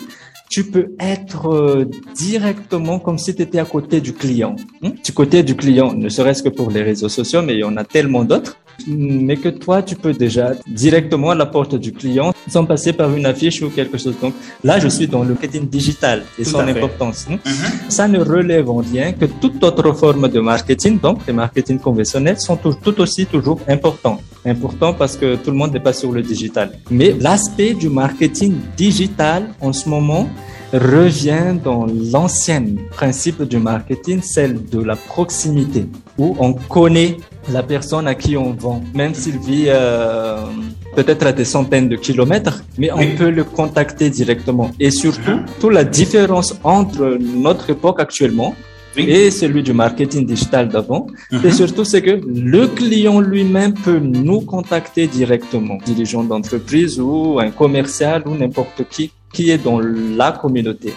tu 0.50 0.64
peux 0.66 0.94
être 1.00 1.48
euh, 1.48 1.86
directement 2.16 3.00
comme 3.00 3.18
si 3.18 3.34
tu 3.34 3.42
étais 3.42 3.58
à 3.58 3.66
côté 3.66 4.00
du 4.02 4.14
client. 4.14 4.56
Hmm? 4.82 4.92
Du 5.04 5.12
côté 5.12 5.42
du 5.42 5.56
client, 5.56 5.94
ne 5.94 6.10
serait-ce 6.10 6.44
que 6.44 6.50
pour 6.50 6.70
les 6.70 6.84
réseaux 6.84 7.10
sociaux, 7.10 7.42
mais 7.42 7.54
il 7.54 7.60
y 7.60 7.64
en 7.64 7.76
a 7.76 7.84
tellement 7.84 8.24
d'autres 8.24 8.56
mais 8.88 9.38
que 9.38 9.50
toi, 9.50 9.82
tu 9.82 9.96
peux 9.96 10.14
déjà 10.14 10.52
directement 10.68 11.32
à 11.32 11.36
la 11.36 11.46
porte 11.46 11.76
du 11.76 11.92
client 11.92 12.34
sans 12.50 12.66
passer 12.66 12.94
par 12.94 13.14
une 13.14 13.26
affiche 13.26 13.62
ou 13.62 13.70
quelque 13.70 13.98
chose. 13.98 14.16
Donc 14.22 14.34
là, 14.64 14.80
je 14.80 14.88
suis 14.88 15.08
dans 15.08 15.24
le 15.24 15.30
marketing 15.30 15.68
digital 15.68 16.24
et 16.38 16.44
son 16.44 16.60
importance. 16.60 17.28
Hein. 17.30 17.38
Mm-hmm. 17.46 17.90
Ça 17.90 18.08
ne 18.08 18.20
relève 18.20 18.70
en 18.70 18.78
rien 18.78 19.14
que 19.14 19.26
toute 19.26 19.64
autre 19.64 19.92
forme 19.94 20.28
de 20.28 20.40
marketing, 20.40 21.00
donc 21.00 21.20
les 21.28 21.34
marketing 21.34 21.80
conventionnels, 21.80 22.40
sont 22.40 22.58
tout, 22.58 23.02
aussi 23.02 23.26
toujours 23.26 23.60
importants. 23.68 24.20
Importants 24.46 24.94
parce 24.94 25.16
que 25.16 25.36
tout 25.36 25.52
le 25.52 25.58
monde 25.58 25.74
n'est 25.74 25.80
pas 25.80 25.94
sur 25.94 26.12
le 26.12 26.22
digital. 26.22 26.72
Mais 26.92 27.16
l'aspect 27.20 27.74
du 27.74 27.90
marketing 27.90 28.56
digital 28.76 29.50
en 29.62 29.72
ce 29.72 29.88
moment, 29.88 30.28
revient 30.74 31.56
dans 31.64 31.86
l'ancien 31.86 32.66
principe 32.90 33.44
du 33.44 33.58
marketing, 33.58 34.22
celle 34.24 34.66
de 34.66 34.82
la 34.82 34.96
proximité, 34.96 35.86
où 36.18 36.36
on 36.40 36.54
connaît 36.54 37.18
la 37.52 37.64
personne 37.64 38.08
à 38.08 38.16
qui 38.16 38.38
on 38.38 38.54
vend, 38.54 38.82
même 38.94 39.14
s'il 39.14 39.38
vit 39.40 39.66
euh, 39.68 40.38
peut-être 40.96 41.26
à 41.26 41.34
des 41.34 41.46
centaines 41.46 41.90
de 41.90 41.96
kilomètres, 41.96 42.64
mais 42.78 42.92
on 42.92 43.16
peut 43.16 43.30
le 43.30 43.44
contacter 43.44 44.10
directement. 44.10 44.72
Et 44.80 44.92
surtout, 44.92 45.40
toute 45.60 45.74
la 45.74 45.84
différence 45.84 46.56
entre 46.64 47.18
notre 47.20 47.70
époque 47.70 48.00
actuellement 48.00 48.56
et 48.96 49.32
celui 49.32 49.64
du 49.64 49.74
marketing 49.74 50.26
digital 50.26 50.70
d'avant, 50.70 51.08
et 51.44 51.52
surtout 51.52 51.84
c'est 51.84 52.02
que 52.02 52.22
le 52.26 52.68
client 52.68 53.20
lui-même 53.20 53.74
peut 53.74 54.00
nous 54.00 54.42
contacter 54.42 55.08
directement, 55.08 55.78
dirigeant 55.84 56.24
d'entreprise 56.24 57.00
ou 57.00 57.40
un 57.40 57.50
commercial 57.50 58.24
ou 58.28 58.36
n'importe 58.36 58.88
qui 58.90 59.12
qui 59.34 59.50
est 59.50 59.58
dans 59.58 59.80
la 59.80 60.32
communauté. 60.32 60.94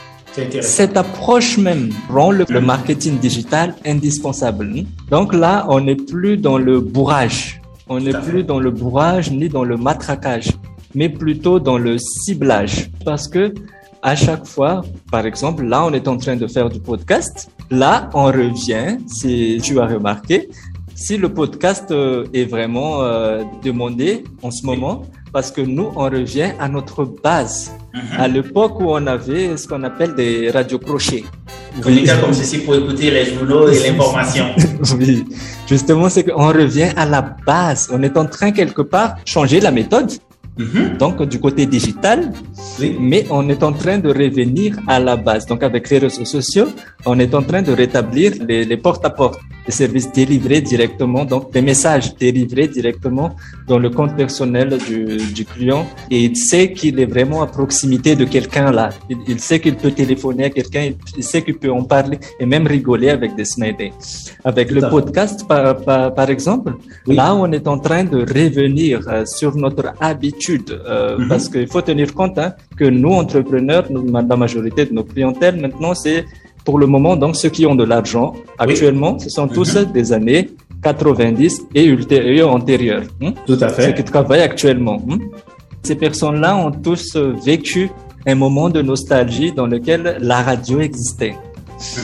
Cette 0.61 0.97
approche 0.97 1.59
même 1.59 1.91
rend 2.11 2.31
le, 2.31 2.45
marketing 2.61 3.19
digital 3.19 3.75
indispensable. 3.85 4.85
Donc 5.11 5.35
là, 5.35 5.67
on 5.69 5.81
n'est 5.81 5.97
plus 5.97 6.37
dans 6.37 6.59
le 6.59 6.81
bourrage. 6.81 7.61
On 7.89 8.01
n'est 8.01 8.13
plus 8.13 8.43
dans 8.43 8.59
le 8.59 8.71
bourrage 8.71 9.31
ni 9.31 9.49
dans 9.49 9.65
le 9.65 9.77
matraquage, 9.77 10.51
mais 10.95 11.09
plutôt 11.09 11.61
dans 11.61 11.79
le 11.79 11.99
ciblage. 11.99 12.91
Parce 13.05 13.29
que 13.29 13.55
à 14.03 14.15
chaque 14.15 14.47
fois, 14.47 14.83
par 15.11 15.27
exemple, 15.27 15.65
là, 15.65 15.85
on 15.85 15.93
est 15.93 16.07
en 16.07 16.17
train 16.17 16.37
de 16.37 16.47
faire 16.47 16.69
du 16.69 16.81
podcast. 16.81 17.51
Là, 17.71 18.09
on 18.15 18.27
revient, 18.27 18.99
si 19.07 19.59
tu 19.63 19.81
as 19.81 19.87
remarqué, 19.87 20.49
si 20.95 21.17
le 21.17 21.29
podcast 21.33 21.91
euh, 21.91 22.25
est 22.33 22.45
vraiment 22.45 23.03
euh, 23.03 23.43
demandé 23.65 24.25
en 24.43 24.51
ce 24.51 24.65
moment, 24.65 25.03
parce 25.33 25.51
que 25.51 25.61
nous, 25.61 25.91
on 25.97 26.05
revient 26.05 26.53
à 26.59 26.69
notre 26.69 27.05
base. 27.05 27.73
À 28.19 28.29
l'époque 28.29 28.81
où 28.81 28.91
on 28.91 29.07
avait 29.07 29.57
ce 29.57 29.67
qu'on 29.67 29.83
appelle 29.83 30.15
des 30.15 30.51
radios 30.51 30.79
crochets. 30.79 31.25
Oui. 31.85 32.07
comme 32.21 32.33
ceci 32.33 32.59
pour 32.59 32.75
écouter 32.75 33.11
les 33.11 33.27
journaux 33.27 33.69
et 33.69 33.79
l'information. 33.87 34.47
oui, 34.99 35.25
justement, 35.69 36.09
c'est 36.09 36.25
qu'on 36.25 36.49
revient 36.49 36.91
à 36.97 37.05
la 37.05 37.23
base. 37.23 37.91
On 37.93 38.03
est 38.03 38.17
en 38.17 38.25
train 38.25 38.51
quelque 38.51 38.83
part 38.83 39.17
changer 39.27 39.61
la 39.61 39.71
méthode. 39.71 40.11
Mhm. 40.59 40.97
Donc, 40.97 41.23
du 41.25 41.39
côté 41.39 41.67
digital, 41.67 42.33
mais 42.99 43.27
on 43.29 43.47
est 43.51 43.63
en 43.63 43.73
train 43.73 43.99
de 43.99 44.09
revenir 44.09 44.79
à 44.89 44.99
la 44.99 45.17
base. 45.17 45.45
Donc, 45.45 45.63
avec 45.63 45.91
les 45.91 45.99
réseaux 45.99 46.25
sociaux, 46.25 46.69
on 47.05 47.19
est 47.19 47.35
en 47.35 47.43
train 47.43 47.61
de 47.61 47.73
rétablir 47.73 48.33
les 48.49 48.77
porte-à-porte 48.79 49.39
des 49.67 49.73
services 49.73 50.11
délivrés 50.13 50.63
directement, 50.63 51.27
donc 51.27 51.53
des 51.53 51.61
messages 51.61 52.15
délivrés 52.17 52.69
directement 52.69 53.37
dans 53.67 53.79
le 53.79 53.91
compte 53.91 54.15
personnel 54.17 54.79
du, 54.89 55.17
du 55.33 55.45
client. 55.45 55.87
Et 56.11 56.25
il 56.25 56.37
sait 56.37 56.73
qu'il 56.73 56.99
est 57.01 57.07
vraiment 57.07 57.43
à 57.43 57.47
proximité 57.47 58.17
de 58.17 58.25
quelqu'un 58.25 58.71
là. 58.71 58.91
Il, 59.29 59.41
sait 59.41 59.61
qu'il 59.61 59.77
peut 59.77 59.91
téléphoner 59.91 60.45
à 60.45 60.51
quelqu'un, 60.51 60.91
il, 61.17 61.25
sait 61.25 61.43
qu'il 61.43 61.59
peut 61.59 61.71
en 61.71 61.83
parler 61.83 62.19
et 62.41 62.47
même 62.47 62.67
rigoler 62.67 63.11
avec 63.11 63.35
des 63.35 63.45
smileys. 63.45 63.93
Avec 64.45 64.71
le 64.71 64.81
podcast, 64.89 65.47
par, 65.47 65.77
par, 66.21 66.31
exemple, 66.31 66.75
là, 67.07 67.35
on 67.35 67.51
est 67.53 67.67
en 67.67 67.79
train 67.79 68.05
de 68.05 68.19
revenir 68.19 69.01
euh, 69.09 69.25
sur 69.25 69.57
notre 69.57 69.93
habitude 70.01 70.71
euh, 70.71 71.19
mm-hmm. 71.19 71.29
parce 71.29 71.49
qu'il 71.49 71.67
faut 71.69 71.83
tenir 71.83 72.15
compte 72.15 72.39
hein, 72.39 72.53
que 72.77 72.85
nous, 72.85 73.13
entrepreneurs, 73.13 73.85
nous, 73.91 74.05
la 74.13 74.37
majorité 74.37 74.85
de 74.87 74.93
nos 74.93 75.05
clientèles, 75.05 75.61
maintenant, 75.61 75.95
c'est 75.95 76.25
pour 76.67 76.79
le 76.81 76.87
moment, 76.87 77.17
donc, 77.17 77.37
ceux 77.37 77.49
qui 77.49 77.65
ont 77.65 77.77
de 77.77 77.85
l'argent, 77.85 78.35
actuellement, 78.59 79.19
ce 79.21 79.31
sont 79.31 79.47
tous 79.47 79.77
mhm. 79.77 79.93
des 79.93 80.13
années 80.13 80.51
90 80.83 81.63
et 81.75 81.85
ultérieures, 81.85 82.53
antérieures. 82.53 83.05
Hein. 83.23 83.33
Tout 83.47 83.59
à 83.61 83.69
fait. 83.69 83.87
Ceux 83.87 83.93
qui 83.93 84.05
travaillent 84.05 84.43
actuellement. 84.43 85.03
Hein. 85.11 85.19
Ces 85.83 85.95
personnes-là 85.95 86.57
ont 86.57 86.71
tous 86.71 87.17
vécu 87.17 87.91
un 88.27 88.35
moment 88.35 88.69
de 88.69 88.83
nostalgie 88.83 89.53
dans 89.53 89.67
lequel 89.67 90.19
la 90.21 90.43
radio 90.43 90.81
existait. 90.81 91.37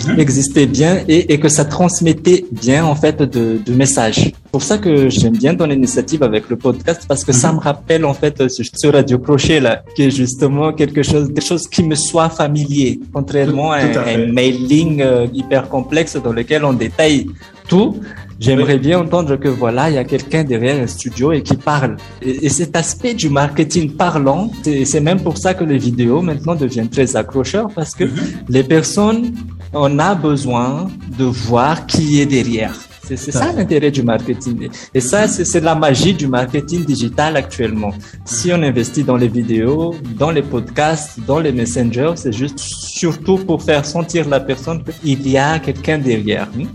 Mhm. 0.06 0.20
existait 0.20 0.66
bien 0.66 1.02
et, 1.08 1.32
et, 1.32 1.40
que 1.40 1.48
ça 1.48 1.64
transmettait 1.64 2.44
bien 2.52 2.84
en 2.84 2.94
fait 2.94 3.22
de, 3.22 3.58
de 3.64 3.72
messages. 3.72 4.32
Pour 4.50 4.62
ça 4.62 4.76
que 4.76 5.08
j'aime 5.08 5.32
bien 5.32 5.54
ton 5.54 5.70
initiative 5.70 6.22
avec 6.22 6.50
le 6.50 6.56
podcast 6.56 7.04
parce 7.08 7.24
que 7.24 7.32
ça 7.32 7.48
mhm. 7.48 7.56
me 7.56 7.60
rappelle 7.60 8.04
en 8.04 8.12
fait 8.12 8.50
ce, 8.50 8.62
ce, 8.62 8.86
radio 8.88 9.18
crochet 9.18 9.60
là 9.60 9.82
qui 9.94 10.02
est 10.02 10.10
justement 10.10 10.74
quelque 10.74 11.02
chose, 11.02 11.28
quelque 11.28 11.46
chose 11.46 11.66
qui 11.68 11.82
me 11.84 11.94
soit 11.94 12.28
familier, 12.28 13.00
contrairement 13.14 13.72
à, 13.72 13.78
un, 13.78 14.26
mailing 14.26 15.00
euh, 15.00 15.26
hyper 15.32 15.70
complexe 15.70 16.16
dans 16.16 16.32
lequel 16.32 16.64
on 16.64 16.74
détaille 16.74 17.28
tout. 17.66 17.96
J'aimerais 18.40 18.78
bien 18.78 19.00
entendre 19.00 19.36
que 19.36 19.48
voilà, 19.48 19.90
il 19.90 19.94
y 19.94 19.98
a 19.98 20.04
quelqu'un 20.04 20.44
derrière 20.44 20.82
un 20.82 20.86
studio 20.86 21.32
et 21.32 21.42
qui 21.42 21.56
parle. 21.56 21.96
Et, 22.20 22.46
et 22.46 22.48
cet 22.48 22.76
aspect 22.76 23.14
du 23.14 23.28
marketing 23.28 23.92
parlant, 23.92 24.50
c'est 24.62 25.00
même 25.00 25.20
pour 25.20 25.38
ça 25.38 25.54
que 25.54 25.64
les 25.64 25.78
vidéos 25.78 26.22
maintenant 26.22 26.54
deviennent 26.54 26.90
très 26.90 27.16
accrocheurs 27.16 27.68
parce 27.74 27.94
que 27.94 28.04
mhm. 28.04 28.10
les 28.48 28.64
personnes 28.64 29.34
on 29.72 29.98
a 29.98 30.14
besoin 30.14 30.90
de 31.18 31.24
voir 31.24 31.86
qui 31.86 32.20
est 32.20 32.26
derrière. 32.26 32.74
C'est 33.04 33.16
ça 33.16 33.52
l'intérêt 33.52 33.90
du 33.90 34.02
marketing. 34.02 34.68
Et 34.94 35.00
ça, 35.00 35.26
c'est 35.28 35.60
la 35.60 35.74
magie 35.74 36.14
du 36.14 36.28
marketing 36.28 36.84
digital 36.84 37.36
actuellement. 37.36 37.92
Si 38.24 38.50
on 38.52 38.62
investit 38.62 39.02
dans 39.02 39.16
les 39.16 39.28
vidéos, 39.28 39.94
dans 40.18 40.30
les 40.30 40.42
podcasts, 40.42 41.18
dans 41.26 41.40
les 41.40 41.52
messengers, 41.52 42.12
c'est 42.16 42.32
juste 42.32 42.58
surtout 42.58 43.38
pour 43.38 43.62
faire 43.62 43.84
sentir 43.84 44.28
la 44.28 44.40
personne 44.40 44.82
qu'il 44.84 45.28
y 45.28 45.36
a 45.36 45.58
quelqu'un 45.58 45.98
derrière. 45.98 46.48
Hein. 46.56 46.66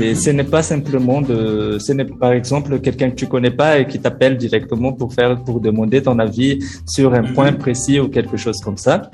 Et 0.00 0.14
ce 0.14 0.30
n'est 0.30 0.44
pas 0.44 0.62
simplement 0.62 1.20
de, 1.20 1.78
ce 1.78 1.92
n'est 1.92 2.04
par 2.04 2.32
exemple 2.32 2.80
quelqu'un 2.80 3.10
que 3.10 3.14
tu 3.14 3.26
connais 3.26 3.50
pas 3.50 3.78
et 3.78 3.86
qui 3.86 3.98
t'appelle 4.00 4.36
directement 4.36 4.92
pour 4.92 5.12
faire, 5.14 5.42
pour 5.44 5.60
demander 5.60 6.02
ton 6.02 6.18
avis 6.18 6.58
sur 6.86 7.14
un 7.14 7.22
point 7.22 7.52
précis 7.52 8.00
ou 8.00 8.08
quelque 8.08 8.36
chose 8.36 8.60
comme 8.60 8.76
ça. 8.76 9.10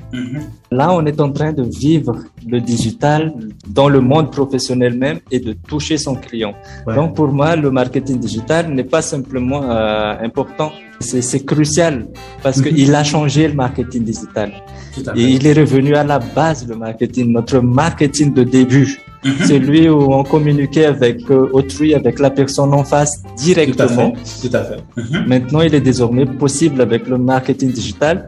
Là, 0.71 0.91
on 0.93 1.05
est 1.05 1.19
en 1.21 1.31
train 1.31 1.53
de 1.53 1.63
vivre 1.63 2.15
le 2.47 2.59
digital 2.59 3.33
dans 3.67 3.89
le 3.89 4.01
monde 4.01 4.31
professionnel 4.31 4.97
même 4.97 5.19
et 5.31 5.39
de 5.39 5.53
toucher 5.53 5.97
son 5.97 6.15
client. 6.15 6.53
Donc 6.85 7.15
pour 7.15 7.29
moi, 7.29 7.55
le 7.55 7.71
marketing 7.71 8.19
digital 8.19 8.69
n'est 8.73 8.83
pas 8.83 9.01
simplement 9.01 9.63
euh, 9.63 10.15
important, 10.21 10.71
c'est 10.99 11.45
crucial 11.45 12.07
parce 12.41 12.57
mhm. 12.57 12.63
qu'il 12.63 12.95
a 12.95 13.03
changé 13.03 13.47
le 13.47 13.53
marketing 13.53 14.03
digital. 14.03 14.51
Et 15.15 15.23
il 15.23 15.47
est 15.47 15.53
revenu 15.53 15.95
à 15.95 16.03
la 16.03 16.19
base, 16.19 16.67
le 16.67 16.75
marketing, 16.75 17.31
notre 17.31 17.59
marketing 17.59 18.33
de 18.33 18.43
début. 18.43 18.99
Mhm. 19.23 19.45
Celui 19.47 19.89
où 19.89 20.13
on 20.13 20.23
communiquait 20.23 20.85
avec 20.85 21.19
euh, 21.31 21.49
autrui, 21.53 21.95
avec 21.95 22.19
la 22.19 22.29
personne 22.29 22.73
en 22.73 22.83
face 22.83 23.23
directement. 23.37 24.11
Tout 24.41 24.49
à 24.53 24.63
fait. 24.65 24.79
Mhm. 24.97 25.25
Maintenant, 25.27 25.61
il 25.61 25.73
est 25.73 25.81
désormais 25.81 26.25
possible 26.25 26.81
avec 26.81 27.07
le 27.07 27.17
marketing 27.17 27.71
digital 27.71 28.27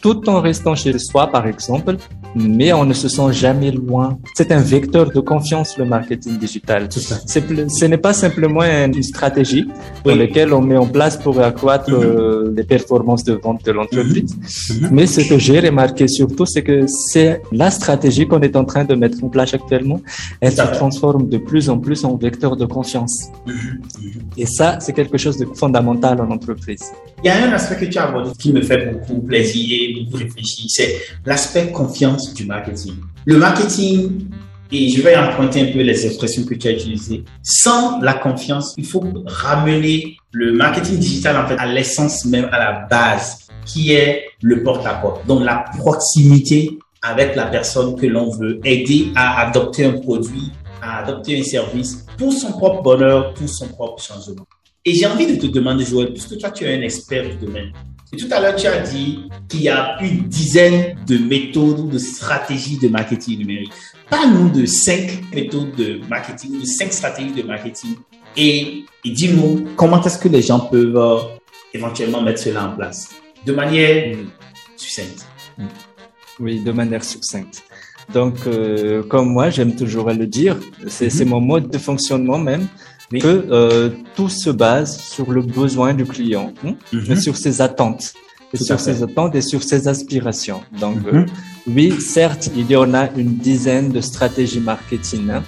tout 0.00 0.28
en 0.28 0.40
restant 0.40 0.74
chez 0.74 0.96
soi, 0.98 1.26
par 1.26 1.46
exemple, 1.46 1.96
mais 2.36 2.72
on 2.72 2.84
ne 2.84 2.92
se 2.92 3.08
sent 3.08 3.32
jamais 3.32 3.70
loin. 3.70 4.18
C'est 4.34 4.52
un 4.52 4.60
vecteur 4.60 5.10
de 5.10 5.20
confiance, 5.20 5.78
le 5.78 5.86
marketing 5.86 6.38
digital. 6.38 6.88
Ce 6.90 7.84
n'est 7.84 7.98
pas 7.98 8.12
simplement 8.12 8.62
une 8.62 9.02
stratégie 9.02 9.66
dans 10.04 10.14
laquelle 10.14 10.52
on 10.52 10.60
met 10.60 10.76
en 10.76 10.86
place 10.86 11.16
pour 11.16 11.40
accroître 11.40 11.90
mm-hmm. 11.90 12.04
euh, 12.04 12.54
les 12.56 12.64
performances 12.64 13.24
de 13.24 13.34
vente 13.34 13.64
de 13.64 13.72
l'entreprise. 13.72 14.36
Mm-hmm. 14.36 14.80
Mm-hmm. 14.80 14.88
Mais 14.92 15.06
ce 15.06 15.20
que 15.28 15.38
j'ai 15.38 15.60
remarqué 15.60 16.08
surtout, 16.08 16.46
c'est 16.46 16.62
que 16.62 16.86
c'est 16.86 17.40
la 17.52 17.70
stratégie 17.70 18.26
qu'on 18.26 18.40
est 18.42 18.56
en 18.56 18.64
train 18.64 18.84
de 18.84 18.94
mettre 18.94 19.22
en 19.24 19.28
place 19.28 19.54
actuellement. 19.54 20.00
Elle 20.40 20.52
se 20.52 20.62
transforme 20.74 21.28
de 21.28 21.38
plus 21.38 21.70
en 21.70 21.78
plus 21.78 22.04
en 22.04 22.16
vecteur 22.16 22.56
de 22.56 22.66
confiance. 22.66 23.30
Et 24.36 24.46
ça, 24.46 24.78
c'est 24.80 24.92
quelque 24.92 25.16
chose 25.16 25.38
de 25.38 25.46
fondamental 25.54 26.20
en 26.20 26.30
entreprise. 26.30 26.84
Il 27.22 27.26
y 27.26 27.30
a 27.30 27.48
un 27.48 27.52
aspect 27.52 27.76
que 27.76 27.86
tu 27.86 27.98
as 27.98 28.08
abordé 28.08 28.30
qui 28.38 28.52
me 28.52 28.60
fait 28.60 28.92
beaucoup 28.92 29.20
plaisir, 29.22 29.96
beaucoup 29.98 30.18
réfléchir, 30.18 30.66
c'est 30.68 31.00
l'aspect 31.24 31.70
confiance 31.72 32.25
du 32.34 32.46
marketing. 32.46 32.94
Le 33.24 33.38
marketing, 33.38 34.28
et 34.72 34.88
je 34.88 35.00
vais 35.02 35.16
emprunter 35.16 35.60
un 35.60 35.72
peu 35.72 35.80
les 35.80 36.06
expressions 36.06 36.44
que 36.44 36.54
tu 36.54 36.68
as 36.68 36.72
utilisées, 36.72 37.24
sans 37.42 38.00
la 38.00 38.14
confiance, 38.14 38.74
il 38.76 38.84
faut 38.84 39.02
ramener 39.26 40.16
le 40.32 40.52
marketing 40.52 40.98
digital 40.98 41.36
en 41.36 41.46
fait 41.46 41.56
à 41.58 41.66
l'essence 41.66 42.24
même, 42.24 42.48
à 42.52 42.58
la 42.58 42.86
base, 42.90 43.38
qui 43.64 43.92
est 43.92 44.26
le 44.42 44.62
porte-à-porte. 44.62 45.26
Donc 45.26 45.44
la 45.44 45.64
proximité 45.78 46.78
avec 47.02 47.36
la 47.36 47.46
personne 47.46 47.96
que 47.96 48.06
l'on 48.06 48.30
veut 48.30 48.60
aider 48.64 49.12
à 49.14 49.46
adopter 49.46 49.84
un 49.84 49.92
produit, 49.92 50.50
à 50.82 50.98
adopter 50.98 51.38
un 51.38 51.44
service 51.44 52.04
pour 52.18 52.32
son 52.32 52.52
propre 52.52 52.82
bonheur, 52.82 53.34
pour 53.34 53.48
son 53.48 53.68
propre 53.68 54.02
changement. 54.02 54.46
Et 54.84 54.94
j'ai 54.94 55.06
envie 55.06 55.26
de 55.26 55.40
te 55.40 55.46
demander, 55.46 55.84
Joël, 55.84 56.12
puisque 56.12 56.38
toi 56.38 56.50
tu 56.50 56.64
es 56.64 56.74
un 56.74 56.82
expert 56.82 57.28
du 57.28 57.36
domaine, 57.44 57.72
et 58.12 58.16
tout 58.16 58.28
à 58.30 58.40
l'heure, 58.40 58.54
tu 58.54 58.66
as 58.66 58.80
dit 58.80 59.28
qu'il 59.48 59.62
y 59.62 59.68
a 59.68 60.00
une 60.00 60.22
dizaine 60.28 60.96
de 61.06 61.18
méthodes 61.18 61.80
ou 61.80 61.88
de 61.88 61.98
stratégies 61.98 62.78
de 62.78 62.88
marketing 62.88 63.38
numérique. 63.38 63.72
Parle-nous 64.08 64.50
de 64.50 64.64
cinq 64.64 65.22
méthodes 65.34 65.74
de 65.74 66.00
marketing, 66.08 66.60
de 66.60 66.66
cinq 66.66 66.92
stratégies 66.92 67.32
de 67.32 67.42
marketing. 67.42 67.96
Et, 68.36 68.84
dis-nous 69.04 69.66
comment 69.76 70.02
est-ce 70.02 70.18
que 70.18 70.28
les 70.28 70.42
gens 70.42 70.60
peuvent 70.60 70.96
euh, 70.96 71.18
éventuellement 71.74 72.22
mettre 72.22 72.40
cela 72.40 72.68
en 72.68 72.76
place? 72.76 73.10
De 73.44 73.52
manière 73.52 74.16
succincte. 74.76 75.26
Oui, 76.38 76.60
de 76.60 76.70
manière 76.70 77.02
succincte. 77.02 77.64
Donc, 78.12 78.34
euh, 78.46 79.02
comme 79.02 79.32
moi, 79.32 79.50
j'aime 79.50 79.74
toujours 79.74 80.10
le 80.10 80.26
dire, 80.26 80.56
c'est 80.86 81.08
mm-hmm. 81.08 81.24
mon 81.24 81.40
mode 81.40 81.70
de 81.70 81.78
fonctionnement 81.78 82.38
même 82.38 82.68
que 83.10 83.46
euh, 83.50 83.90
tout 84.14 84.28
se 84.28 84.50
base 84.50 84.98
sur 84.98 85.30
le 85.30 85.42
besoin 85.42 85.94
du 85.94 86.04
client, 86.04 86.52
hein, 86.64 86.74
mhm. 86.92 87.16
sur 87.16 87.36
ses 87.36 87.60
attentes, 87.60 88.14
et 88.52 88.56
sur 88.56 88.80
ses 88.80 89.02
attentes 89.02 89.34
et 89.34 89.40
sur 89.40 89.62
ses 89.62 89.88
aspirations. 89.88 90.60
Donc, 90.80 90.96
mhm. 90.96 91.18
euh, 91.18 91.26
oui, 91.68 91.92
certes, 92.00 92.50
il 92.56 92.70
y 92.70 92.76
en 92.76 92.94
a 92.94 93.10
une 93.16 93.36
dizaine 93.36 93.90
de 93.90 94.00
stratégies 94.00 94.60
marketing. 94.60 95.30
Hein. 95.30 95.42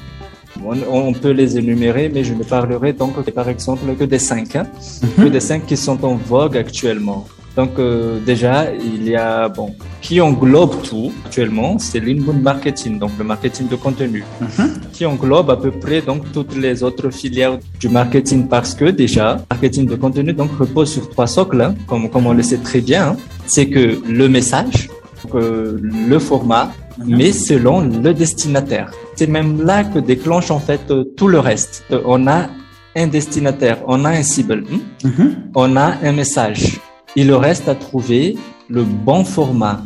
On, 0.64 1.12
peut 1.12 1.30
les 1.30 1.56
énumérer, 1.56 2.08
mais 2.12 2.24
je 2.24 2.34
ne 2.34 2.42
parlerai 2.42 2.92
donc, 2.92 3.20
par 3.30 3.48
exemple, 3.48 3.94
que 3.94 4.04
des 4.04 4.18
cinq, 4.18 4.56
hein, 4.56 4.66
mhm. 5.02 5.24
que 5.24 5.28
des 5.28 5.40
cinq 5.40 5.66
qui 5.66 5.76
sont 5.76 6.04
en 6.04 6.14
vogue 6.14 6.56
actuellement. 6.56 7.26
Donc 7.58 7.76
euh, 7.80 8.20
déjà, 8.24 8.66
il 8.72 9.08
y 9.08 9.16
a, 9.16 9.48
bon, 9.48 9.74
qui 10.00 10.20
englobe 10.20 10.80
tout 10.88 11.10
actuellement, 11.24 11.76
c'est 11.80 11.98
l'inbound 11.98 12.40
marketing, 12.40 13.00
donc 13.00 13.10
le 13.18 13.24
marketing 13.24 13.66
de 13.66 13.74
contenu, 13.74 14.22
mhm. 14.40 14.74
qui 14.92 15.04
englobe 15.04 15.50
à 15.50 15.56
peu 15.56 15.72
près 15.72 16.00
donc 16.00 16.20
toutes 16.32 16.54
les 16.56 16.84
autres 16.84 17.10
filières 17.10 17.58
du 17.80 17.88
marketing 17.88 18.46
parce 18.46 18.74
que 18.74 18.84
déjà, 18.84 19.38
marketing 19.50 19.86
de 19.86 19.96
contenu 19.96 20.32
donc 20.32 20.52
repose 20.56 20.92
sur 20.92 21.10
trois 21.10 21.26
socles, 21.26 21.60
hein, 21.60 21.74
comme, 21.88 22.08
comme 22.08 22.26
on 22.28 22.32
le 22.32 22.44
sait 22.44 22.58
très 22.58 22.80
bien. 22.80 23.08
Hein. 23.08 23.16
c'est 23.48 23.66
que 23.66 24.00
le 24.08 24.28
message, 24.28 24.88
euh, 25.34 25.80
le 25.82 26.18
format, 26.20 26.70
mhm. 26.98 27.16
mais 27.16 27.32
selon 27.32 27.80
le 27.80 28.14
destinataire. 28.14 28.92
C'est 29.16 29.26
même 29.26 29.62
là 29.62 29.82
que 29.82 29.98
déclenche 29.98 30.52
en 30.52 30.60
fait 30.60 30.84
euh, 30.92 31.02
tout 31.16 31.26
le 31.26 31.40
reste. 31.40 31.82
on 32.04 32.28
a 32.28 32.46
un 32.94 33.08
destinataire, 33.08 33.78
on 33.88 34.04
a 34.04 34.10
un 34.10 34.22
cible, 34.22 34.62
hein. 34.72 34.78
mhm. 35.02 35.34
on 35.56 35.76
a 35.76 35.94
un 36.04 36.12
message 36.12 36.78
il 37.20 37.32
reste 37.32 37.68
à 37.68 37.74
trouver 37.74 38.36
le 38.68 38.84
bon 38.84 39.24
format. 39.24 39.80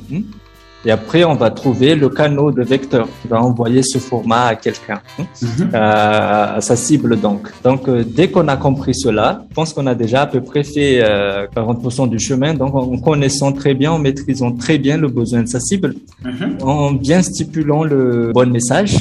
Et 0.85 0.91
après, 0.91 1.22
on 1.24 1.35
va 1.35 1.51
trouver 1.51 1.95
le 1.95 2.09
canal 2.09 2.53
de 2.53 2.62
vecteur 2.62 3.07
qui 3.20 3.28
va 3.28 3.41
envoyer 3.41 3.83
ce 3.85 3.99
format 3.99 4.47
à 4.47 4.55
quelqu'un, 4.57 5.01
mhm. 5.18 5.70
euh, 5.72 6.57
à 6.57 6.61
sa 6.61 6.74
cible 6.74 7.20
donc. 7.20 7.43
Donc, 7.62 7.89
euh, 7.89 8.05
dès 8.05 8.28
qu'on 8.33 8.49
a 8.49 8.57
compris 8.57 8.95
cela, 8.95 9.45
je 9.49 9.55
pense 9.55 9.72
qu'on 9.72 9.87
a 9.87 9.95
déjà 9.95 10.22
à 10.22 10.26
peu 10.26 10.41
près 10.41 10.64
fait 10.64 11.01
40% 11.01 12.03
euh, 12.03 12.07
du 12.09 12.18
chemin. 12.18 12.53
Donc, 12.55 12.74
en 12.74 12.99
connaissant 12.99 13.53
très 13.53 13.74
bien, 13.74 13.93
en 13.93 13.99
maîtrisant 13.99 14.51
très 14.53 14.76
bien 14.76 14.97
le 14.97 15.09
besoin 15.09 15.43
de 15.43 15.49
sa 15.49 15.61
cible, 15.61 15.95
mhm. 16.24 16.59
en 16.62 16.93
bien 16.93 17.22
stipulant 17.22 17.85
le 17.85 18.33
bon 18.35 18.51
message 18.51 18.97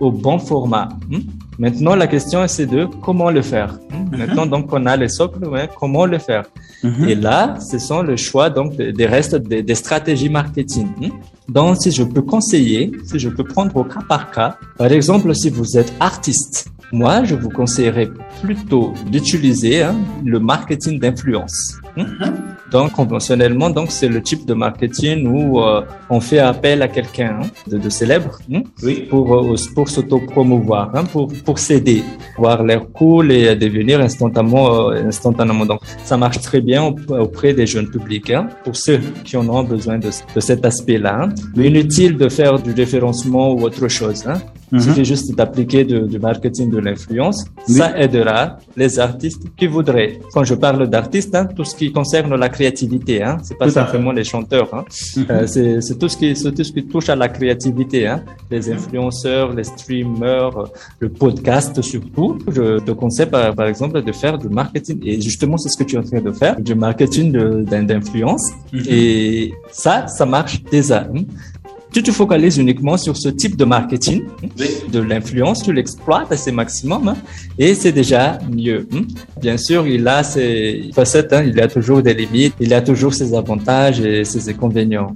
au 0.00 0.12
bon 0.12 0.38
format. 0.38 0.90
Hein. 1.12 1.20
Maintenant, 1.58 1.96
la 1.96 2.06
question 2.06 2.46
c'est 2.46 2.66
de 2.66 2.86
comment 3.02 3.30
le 3.30 3.42
faire. 3.42 3.70
Mhm. 3.90 4.18
Maintenant, 4.18 4.46
donc, 4.46 4.66
on 4.72 4.84
a 4.84 4.94
les 4.96 5.08
socles, 5.08 5.44
ouais, 5.48 5.68
comment 5.80 6.04
le 6.04 6.18
faire. 6.18 6.44
Mhm. 6.82 7.08
Et 7.08 7.14
là, 7.14 7.58
ce 7.60 7.78
sont 7.78 8.02
le 8.02 8.16
choix 8.16 8.50
donc 8.50 8.76
des 8.76 9.06
restes 9.06 9.36
des, 9.36 9.74
stratégies 9.74 10.28
marketing. 10.28 11.10
Donc, 11.48 11.76
si 11.80 11.90
je 11.90 12.02
peux 12.02 12.22
conseiller, 12.22 12.92
si 13.04 13.18
je 13.18 13.28
peux 13.28 13.44
prendre 13.44 13.74
au 13.76 13.84
cas 13.84 14.00
par 14.06 14.30
cas, 14.30 14.58
par 14.76 14.92
exemple, 14.92 15.34
si 15.34 15.48
vous 15.48 15.78
êtes 15.78 15.92
artiste, 15.98 16.70
moi, 16.92 17.24
je 17.24 17.34
vous 17.34 17.50
conseillerais 17.50 18.08
plutôt 18.42 18.94
d'utiliser 19.10 19.82
hein, 19.82 19.96
le 20.24 20.40
marketing 20.40 20.98
d'influence. 20.98 21.76
Hein? 21.96 22.06
Mhm. 22.18 22.34
Donc, 22.70 22.92
conventionnellement, 22.92 23.70
donc 23.70 23.90
c'est 23.90 24.08
le 24.08 24.22
type 24.22 24.46
de 24.46 24.54
marketing 24.54 25.26
où 25.26 25.60
euh, 25.60 25.82
on 26.10 26.20
fait 26.20 26.38
appel 26.38 26.82
à 26.82 26.88
quelqu'un 26.88 27.40
hein, 27.42 27.46
de, 27.66 27.78
de, 27.78 27.88
célèbre 27.88 28.38
hein, 28.52 28.62
oui. 28.82 29.06
pour 29.08 29.34
euh, 29.34 29.56
pour 29.74 29.88
s'auto-promouvoir, 29.88 30.90
hein, 30.94 31.04
pour 31.04 31.32
pour 31.46 31.58
s'aider, 31.58 32.02
voir 32.36 32.62
l'air 32.62 32.82
cool 32.92 33.32
et 33.32 33.56
devenir 33.56 34.00
instantanément 34.00 34.90
euh, 34.90 35.06
instantanément. 35.06 35.64
Donc, 35.64 35.80
ça 36.04 36.16
marche 36.18 36.40
très 36.40 36.60
bien 36.60 36.94
auprès 37.08 37.54
des 37.54 37.66
jeunes 37.66 37.88
publics. 37.88 38.30
Hein, 38.30 38.48
pour 38.64 38.76
ceux 38.76 39.00
qui 39.24 39.36
en 39.36 39.48
ont 39.48 39.64
besoin 39.64 39.98
de, 39.98 40.10
de 40.34 40.40
cet 40.40 40.64
aspect-là. 40.64 41.28
Hein. 41.42 41.62
Inutile 41.62 42.16
de 42.16 42.28
faire 42.28 42.58
du 42.60 42.72
référencement 42.72 43.52
ou 43.52 43.62
autre 43.62 43.88
chose. 43.88 44.26
Hein. 44.26 44.40
Il 44.72 44.82
suffit 44.82 45.04
juste 45.04 45.34
d'appliquer 45.34 45.84
du 45.84 46.18
marketing 46.18 46.70
de 46.70 46.78
l'influence. 46.78 47.44
Ça 47.66 47.98
aidera 47.98 48.58
les 48.76 48.98
artistes 48.98 49.44
qui 49.56 49.66
voudraient. 49.66 50.18
Quand 50.32 50.44
je 50.44 50.54
parle 50.54 50.88
d'artistes, 50.88 51.34
hein, 51.34 51.46
tout 51.46 51.64
ce 51.64 51.74
qui 51.74 51.92
concerne 51.92 52.34
la 52.36 52.48
créativité, 52.48 53.22
hein, 53.22 53.38
c'est 53.42 53.58
pas 53.58 53.70
simplement 53.70 54.12
les 54.12 54.24
chanteurs. 54.24 54.68
Hein. 54.74 54.84
Mhm. 55.16 55.26
Euh, 55.30 55.80
c'est 55.80 55.98
tout 55.98 56.08
ce 56.08 56.16
qui 56.16 56.34
tout 56.34 56.64
ce 56.64 56.72
qui 56.72 56.84
touche 56.86 57.08
à 57.08 57.16
la 57.16 57.28
créativité. 57.28 58.06
Hein. 58.06 58.22
Les 58.50 58.70
influenceurs, 58.70 59.54
les 59.54 59.64
streamers, 59.64 60.56
le 61.00 61.08
podcast 61.08 61.80
surtout. 61.82 62.38
Je 62.50 62.78
te 62.80 62.92
conseille 62.92 63.26
par, 63.26 63.54
par 63.54 63.66
exemple 63.66 64.02
de 64.02 64.12
faire 64.12 64.36
du 64.38 64.48
marketing. 64.48 64.98
Et 65.04 65.20
justement, 65.20 65.56
c'est 65.56 65.68
ce 65.68 65.76
que 65.76 65.84
tu 65.84 65.96
es 65.96 65.98
en 65.98 66.02
train 66.02 66.20
de 66.20 66.32
faire, 66.32 66.60
du 66.60 66.74
marketing 66.74 67.32
d'influence. 67.64 68.44
Mhm. 68.72 68.82
Et 68.88 69.52
ça, 69.70 70.06
ça 70.06 70.26
marche 70.26 70.62
déjà. 70.64 71.06
Hein. 71.88 71.90
tu 71.92 72.02
te 72.02 72.10
focalises 72.10 72.58
uniquement 72.58 72.96
sur 72.96 73.16
ce 73.16 73.28
type 73.28 73.56
de 73.56 73.64
marketing, 73.64 74.24
de 74.92 75.00
l'influence, 75.00 75.62
tu 75.62 75.72
l'exploites 75.72 76.30
à 76.30 76.36
ses 76.36 76.52
maximum, 76.52 77.08
hein, 77.08 77.16
et 77.58 77.74
c'est 77.74 77.92
déjà 77.92 78.38
mieux. 78.50 78.86
Hein. 78.92 79.02
Bien 79.40 79.56
sûr, 79.56 79.86
il 79.86 80.06
a 80.06 80.22
ses 80.22 80.90
facettes, 80.94 81.32
hein, 81.32 81.42
il 81.44 81.60
a 81.60 81.68
toujours 81.68 82.02
des 82.02 82.14
limites, 82.14 82.54
il 82.60 82.72
a 82.74 82.80
toujours 82.80 83.14
ses 83.14 83.34
avantages 83.34 84.00
et 84.00 84.24
ses 84.24 84.48
inconvénients. 84.48 85.14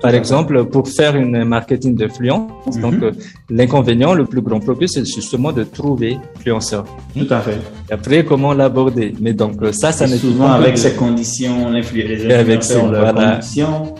Par 0.00 0.14
exemple, 0.14 0.64
pour 0.66 0.88
faire 0.88 1.16
une 1.16 1.44
marketing 1.44 1.94
d'influence, 1.94 2.76
mhm. 2.76 2.82
donc 2.82 2.94
euh, 3.02 3.12
l'inconvénient, 3.50 4.14
le 4.14 4.24
plus 4.24 4.40
grand 4.42 4.60
problème, 4.60 4.88
c'est 4.88 5.04
justement 5.04 5.52
de 5.52 5.64
trouver 5.64 6.18
influenceur. 6.36 6.84
Tout 7.16 7.26
à 7.30 7.40
fait. 7.40 7.58
Et 7.90 7.92
après, 7.92 8.24
comment 8.24 8.52
l'aborder? 8.52 9.14
Mais 9.20 9.32
donc 9.32 9.62
euh, 9.62 9.72
ça, 9.72 9.92
ça 9.92 10.06
n'est 10.06 10.16
souvent 10.16 10.50
avec 10.52 10.78
ces 10.78 10.94
conditions, 10.94 11.70
les 11.70 12.32
influenceurs, 12.32 12.90
leurs 12.90 13.14
conditions 13.14 13.94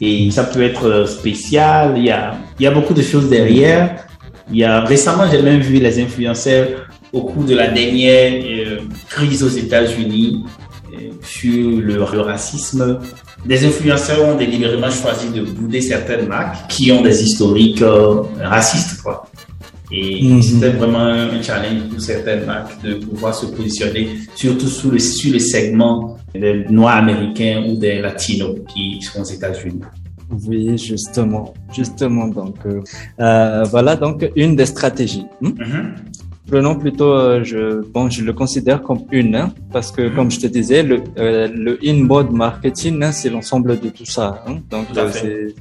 et 0.00 0.30
ça 0.30 0.44
peut 0.44 0.62
être 0.62 0.86
euh, 0.86 1.06
spécial. 1.06 1.94
Il 1.96 2.04
y 2.04 2.10
a, 2.10 2.34
il 2.58 2.64
y 2.64 2.66
a 2.66 2.70
beaucoup 2.70 2.94
de 2.94 3.02
choses 3.02 3.28
derrière. 3.28 4.06
Il 4.50 4.58
y 4.58 4.64
a, 4.64 4.80
récemment, 4.80 5.24
j'ai 5.30 5.42
même 5.42 5.60
vu 5.60 5.78
les 5.78 6.00
influenceurs 6.00 6.88
au 7.12 7.22
cours 7.22 7.44
de 7.44 7.54
la 7.54 7.68
dernière 7.68 8.32
euh, 8.44 8.78
crise 9.08 9.42
aux 9.42 9.48
États-Unis 9.48 10.44
euh, 10.92 11.10
sur 11.22 11.80
le, 11.80 12.02
racisme. 12.02 12.98
Des 13.44 13.64
influenceurs 13.64 14.24
ont 14.24 14.36
délibérément 14.36 14.90
choisi 14.90 15.30
de 15.30 15.42
bouder 15.42 15.80
certaines 15.80 16.26
marques 16.26 16.68
qui 16.68 16.92
ont 16.92 17.02
des 17.02 17.22
historiques 17.22 17.82
racistes. 18.38 19.02
Quoi. 19.02 19.29
Et 19.92 20.22
mhm. 20.22 20.42
c'était 20.42 20.70
vraiment 20.70 21.00
un 21.00 21.42
challenge 21.42 21.88
pour 21.90 22.00
certaines 22.00 22.46
marques 22.46 22.80
de 22.82 22.94
pouvoir 22.94 23.34
se 23.34 23.46
positionner, 23.46 24.18
surtout 24.34 24.68
sur 24.68 24.92
le, 24.92 24.98
sur 24.98 25.32
le 25.32 25.38
segment 25.40 26.16
des 26.32 26.64
Noirs 26.70 26.98
américains 26.98 27.64
ou 27.68 27.76
des 27.76 28.00
Latinos 28.00 28.56
qui 28.72 29.02
sont 29.02 29.20
aux 29.22 29.24
États-Unis. 29.24 29.80
Oui, 30.46 30.78
justement, 30.78 31.54
justement. 31.72 32.28
Donc, 32.28 32.56
euh, 32.66 32.82
euh 33.18 33.64
voilà 33.64 33.96
donc 33.96 34.30
une 34.36 34.54
des 34.54 34.66
stratégies. 34.66 35.26
Hmm? 35.40 35.48
Mhm. 35.48 35.94
Prenons 36.50 36.74
plutôt, 36.74 37.12
euh, 37.12 37.44
je, 37.44 37.80
bon, 37.94 38.10
je 38.10 38.24
le 38.24 38.32
considère 38.32 38.82
comme 38.82 39.02
une, 39.12 39.36
hein, 39.36 39.52
parce 39.72 39.92
que 39.92 40.08
comme 40.08 40.30
je 40.32 40.40
te 40.40 40.48
disais, 40.48 40.82
le, 40.82 41.02
euh, 41.18 41.48
le 41.48 41.78
in-mode 41.84 42.32
marketing, 42.32 43.00
hein, 43.04 43.12
c'est 43.12 43.30
l'ensemble 43.30 43.78
de 43.78 43.88
tout 43.88 44.04
ça. 44.04 44.42
Hein, 44.48 44.56
donc, 44.68 44.86
c'est 45.12 45.54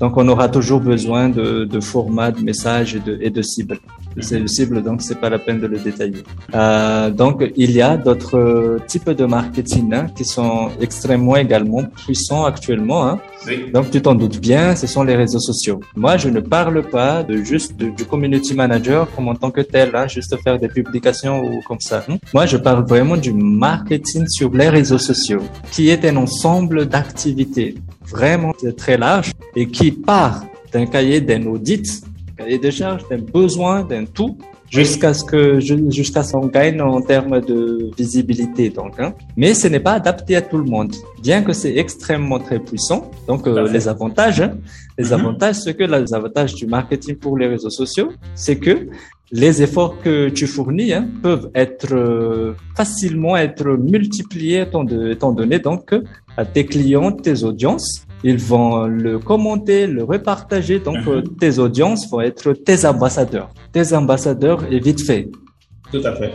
donc, 0.00 0.16
on 0.16 0.28
aura 0.28 0.48
toujours 0.48 0.80
besoin 0.80 1.28
de, 1.28 1.64
de 1.64 1.80
formats, 1.80 2.30
de 2.30 2.42
messages 2.42 2.94
et 2.94 3.00
de, 3.00 3.18
et 3.20 3.30
de 3.30 3.42
cibles. 3.42 3.78
C'est 4.20 4.38
le 4.38 4.46
cible, 4.46 4.82
donc 4.82 5.02
c'est 5.02 5.20
pas 5.20 5.28
la 5.28 5.38
peine 5.38 5.60
de 5.60 5.66
le 5.66 5.78
détailler. 5.78 6.22
Euh, 6.54 7.10
donc, 7.10 7.44
il 7.56 7.70
y 7.70 7.82
a 7.82 7.96
d'autres 7.98 8.78
types 8.86 9.10
de 9.10 9.26
marketing 9.26 9.92
hein, 9.92 10.06
qui 10.16 10.24
sont 10.24 10.70
extrêmement 10.80 11.36
également 11.36 11.84
puissants 11.84 12.44
actuellement. 12.44 13.06
Hein. 13.06 13.18
Oui. 13.46 13.70
Donc, 13.72 13.90
tu 13.90 14.00
t'en 14.00 14.14
doutes 14.14 14.40
bien, 14.40 14.74
ce 14.74 14.86
sont 14.86 15.02
les 15.02 15.16
réseaux 15.16 15.38
sociaux. 15.38 15.80
Moi, 15.94 16.16
je 16.16 16.28
ne 16.30 16.40
parle 16.40 16.82
pas 16.82 17.22
de 17.22 17.36
juste 17.42 17.76
du 17.76 18.04
community 18.04 18.54
manager 18.54 19.06
comme 19.14 19.28
en 19.28 19.34
tant 19.34 19.50
que 19.50 19.60
tel, 19.60 19.94
hein, 19.94 20.06
juste 20.08 20.34
faire 20.42 20.58
des 20.58 20.68
publications 20.68 21.42
ou 21.42 21.60
comme 21.62 21.80
ça. 21.80 22.02
Hein. 22.08 22.16
Moi, 22.32 22.46
je 22.46 22.56
parle 22.56 22.86
vraiment 22.86 23.16
du 23.16 23.32
marketing 23.32 24.26
sur 24.28 24.50
les 24.50 24.68
réseaux 24.68 24.98
sociaux, 24.98 25.42
qui 25.70 25.90
est 25.90 26.04
un 26.06 26.16
ensemble 26.16 26.86
d'activités 26.86 27.76
vraiment 28.08 28.52
très 28.76 28.96
large 28.96 29.32
et 29.54 29.66
qui 29.66 29.90
part 29.92 30.44
d'un 30.72 30.86
cahier, 30.86 31.20
d'un 31.20 31.44
audit, 31.46 32.02
cahier 32.36 32.58
de 32.58 32.70
charge, 32.70 33.06
d'un 33.08 33.18
besoin, 33.18 33.82
d'un 33.82 34.04
tout, 34.04 34.36
jusqu'à 34.70 35.14
ce 35.14 35.24
que 35.24 35.60
jusqu'à 35.60 36.22
ce 36.22 36.32
qu'on 36.32 36.46
gagne 36.46 36.80
en 36.80 37.00
termes 37.00 37.40
de 37.40 37.90
visibilité 37.96 38.68
donc 38.70 38.98
hein. 38.98 39.14
mais 39.36 39.54
ce 39.54 39.68
n'est 39.68 39.80
pas 39.80 39.92
adapté 39.92 40.34
à 40.36 40.42
tout 40.42 40.58
le 40.58 40.64
monde 40.64 40.92
bien 41.22 41.42
que 41.42 41.52
c'est 41.52 41.76
extrêmement 41.76 42.38
très 42.38 42.58
puissant 42.58 43.10
donc 43.28 43.46
euh, 43.46 43.68
les 43.68 43.86
avantages 43.88 44.40
hein. 44.40 44.54
les 44.98 45.04
mm-hmm. 45.04 45.12
avantages 45.14 45.56
ce 45.56 45.70
que 45.70 45.84
les 45.84 46.12
avantages 46.12 46.54
du 46.54 46.66
marketing 46.66 47.16
pour 47.16 47.38
les 47.38 47.46
réseaux 47.46 47.70
sociaux 47.70 48.10
c'est 48.34 48.56
que 48.56 48.88
les 49.32 49.60
efforts 49.62 49.98
que 50.02 50.28
tu 50.28 50.46
fournis 50.46 50.92
hein, 50.92 51.08
peuvent 51.22 51.50
être 51.54 51.92
euh, 51.92 52.54
facilement 52.76 53.36
être 53.36 53.66
multipliés 53.76 54.60
étant, 54.62 54.84
donné 55.32 55.58
donc 55.58 55.94
à 56.36 56.44
tes 56.44 56.66
clients, 56.66 57.12
tes 57.12 57.44
audiences. 57.44 58.02
Ils 58.24 58.38
vont 58.38 58.86
le 58.86 59.18
commenter, 59.18 59.86
le 59.86 60.02
repartager. 60.02 60.80
Donc, 60.80 61.06
mhm. 61.06 61.36
tes 61.38 61.58
audiences 61.58 62.10
vont 62.10 62.20
être 62.20 62.52
tes 62.52 62.84
ambassadeurs. 62.86 63.50
Tes 63.72 63.94
ambassadeurs 63.94 64.64
est 64.72 64.80
vite 64.80 65.02
fait. 65.02 65.28
Tout 65.92 66.02
à 66.04 66.14
fait. 66.16 66.32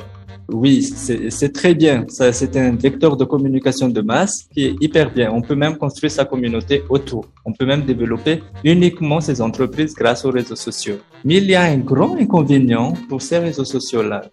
Oui, 0.54 0.84
c'est 0.84 1.54
très 1.54 1.74
bien. 1.74 2.06
C'est 2.10 2.56
un 2.58 2.76
vecteur 2.76 3.16
de 3.16 3.24
communication 3.24 3.88
de 3.88 4.02
masse 4.02 4.48
qui 4.54 4.66
est 4.66 4.76
hyper 4.82 5.12
bien. 5.14 5.32
On 5.32 5.42
peut 5.42 5.56
même 5.56 5.78
construire 5.78 6.12
sa 6.12 6.26
communauté 6.26 6.84
autour. 6.90 7.26
On 7.46 7.54
peut 7.54 7.66
même 7.66 7.84
développer 7.84 8.44
uniquement 8.64 9.22
ces 9.22 9.42
entreprises 9.42 9.94
grâce 9.94 10.26
aux 10.26 10.32
réseaux 10.32 10.58
sociaux. 10.58 10.98
Mais 11.24 11.38
il 11.38 11.46
y 11.46 11.56
a 11.56 11.64
un 11.64 11.78
grand 11.78 12.16
inconvénient 12.18 12.94
pour 13.08 13.22
ces 13.22 13.38
réseaux 13.38 13.64
sociaux-là. 13.64 14.24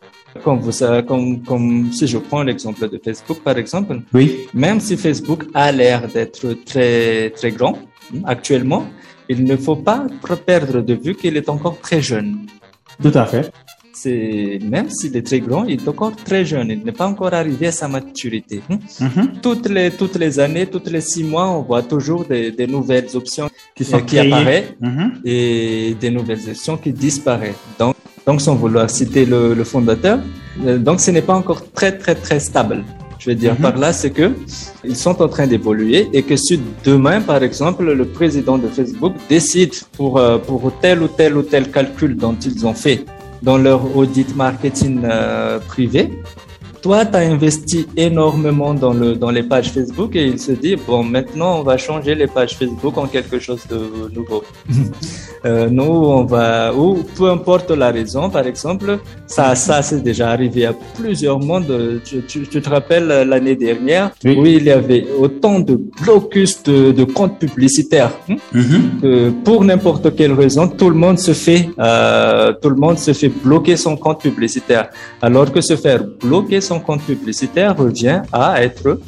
Comme, 0.44 0.60
vous, 0.60 0.72
comme, 1.06 1.42
comme 1.42 1.92
si 1.92 2.06
je 2.06 2.18
prends 2.18 2.42
l'exemple 2.42 2.88
de 2.88 3.00
Facebook, 3.02 3.38
par 3.42 3.58
exemple. 3.58 4.00
Oui. 4.12 4.46
Même 4.54 4.80
si 4.80 4.96
Facebook 4.96 5.44
a 5.54 5.72
l'air 5.72 6.08
d'être 6.08 6.54
très, 6.64 7.30
très 7.30 7.50
grand 7.50 7.78
actuellement, 8.24 8.86
il 9.28 9.44
ne 9.44 9.56
faut 9.56 9.76
pas 9.76 10.06
perdre 10.46 10.80
de 10.80 10.94
vue 10.94 11.14
qu'il 11.14 11.36
est 11.36 11.48
encore 11.48 11.78
très 11.80 12.00
jeune. 12.00 12.46
Tout 13.02 13.12
à 13.14 13.26
fait 13.26 13.50
c'est 14.02 14.58
même 14.62 14.88
s'il 14.90 15.16
est 15.16 15.26
très 15.26 15.40
grand, 15.40 15.64
il 15.64 15.80
est 15.82 15.88
encore 15.88 16.14
très 16.28 16.44
jeune. 16.44 16.70
Il 16.70 16.84
n'est 16.84 16.98
pas 17.02 17.08
encore 17.08 17.34
arrivé 17.34 17.66
à 17.68 17.72
sa 17.72 17.88
maturité. 17.88 18.60
Hein. 18.70 18.78
Mm-hmm. 19.00 19.40
Toutes 19.42 19.68
les 19.68 19.90
toutes 19.90 20.16
les 20.16 20.38
années, 20.38 20.66
toutes 20.66 20.90
les 20.90 21.00
six 21.00 21.24
mois, 21.24 21.48
on 21.56 21.62
voit 21.62 21.82
toujours 21.82 22.24
des, 22.24 22.50
des 22.52 22.66
nouvelles 22.66 23.10
options 23.14 23.48
qui, 23.74 23.84
sont 23.84 24.00
qui 24.00 24.18
apparaissent 24.18 24.72
mm-hmm. 24.80 25.08
et 25.24 25.96
des 26.02 26.10
nouvelles 26.10 26.44
options 26.48 26.76
qui 26.76 26.92
disparaissent. 26.92 27.64
Donc 27.78 27.96
donc 28.28 28.42
sans 28.42 28.56
vouloir 28.56 28.90
citer 28.90 29.24
le, 29.24 29.54
le 29.54 29.64
fondateur, 29.64 30.18
euh, 30.66 30.76
donc 30.76 31.00
ce 31.00 31.10
n'est 31.10 31.26
pas 31.30 31.36
encore 31.42 31.62
très 31.78 31.92
très 32.02 32.14
très 32.14 32.40
stable. 32.48 32.84
Je 33.18 33.30
veux 33.30 33.34
dire 33.44 33.54
mm-hmm. 33.54 33.68
par 33.68 33.76
là, 33.78 33.90
c'est 34.00 34.10
que 34.10 34.26
ils 34.84 35.00
sont 35.04 35.16
en 35.22 35.28
train 35.34 35.46
d'évoluer 35.52 36.00
et 36.12 36.22
que 36.28 36.36
si 36.36 36.60
demain, 36.84 37.18
par 37.22 37.42
exemple, 37.42 37.84
le 38.02 38.06
président 38.18 38.58
de 38.58 38.68
Facebook 38.68 39.14
décide 39.30 39.74
pour 39.96 40.12
euh, 40.18 40.36
pour 40.36 40.60
tel 40.82 40.96
ou 41.02 41.08
tel 41.20 41.38
ou 41.38 41.42
tel 41.52 41.64
calcul 41.70 42.12
dont 42.24 42.36
ils 42.50 42.66
ont 42.66 42.74
fait 42.84 42.98
dans 43.48 43.56
leur 43.66 43.80
audit 43.96 44.30
marketing 44.36 44.94
euh, 45.04 45.58
privé 45.72 46.02
toi, 46.82 47.04
tu 47.04 47.16
as 47.16 47.20
investi 47.20 47.86
énormément 47.96 48.74
dans, 48.74 48.92
le, 48.92 49.14
dans 49.14 49.30
les 49.30 49.42
pages 49.42 49.70
Facebook 49.70 50.14
et 50.16 50.26
il 50.26 50.38
se 50.38 50.52
dit, 50.52 50.76
bon, 50.76 51.02
maintenant, 51.02 51.60
on 51.60 51.62
va 51.62 51.76
changer 51.76 52.14
les 52.14 52.26
pages 52.26 52.56
Facebook 52.56 52.96
en 52.96 53.06
quelque 53.06 53.38
chose 53.38 53.66
de 53.68 54.10
nouveau. 54.14 54.42
euh, 55.44 55.68
nous, 55.70 55.82
on 55.82 56.24
va, 56.24 56.74
ou 56.74 57.04
peu 57.16 57.30
importe 57.30 57.70
la 57.70 57.90
raison, 57.90 58.30
par 58.30 58.46
exemple, 58.46 58.98
ça, 59.26 59.54
ça 59.54 59.82
c'est 59.82 60.02
déjà 60.02 60.30
arrivé 60.30 60.66
à 60.66 60.74
plusieurs 60.96 61.40
mondes. 61.40 62.00
Tu, 62.04 62.22
tu, 62.22 62.46
te 62.46 62.68
rappelles 62.68 63.08
l'année 63.28 63.56
dernière 63.56 64.10
où 64.24 64.46
il 64.46 64.64
y 64.64 64.70
avait 64.70 65.06
autant 65.18 65.60
de 65.60 65.80
blocus 66.02 66.62
de, 66.62 66.92
de 66.92 67.04
comptes 67.04 67.38
publicitaires 67.38 68.12
hein, 68.28 68.36
mm-hmm. 68.54 69.00
que 69.00 69.30
pour 69.44 69.64
n'importe 69.64 70.14
quelle 70.16 70.32
raison, 70.32 70.68
tout 70.68 70.90
le 70.90 70.96
monde 70.96 71.18
se 71.18 71.32
fait, 71.32 71.68
euh, 71.78 72.52
tout 72.60 72.70
le 72.70 72.76
monde 72.76 72.98
se 72.98 73.12
fait 73.12 73.28
bloquer 73.28 73.76
son 73.76 73.96
compte 73.96 74.20
publicitaire. 74.22 74.90
Alors 75.22 75.50
que 75.52 75.60
se 75.60 75.76
faire 75.76 76.04
bloquer 76.20 76.60
son 76.68 76.80
compte 76.80 77.02
publicitaire 77.02 77.72
revient 77.76 78.22
à 78.32 78.62
être 78.62 79.00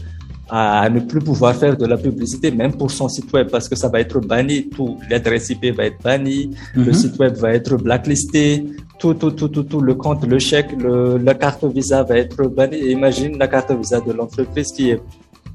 à 0.53 0.89
ne 0.91 1.01
plus 1.11 1.21
pouvoir 1.21 1.55
faire 1.55 1.77
de 1.77 1.87
la 1.87 1.97
publicité 1.97 2.51
même 2.51 2.75
pour 2.81 2.91
son 2.91 3.09
site 3.09 3.33
web 3.33 3.47
parce 3.55 3.69
que 3.69 3.77
ça 3.77 3.89
va 3.89 4.01
être 4.01 4.19
banni 4.31 4.69
tout 4.69 4.99
l'adresse 5.09 5.49
IP 5.51 5.63
va 5.77 5.85
être 5.91 6.01
bannie 6.03 6.51
le 6.75 6.87
mhm. 6.87 7.01
site 7.03 7.17
web 7.21 7.35
va 7.37 7.51
être 7.61 7.77
blacklisté 7.77 8.45
tout 8.99 9.15
tout 9.15 9.31
tout 9.39 9.51
tout 9.55 9.67
tout 9.73 9.83
le 9.91 9.95
compte 9.95 10.23
le 10.35 10.39
chèque 10.49 10.73
le, 10.85 11.19
la 11.19 11.35
carte 11.35 11.65
visa 11.77 12.03
va 12.03 12.17
être 12.25 12.43
banni 12.57 12.79
imagine 12.99 13.39
la 13.39 13.49
carte 13.55 13.71
visa 13.83 14.01
de 14.01 14.13
l'entreprise 14.13 14.73
qui 14.77 14.91
est 14.91 15.01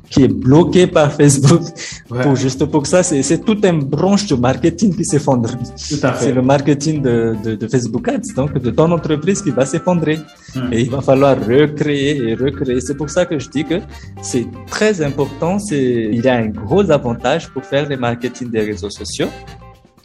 qui 0.09 0.23
est 0.23 0.27
bloqué 0.27 0.87
par 0.87 1.11
Facebook. 1.11 1.61
Pour, 2.07 2.35
juste 2.35 2.65
pour 2.65 2.85
ça, 2.85 3.03
c'est 3.03 3.43
toute 3.43 3.65
une 3.65 3.83
branche 3.83 4.27
de 4.27 4.35
marketing 4.35 4.95
qui 4.95 5.05
s'effondre. 5.05 5.49
C'est 5.75 6.31
le 6.33 6.41
marketing 6.41 7.01
de, 7.01 7.35
de, 7.43 7.55
de, 7.55 7.67
Facebook 7.67 8.07
Ads, 8.07 8.33
donc 8.35 8.57
de 8.57 8.71
ton 8.71 8.91
entreprise 8.91 9.41
qui 9.41 9.51
va 9.51 9.65
s'effondrer. 9.65 10.19
Hmm. 10.55 10.71
Et 10.71 10.81
il 10.81 10.89
va 10.89 11.01
falloir 11.01 11.35
recréer 11.37 12.29
et 12.29 12.35
recréer. 12.35 12.79
C'est 12.81 12.95
pour 12.95 13.09
ça 13.09 13.25
que 13.25 13.37
je 13.39 13.49
dis 13.49 13.65
que 13.65 13.81
c'est 14.21 14.47
très 14.67 15.01
important. 15.01 15.57
Il 15.71 16.23
y 16.23 16.27
a 16.27 16.35
un 16.35 16.47
gros 16.47 16.89
avantage 16.91 17.49
pour 17.49 17.63
faire 17.65 17.87
le 17.89 17.97
marketing 17.97 18.49
des 18.49 18.61
réseaux 18.61 18.89
sociaux. 18.89 19.27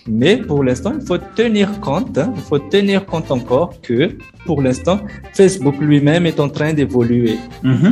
Mais 0.07 0.36
pour 0.38 0.64
l'instant, 0.64 0.92
il 0.98 1.07
faut 1.07 1.18
tenir 1.18 1.80
compte, 1.80 2.16
hein, 2.18 2.32
il 2.34 2.42
faut 2.42 2.59
tenir 2.59 3.05
compte 3.05 3.30
encore 3.30 3.80
que 3.82 4.16
pour 4.46 4.62
l'instant, 4.62 5.01
Facebook 5.34 5.76
lui-même 5.80 6.26
est 6.26 6.40
en 6.40 6.48
train 6.48 6.72
d'évoluer. 6.72 7.38
Mm 7.62 7.90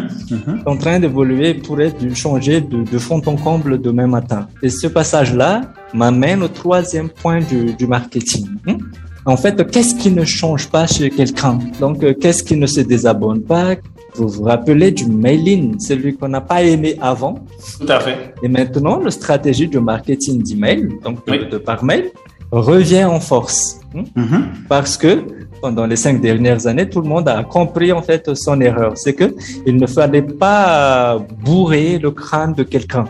En 0.66 0.76
train 0.76 0.98
d'évoluer 1.00 1.54
pour 1.54 1.80
être 1.80 2.14
changer 2.14 2.60
de, 2.60 2.82
de, 2.82 2.98
fond 2.98 3.22
en 3.26 3.36
comble 3.36 3.80
demain 3.80 4.06
matin. 4.06 4.48
Et 4.62 4.70
ce 4.70 4.86
passage-là 4.86 5.72
m'amène 5.94 6.42
au 6.42 6.48
troisième 6.48 7.08
point 7.10 7.40
du, 7.40 7.74
du 7.74 7.86
marketing. 7.86 8.46
Hein. 8.66 8.78
En 9.24 9.36
fait, 9.36 9.70
qu'est-ce 9.70 9.94
qui 9.94 10.10
ne 10.10 10.24
change 10.24 10.68
pas 10.68 10.86
chez 10.86 11.10
quelqu'un? 11.10 11.58
Donc, 11.80 12.02
euh, 12.02 12.14
qu'est-ce 12.18 12.42
qui 12.42 12.56
ne 12.56 12.66
se 12.66 12.80
désabonne 12.80 13.42
pas? 13.42 13.76
Vous 14.18 14.28
vous 14.28 14.44
rappelez 14.44 14.90
du 14.90 15.06
mailing, 15.06 15.78
celui 15.78 16.16
qu'on 16.16 16.28
n'a 16.28 16.40
pas 16.40 16.62
aimé 16.62 16.96
avant. 17.00 17.34
Tout 17.80 17.86
à 17.88 18.00
fait. 18.00 18.34
Et 18.42 18.48
maintenant, 18.48 18.98
la 18.98 19.10
stratégie 19.10 19.68
du 19.68 19.80
marketing 19.80 20.42
d'email, 20.42 20.88
donc 21.04 21.24
de, 21.26 21.58
par 21.58 21.84
mail, 21.84 22.10
revient 22.50 23.04
en 23.04 23.20
force. 23.20 23.80
Hein? 23.94 24.04
Mm-hmm. 24.16 24.42
Parce 24.68 24.96
que 24.96 25.12
pendant 25.60 25.86
les 25.86 25.96
cinq 25.96 26.20
dernières 26.20 26.66
années, 26.66 26.88
tout 26.88 27.00
le 27.00 27.08
monde 27.08 27.28
a 27.28 27.42
compris 27.44 27.92
en 27.92 28.02
fait 28.02 28.34
son 28.34 28.60
erreur. 28.60 28.92
C'est 28.96 29.14
que 29.14 29.34
il 29.66 29.76
ne 29.76 29.86
fallait 29.86 30.22
pas 30.22 31.18
bourrer 31.44 31.98
le 31.98 32.10
crâne 32.10 32.54
de 32.54 32.62
quelqu'un 32.62 33.06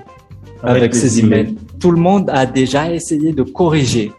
avec, 0.63 0.95
ses 0.95 1.21
emails. 1.21 1.55
Tout 1.79 1.93
le 1.93 2.01
monde 2.01 2.31
a 2.31 2.45
déjà 2.47 2.93
essayé 2.93 3.33
de 3.33 3.43
corriger. 3.43 4.13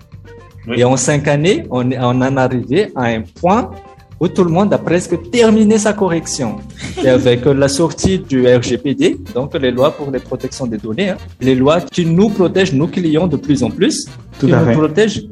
Et 0.75 0.83
en 0.83 0.95
cinq 0.97 1.27
années, 1.27 1.65
on, 1.71 1.91
on 1.91 2.21
en 2.21 2.37
est 2.37 2.39
arrivé 2.39 2.91
à 2.95 3.05
un 3.05 3.21
point 3.21 3.71
où 4.19 4.27
tout 4.27 4.43
le 4.43 4.51
monde 4.51 4.73
a 4.73 4.77
presque 4.77 5.29
terminé 5.31 5.77
sa 5.77 5.93
correction. 5.93 6.57
Et 7.03 7.09
avec 7.09 7.45
la 7.45 7.67
sortie 7.67 8.19
du 8.19 8.47
RGPD, 8.47 9.17
donc 9.33 9.53
les 9.55 9.71
lois 9.71 9.91
pour 9.91 10.11
les 10.11 10.19
protections 10.19 10.67
des 10.67 10.77
données, 10.77 11.09
hein, 11.09 11.17
les 11.39 11.55
lois 11.55 11.81
qui 11.81 12.05
nous 12.05 12.29
protègent, 12.29 12.73
nos 12.73 12.87
clients 12.87 13.27
de 13.27 13.37
plus 13.37 13.63
en 13.63 13.69
plus, 13.69 14.07
qui 14.39 14.47
nous 14.47 14.71
protègent 14.73 15.23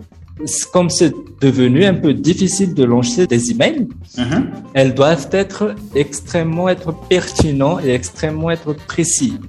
comme 0.71 0.89
c'est 0.89 1.13
devenu 1.41 1.85
un 1.85 1.93
peu 1.93 2.13
difficile 2.13 2.73
de 2.73 2.83
lancer 2.83 3.27
des 3.27 3.51
emails, 3.51 3.87
uh-huh. 4.17 4.43
elles 4.73 4.93
doivent 4.93 5.29
être 5.31 5.75
extrêmement 5.95 6.69
être 6.69 6.93
pertinents 7.09 7.79
et 7.79 7.91
extrêmement 7.91 8.49
être 8.51 8.73
précis. 8.73 9.39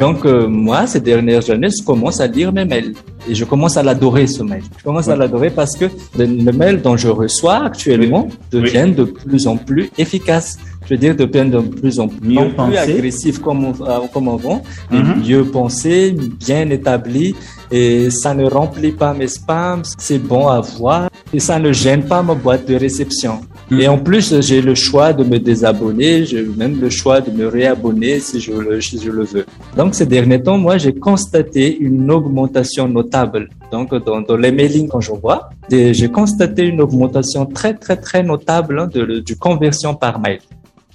Donc 0.00 0.24
euh, 0.24 0.48
moi, 0.48 0.86
ces 0.86 1.00
dernières 1.00 1.48
années, 1.50 1.68
je 1.76 1.84
commence 1.84 2.20
à 2.20 2.26
lire 2.26 2.52
mes 2.52 2.64
mails 2.64 2.94
et 3.28 3.34
je 3.34 3.44
commence 3.44 3.76
à 3.76 3.82
l'adorer 3.82 4.26
ce 4.26 4.42
mail. 4.42 4.62
Je 4.78 4.84
commence 4.84 5.08
à 5.08 5.16
l'adorer 5.16 5.50
parce 5.50 5.76
que 5.76 5.86
le, 6.18 6.52
mail 6.52 6.82
dont 6.82 6.96
je 6.96 7.08
reçois 7.08 7.64
actuellement 7.64 8.28
devient 8.50 8.92
de 8.96 9.04
plus 9.04 9.46
en 9.46 9.56
plus 9.56 9.90
efficace 9.98 10.58
je 10.86 10.94
veux 10.94 10.98
dire, 10.98 11.16
deviennent 11.16 11.50
de 11.50 11.58
plus 11.58 11.98
en 12.00 12.08
plus, 12.08 12.28
mieux 12.28 12.48
plus 12.48 12.76
agressif 12.76 13.38
comme, 13.40 13.72
euh, 13.80 13.98
comme 14.12 14.28
avant, 14.28 14.62
mm-hmm. 14.90 15.28
mieux 15.28 15.44
pensé, 15.44 16.14
bien 16.38 16.70
établi, 16.70 17.34
et 17.70 18.10
ça 18.10 18.34
ne 18.34 18.44
remplit 18.44 18.92
pas 18.92 19.12
mes 19.12 19.26
spams, 19.26 19.82
c'est 19.98 20.18
bon 20.18 20.46
à 20.46 20.60
voir, 20.60 21.10
et 21.32 21.40
ça 21.40 21.58
ne 21.58 21.72
gêne 21.72 22.04
pas 22.04 22.22
ma 22.22 22.34
boîte 22.34 22.68
de 22.68 22.76
réception. 22.76 23.40
Mm-hmm. 23.70 23.80
Et 23.80 23.88
en 23.88 23.98
plus, 23.98 24.40
j'ai 24.40 24.62
le 24.62 24.76
choix 24.76 25.12
de 25.12 25.24
me 25.24 25.38
désabonner, 25.38 26.24
j'ai 26.24 26.44
même 26.44 26.80
le 26.80 26.88
choix 26.88 27.20
de 27.20 27.30
me 27.32 27.48
réabonner 27.48 28.20
si 28.20 28.38
je 28.40 28.52
le, 28.52 28.80
si 28.80 29.00
je 29.02 29.10
le 29.10 29.24
veux. 29.24 29.46
Donc, 29.76 29.94
ces 29.96 30.06
derniers 30.06 30.40
temps, 30.40 30.56
moi, 30.56 30.78
j'ai 30.78 30.94
constaté 30.94 31.76
une 31.78 32.10
augmentation 32.10 32.88
notable. 32.88 33.48
Donc, 33.72 33.92
dans, 33.92 34.20
dans 34.20 34.36
les 34.36 34.52
mailings 34.52 34.88
quand 34.88 35.00
je 35.00 35.10
vois, 35.10 35.50
j'ai 35.70 36.08
constaté 36.08 36.62
une 36.62 36.80
augmentation 36.80 37.44
très, 37.46 37.74
très, 37.74 37.96
très 37.96 38.22
notable 38.22 38.78
hein, 38.78 38.88
de, 38.92 39.18
du 39.18 39.36
conversion 39.36 39.94
par 39.94 40.20
mail. 40.20 40.38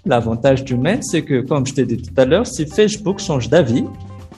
L'avantage 0.05 0.63
du 0.63 0.75
mail, 0.75 0.99
c'est 1.01 1.21
que, 1.21 1.41
comme 1.41 1.65
je 1.65 1.73
t'ai 1.73 1.85
dit 1.85 2.01
tout 2.01 2.13
à 2.17 2.25
l'heure, 2.25 2.47
si 2.47 2.65
Facebook 2.65 3.19
change 3.19 3.49
d'avis, 3.49 3.85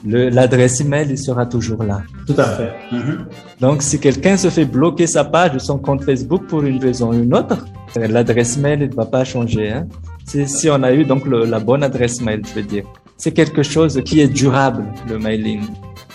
l'adresse 0.04 0.80
email 0.80 1.06
il 1.10 1.18
sera 1.18 1.46
toujours 1.46 1.82
là. 1.82 2.02
Tout 2.26 2.34
à 2.36 2.44
fait. 2.44 2.72
Mm-hmm. 2.92 3.18
Donc, 3.60 3.82
si 3.82 3.98
quelqu'un 3.98 4.36
se 4.36 4.50
fait 4.50 4.66
bloquer 4.66 5.06
sa 5.06 5.24
page 5.24 5.52
de 5.52 5.58
son 5.58 5.78
compte 5.78 6.04
Facebook 6.04 6.46
pour 6.46 6.62
une 6.62 6.78
raison 6.82 7.10
ou 7.10 7.14
une 7.14 7.34
autre, 7.34 7.64
l'adresse 7.96 8.58
mail 8.58 8.80
ne 8.80 8.94
va 8.94 9.06
pas 9.06 9.24
changer. 9.24 9.70
Hein? 9.70 9.86
Si 10.26 10.68
on 10.68 10.82
a 10.82 10.92
eu 10.92 11.04
donc 11.04 11.26
la 11.26 11.60
bonne 11.60 11.82
adresse 11.82 12.20
mail, 12.20 12.42
je 12.46 12.54
veux 12.54 12.66
dire. 12.66 12.84
C'est 13.16 13.32
quelque 13.32 13.62
chose 13.62 14.02
qui 14.04 14.20
est 14.20 14.28
durable, 14.28 14.84
le 15.08 15.18
mailing, 15.18 15.62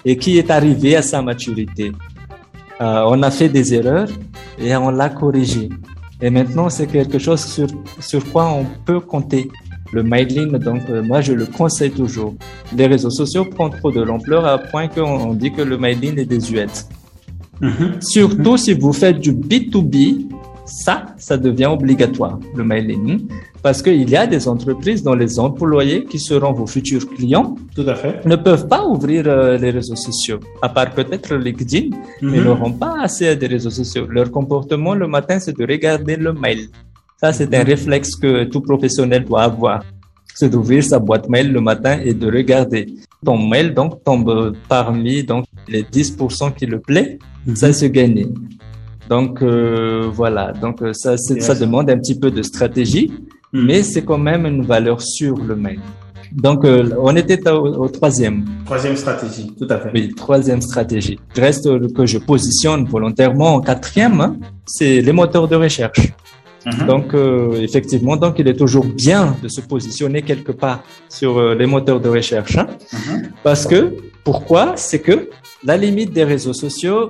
et 0.06 0.18
qui 0.18 0.38
est 0.38 0.52
arrivé 0.52 0.95
à 0.95 1.02
sa 1.02 1.22
maturité. 1.22 1.91
Euh, 2.82 3.04
on 3.08 3.24
a 3.24 3.32
fait 3.32 3.50
des 3.50 3.74
erreurs 3.74 4.10
et 4.60 4.76
on 4.76 4.89
l'a 4.89 5.10
corrigé. 5.10 5.70
Et 6.22 6.30
maintenant, 6.30 6.70
c'est 6.70 6.88
quelque 6.88 7.17
chose 7.17 7.43
sur, 7.45 7.67
sur 7.99 8.30
quoi 8.32 8.51
on 8.51 8.65
peut 8.86 8.99
compter. 8.99 9.49
Le 9.91 10.03
mailing, 10.03 10.51
donc 10.59 10.82
euh, 10.89 11.01
moi 11.01 11.22
je 11.22 11.34
le 11.34 11.47
conseille 11.47 11.89
toujours. 11.89 12.36
Les 12.76 12.86
réseaux 12.86 13.09
sociaux 13.09 13.45
prennent 13.45 13.72
trop 13.72 13.91
de 13.91 14.01
l'ampleur 14.01 14.45
à 14.45 14.59
point 14.59 14.88
qu'on 14.88 15.34
dit 15.34 15.51
que 15.51 15.63
le 15.63 15.80
mailing 15.80 16.20
est 16.20 16.26
désuet. 16.26 16.67
Mm 17.59 17.99
Surtout 17.99 18.57
si 18.57 18.74
vous 18.74 18.93
faites 18.93 19.20
du 19.20 19.34
B2B, 19.34 20.28
ça, 20.70 21.07
ça 21.17 21.38
devient 21.38 21.65
obligatoire, 21.65 22.39
le 22.55 22.63
mailing. 22.63 23.28
Parce 23.61 23.82
qu'il 23.82 24.09
y 24.09 24.15
a 24.15 24.26
des 24.26 24.47
entreprises 24.47 25.03
dont 25.03 25.15
les 25.15 25.39
employés 25.39 26.05
qui 26.05 26.20
seront 26.20 26.53
vos 26.53 26.67
futurs 26.67 27.05
clients 27.09 27.55
Tout 27.76 27.86
à 27.88 27.95
fait. 27.95 28.26
ne 28.26 28.36
peuvent 28.36 28.67
pas 28.67 28.86
ouvrir 28.86 29.26
euh, 29.28 29.57
les 29.57 29.72
réseaux 29.72 29.95
sociaux, 29.95 30.39
à 30.61 30.70
part 30.70 30.91
peut-être 30.91 31.36
LinkedIn, 31.36 31.89
mais 32.22 32.38
ils 32.38 32.39
mhm. 32.39 32.43
n'auront 32.45 32.72
pas 32.72 33.01
assez 33.01 33.28
à 33.28 33.36
des 33.36 33.47
réseaux 33.47 33.70
sociaux. 33.70 34.05
Leur 34.07 34.32
comportement 34.32 34.93
le 34.93 35.07
matin, 35.07 35.39
c'est 35.39 35.57
de 35.57 35.65
regarder 35.65 36.15
le 36.15 36.32
mail. 36.32 36.70
Ça, 37.20 37.34
c'est 37.34 37.53
un 37.53 37.63
mhm. 37.63 37.67
réflexe 37.67 38.15
que 38.15 38.45
tout 38.45 38.61
professionnel 38.61 39.26
doit 39.26 39.43
avoir. 39.43 39.84
C'est 40.34 40.49
d'ouvrir 40.49 40.84
sa 40.84 40.99
boîte 40.99 41.28
mail 41.28 41.51
le 41.51 41.59
matin 41.59 41.99
et 42.01 42.13
de 42.13 42.28
regarder. 42.28 42.86
Ton 43.26 43.38
mail, 43.38 43.74
donc, 43.74 44.01
tombe 44.05 44.55
parmi 44.70 45.24
donc, 45.24 45.45
les 45.67 45.84
10% 45.84 46.53
qui 46.55 46.65
le 46.65 46.80
plaît. 46.80 47.20
Mhm. 47.45 47.55
Ça, 47.57 47.74
c'est 47.74 47.89
gagné. 47.89 48.28
Donc, 49.10 49.41
euh, 49.41 50.10
voilà. 50.14 50.53
Donc, 50.53 50.82
euh, 50.82 50.93
ça, 50.93 51.18
ça 51.18 51.55
demande 51.55 51.89
un 51.89 51.97
petit 51.97 52.18
peu 52.18 52.30
de 52.32 52.41
stratégie. 52.43 53.12
Hmm. 53.51 53.66
mais 53.66 53.82
c'est 53.82 54.03
quand 54.03 54.20
même 54.20 54.45
une 54.45 54.62
valeur 54.62 55.01
sur 55.01 55.36
le 55.38 55.55
mail. 55.55 55.80
Donc, 56.32 56.64
euh, 56.66 56.88
on 56.99 57.16
était 57.16 57.49
au, 57.49 57.88
troisième. 57.88 58.45
Troisième 58.66 58.95
stratégie, 58.95 59.51
tout 59.57 59.66
à 59.68 59.80
fait. 59.80 59.89
Oui, 59.91 60.14
troisième 60.16 60.62
stratégie. 60.62 61.20
Le 61.36 61.41
reste 61.41 61.93
que 61.93 62.05
je 62.05 62.20
positionne 62.20 62.86
volontairement 62.86 63.55
en 63.55 63.62
quatrième, 63.62 64.22
hein, 64.22 64.38
c'est 64.68 65.01
les 65.01 65.12
moteurs 65.12 65.47
de 65.47 65.55
recherche. 65.55 66.14
Mhm. 66.68 66.86
Donc, 66.86 67.14
euh, 67.16 67.53
effectivement, 67.62 68.16
donc 68.16 68.36
il 68.38 68.47
est 68.47 68.53
toujours 68.53 68.86
bien 68.86 69.36
de 69.41 69.47
se 69.47 69.62
positionner 69.62 70.22
quelque 70.22 70.51
part 70.51 70.84
sur 71.07 71.39
euh, 71.39 71.55
les 71.55 71.66
moteurs 71.66 71.99
de 71.99 72.10
recherche. 72.10 72.55
Hein, 72.57 72.68
mhm. 72.93 73.32
Parce 73.43 73.66
que, 73.66 73.95
pourquoi? 74.24 74.74
C'est 74.76 74.99
que 74.99 75.30
la 75.64 75.78
limite 75.78 76.14
des 76.14 76.24
réseaux 76.24 76.53
sociaux, 76.53 77.10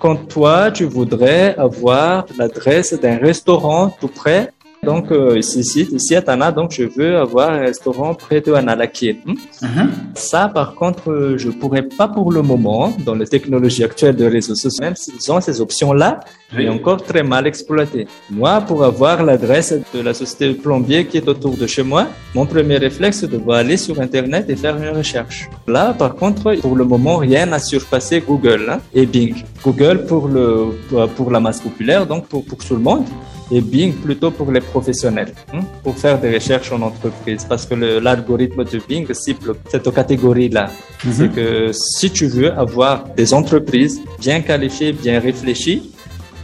quand 0.00 0.16
toi, 0.16 0.70
tu 0.72 0.84
voudrais 0.84 1.54
avoir 1.56 2.24
l'adresse 2.38 2.94
d'un 2.94 3.18
restaurant 3.18 3.94
tout 4.00 4.08
près? 4.08 4.50
Donc, 4.82 5.12
euh, 5.12 5.38
ici, 5.38 5.86
ici, 5.92 6.16
à 6.16 6.22
Tana, 6.22 6.50
donc, 6.52 6.72
je 6.72 6.84
veux 6.84 7.18
avoir 7.18 7.50
un 7.50 7.60
restaurant 7.60 8.14
près 8.14 8.40
de 8.40 8.52
Analaki. 8.52 9.18
Hmm? 9.26 9.32
Uh-huh. 9.32 9.88
Ça, 10.14 10.48
par 10.48 10.74
contre, 10.74 11.10
euh, 11.10 11.36
je 11.36 11.50
pourrais 11.50 11.82
pas 11.82 12.08
pour 12.08 12.32
le 12.32 12.40
moment, 12.40 12.96
dans 13.04 13.14
les 13.14 13.26
technologies 13.26 13.84
actuelles 13.84 14.16
de 14.16 14.24
réseaux 14.24 14.54
sociaux, 14.54 14.82
même 14.82 14.96
s'ils 14.96 15.30
ont 15.30 15.40
ces 15.40 15.60
options-là, 15.60 16.20
oui. 16.56 16.66
encore 16.68 17.02
très 17.02 17.22
mal 17.22 17.46
exploité. 17.46 18.06
Moi, 18.30 18.62
pour 18.62 18.82
avoir 18.82 19.22
l'adresse 19.22 19.74
de 19.94 20.00
la 20.00 20.14
société 20.14 20.48
de 20.48 20.54
plombier 20.54 21.04
qui 21.06 21.18
est 21.18 21.28
autour 21.28 21.56
de 21.58 21.66
chez 21.66 21.82
moi, 21.82 22.06
mon 22.34 22.46
premier 22.46 22.78
réflexe, 22.78 23.18
c'est 23.20 23.30
de 23.30 23.40
aller 23.52 23.76
sur 23.76 24.00
Internet 24.00 24.48
et 24.48 24.56
faire 24.56 24.76
une 24.76 24.96
recherche. 24.96 25.50
Là, 25.66 25.92
par 25.92 26.14
contre, 26.14 26.54
pour 26.62 26.74
le 26.74 26.84
moment, 26.84 27.16
rien 27.18 27.44
n'a 27.46 27.58
surpassé 27.58 28.22
Google 28.26 28.66
hein, 28.70 28.80
et 28.94 29.04
Bing. 29.04 29.34
Google 29.62 30.06
pour 30.06 30.28
le, 30.28 30.46
pour 31.16 31.30
la 31.30 31.40
masse 31.40 31.60
populaire, 31.60 32.06
donc 32.06 32.26
pour, 32.28 32.44
pour 32.44 32.58
tout 32.58 32.74
le 32.74 32.80
monde 32.80 33.04
et 33.50 33.60
Bing 33.60 33.92
plutôt 33.94 34.30
pour 34.30 34.50
les 34.52 34.60
professionnels, 34.60 35.32
hein, 35.52 35.60
pour 35.82 35.96
faire 35.96 36.20
des 36.20 36.32
recherches 36.34 36.72
en 36.72 36.82
entreprise. 36.82 37.44
Parce 37.48 37.66
que 37.66 37.74
l'algorithme 37.74 38.64
de 38.64 38.80
Bing 38.88 39.12
cible 39.12 39.54
cette 39.68 39.92
catégorie-là. 39.92 40.70
Mhm. 41.04 41.12
C'est 41.12 41.28
que 41.32 41.70
si 41.72 42.10
tu 42.10 42.26
veux 42.26 42.52
avoir 42.52 43.04
des 43.16 43.34
entreprises 43.34 44.00
bien 44.20 44.40
qualifiées, 44.40 44.92
bien 44.92 45.18
réfléchies, 45.20 45.90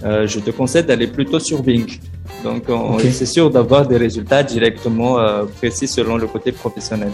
euh, 0.05 0.27
je 0.27 0.41
te 0.41 0.51
conseille 0.51 0.85
d'aller 0.85 1.07
plutôt 1.07 1.39
sur 1.39 1.63
Bing. 1.63 1.87
Donc, 2.45 2.65
c'est 3.01 3.27
sûr 3.27 3.51
d'avoir 3.51 3.87
des 3.89 3.97
résultats 3.97 4.43
directement 4.43 5.19
euh, 5.19 5.45
précis 5.59 5.89
selon 5.89 6.17
le 6.17 6.27
côté 6.27 6.53
professionnel. 6.53 7.11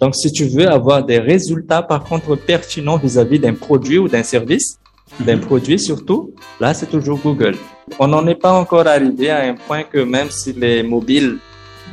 Donc, 0.00 0.16
si 0.16 0.32
tu 0.32 0.46
veux 0.46 0.68
avoir 0.68 1.04
des 1.04 1.18
résultats, 1.18 1.82
par 1.82 2.02
contre, 2.02 2.34
pertinents 2.34 2.96
vis-à-vis 2.96 3.38
d'un 3.38 3.54
produit 3.54 3.98
ou 3.98 4.08
d'un 4.08 4.24
service, 4.24 4.78
d'un 5.20 5.36
mhm. 5.36 5.42
produit 5.42 5.78
surtout, 5.78 6.34
là, 6.58 6.74
c'est 6.74 6.86
toujours 6.86 7.18
Google. 7.22 7.54
On 7.98 8.08
n'en 8.08 8.26
est 8.26 8.34
pas 8.34 8.52
encore 8.52 8.86
arrivé 8.86 9.30
à 9.30 9.42
un 9.42 9.54
point 9.54 9.82
que 9.82 9.98
même 9.98 10.30
si 10.30 10.52
les 10.52 10.82
mobiles, 10.82 11.38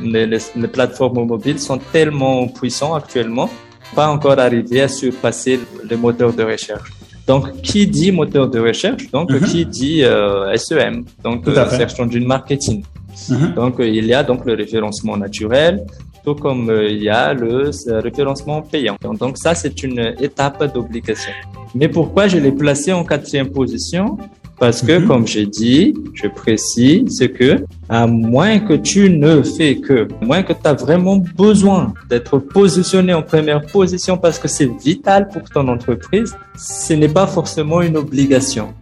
les, 0.01 0.25
les, 0.25 0.67
plateformes 0.67 1.25
mobiles 1.25 1.59
sont 1.59 1.79
tellement 1.91 2.47
puissants 2.47 2.93
actuellement, 2.93 3.49
pas 3.95 4.07
encore 4.07 4.39
arrivé 4.39 4.81
à 4.81 4.87
surpasser 4.87 5.59
les 5.89 5.95
moteurs 5.95 6.33
de 6.33 6.43
recherche. 6.43 6.89
Donc, 7.29 7.61
qui 7.61 7.85
dit 7.85 8.11
moteur 8.11 8.49
de 8.49 8.59
recherche? 8.59 9.11
Donc, 9.11 9.29
mhm. 9.29 9.43
qui 9.43 9.63
dit 9.63 10.03
euh, 10.03 10.55
SEM 10.55 11.05
Donc, 11.23 11.47
euh, 11.47 11.69
Search 11.69 11.99
Engine 11.99 12.25
Marketing. 12.25 12.83
Mhm. 13.29 13.53
Donc, 13.53 13.79
euh, 13.79 13.87
il 13.87 14.05
y 14.05 14.15
a 14.15 14.23
donc 14.23 14.45
le 14.45 14.55
référencement 14.55 15.15
naturel, 15.15 15.85
tout 16.23 16.33
comme 16.33 16.71
euh, 16.71 16.89
il 16.89 17.03
y 17.03 17.09
a 17.09 17.35
le 17.35 17.69
référencement 18.07 18.63
payant. 18.63 18.97
Donc, 19.19 19.37
ça, 19.37 19.53
c'est 19.53 19.83
une 19.83 20.15
étape 20.19 20.73
d'obligation. 20.73 21.33
Mais 21.75 21.87
pourquoi 21.87 22.27
je 22.27 22.37
l'ai 22.39 22.51
placé 22.51 22.93
en 22.93 23.03
quatrième 23.03 23.51
position? 23.51 24.17
Parce 24.59 24.81
que, 24.81 24.99
mhm. 24.99 25.07
comme 25.07 25.25
j'ai 25.27 25.45
dit, 25.45 25.93
je 26.13 26.27
précise, 26.27 27.17
c'est 27.17 27.29
que 27.29 27.63
à 27.87 28.05
moins 28.05 28.59
que 28.59 28.73
tu 28.73 29.09
ne 29.09 29.41
fais 29.41 29.77
que, 29.77 30.07
à 30.21 30.25
moins 30.25 30.43
que 30.43 30.53
tu 30.53 30.59
as 30.65 30.73
vraiment 30.73 31.17
besoin 31.17 31.93
d'être 32.09 32.37
positionné 32.39 33.13
en 33.13 33.21
première 33.21 33.61
position 33.61 34.17
parce 34.17 34.37
que 34.37 34.49
c'est 34.49 34.69
vital 34.83 35.29
pour 35.29 35.43
ton 35.49 35.67
entreprise, 35.69 36.35
ce 36.57 36.93
n'est 36.93 37.07
pas 37.07 37.25
forcément 37.25 37.81
une 37.81 37.95
obligation. 37.95 38.73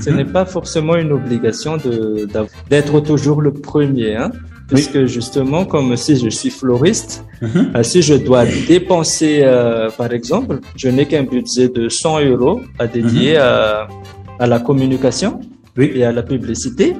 Ce 0.00 0.08
mhm. 0.08 0.16
n'est 0.16 0.24
pas 0.24 0.46
forcément 0.46 0.96
une 0.96 1.12
obligation 1.12 1.76
d'être 2.70 3.00
toujours 3.00 3.42
le 3.42 3.52
premier, 3.52 4.16
hein. 4.16 4.30
Parce 4.70 4.86
que 4.86 5.04
justement, 5.04 5.66
comme 5.66 5.94
si 5.98 6.16
je 6.16 6.30
suis 6.30 6.48
floriste, 6.48 7.24
mhm. 7.42 7.72
euh, 7.76 7.82
si 7.82 8.00
je 8.00 8.14
dois 8.14 8.46
dépenser, 8.46 9.40
euh, 9.42 9.90
par 9.90 10.10
exemple, 10.12 10.60
je 10.76 10.88
n'ai 10.88 11.04
qu'un 11.04 11.24
budget 11.24 11.68
de 11.68 11.90
100 11.90 12.20
euros 12.24 12.62
à 12.78 12.86
dédier 12.86 13.36
à 13.36 13.86
à 14.42 14.46
la 14.46 14.58
communication 14.58 15.40
et 15.78 16.04
à 16.04 16.10
la 16.10 16.24
publicité, 16.24 16.96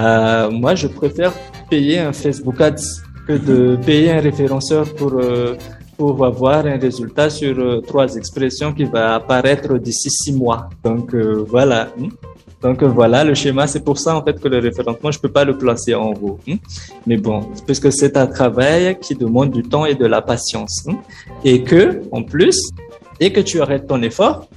euh, 0.00 0.50
moi, 0.50 0.74
je 0.74 0.88
préfère 0.88 1.32
payer 1.70 2.00
un 2.00 2.12
Facebook 2.12 2.60
Ads 2.60 2.86
que 3.28 3.34
de 3.50 3.76
payer 3.76 4.10
un 4.10 4.20
référenceur 4.20 4.84
pour 4.98 5.12
euh, 5.14 5.54
pour 5.96 6.26
avoir 6.32 6.66
un 6.66 6.78
résultat 6.86 7.30
sur 7.30 7.54
euh, 7.56 7.80
trois 7.90 8.08
expressions 8.16 8.72
qui 8.72 8.86
va 8.94 9.14
apparaître 9.14 9.78
d'ici 9.78 10.10
six 10.10 10.32
mois. 10.32 10.68
Donc 10.82 11.14
voilà. 11.54 11.80
Hmm. 11.96 12.08
Donc 12.64 12.82
voilà 12.82 13.22
le 13.22 13.34
schéma. 13.34 13.68
C'est 13.68 13.84
pour 13.88 13.98
ça 14.04 14.16
en 14.16 14.22
fait 14.24 14.36
que 14.42 14.48
le 14.48 14.58
référencement, 14.58 15.12
je 15.12 15.20
peux 15.20 15.34
pas 15.38 15.44
le 15.44 15.56
placer 15.56 15.94
en 15.94 16.12
haut. 16.22 16.38
Hmm. 16.46 16.56
Mais 17.06 17.18
bon, 17.26 17.38
puisque 17.66 17.92
c'est 17.92 18.16
un 18.16 18.26
travail 18.26 18.98
qui 19.00 19.14
demande 19.14 19.50
du 19.52 19.62
temps 19.62 19.86
et 19.92 19.94
de 19.94 20.06
la 20.14 20.20
patience, 20.32 20.76
hmm. 20.86 20.96
et 21.44 21.62
que 21.62 22.02
en 22.10 22.22
plus, 22.24 22.58
et 23.20 23.32
que 23.32 23.42
tu 23.48 23.60
arrêtes 23.60 23.86
ton 23.86 24.02
effort, 24.02 24.48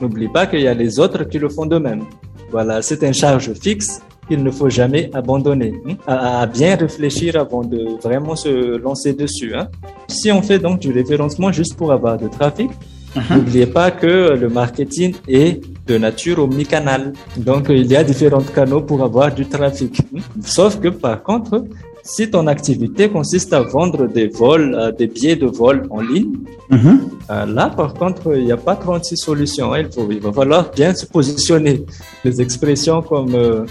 n'oublie 0.00 0.28
pas 0.28 0.46
qu'il 0.46 0.60
y 0.60 0.68
a 0.68 0.74
les 0.74 0.98
autres 0.98 1.24
qui 1.24 1.38
le 1.38 1.48
font 1.48 1.66
de 1.66 1.78
même. 1.78 2.04
Voilà, 2.50 2.82
c'est 2.82 3.02
une 3.02 3.14
charge 3.14 3.52
fixe 3.54 4.00
qu'il 4.26 4.42
ne 4.42 4.50
faut 4.50 4.70
jamais 4.70 5.10
abandonner, 5.12 5.72
hein, 5.88 5.94
à, 6.06 6.46
bien 6.46 6.76
réfléchir 6.76 7.36
avant 7.36 7.62
de 7.62 8.00
vraiment 8.02 8.36
se 8.36 8.78
lancer 8.78 9.12
dessus. 9.12 9.54
Hein. 9.54 9.68
Si 10.08 10.30
on 10.30 10.42
fait 10.42 10.58
donc 10.58 10.78
du 10.78 10.92
référencement 10.92 11.50
juste 11.50 11.76
pour 11.76 11.92
avoir 11.92 12.16
de 12.16 12.28
trafic, 12.28 12.70
uh-huh. 13.16 13.36
N'oubliez 13.36 13.66
pas 13.66 13.90
que 13.90 14.36
le 14.42 14.48
marketing 14.48 15.14
est 15.26 15.60
de 15.86 15.98
nature 15.98 16.38
omnicanal. 16.38 17.12
Donc, 17.36 17.66
il 17.70 17.86
y 17.86 17.96
a 17.96 18.04
différents 18.04 18.42
canaux 18.42 18.82
pour 18.82 19.02
avoir 19.02 19.34
du 19.34 19.46
trafic. 19.46 20.00
Hein. 20.00 20.20
Sauf 20.44 20.78
que 20.78 20.88
par 20.88 21.22
contre, 21.24 21.64
si 22.02 22.30
ton 22.30 22.46
activité 22.46 23.08
consiste 23.08 23.52
à 23.52 23.60
vendre 23.60 24.06
des 24.06 24.28
vols, 24.28 24.74
euh, 24.74 24.92
des 24.92 25.06
billets 25.06 25.36
de 25.36 25.46
vol 25.46 25.86
en 25.90 26.00
ligne, 26.00 26.32
uh-huh. 26.70 26.98
euh, 27.30 27.46
là, 27.46 27.70
par 27.70 27.94
contre, 27.94 28.36
il 28.36 28.44
n'y 28.44 28.52
a 28.52 28.56
pas 28.56 28.76
36 28.76 29.16
solutions. 29.16 29.74
Il, 29.76 29.90
faut, 29.92 30.08
il 30.10 30.20
va 30.20 30.32
falloir 30.32 30.70
bien 30.70 30.94
se 30.94 31.06
positionner. 31.06 31.84
Des 32.24 32.40
expressions 32.40 33.02
comme 33.02 33.34
euh, 33.34 33.64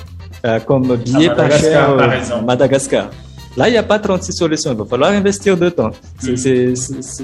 euh, 0.45 0.59
comme 0.59 0.95
billet 0.95 1.29
pas 1.29 1.49
cher 1.49 1.95
Madagascar. 2.45 3.09
Là, 3.59 3.67
il 3.67 3.73
n'y 3.73 3.77
a 3.77 3.83
pas 3.83 3.99
36 3.99 4.31
solutions. 4.31 4.71
Il 4.71 4.77
va 4.77 4.85
falloir 4.85 5.11
investir 5.11 5.57
de 5.57 5.67
temps. 5.67 5.91
Ce 6.23 6.29
n'est 6.29 6.75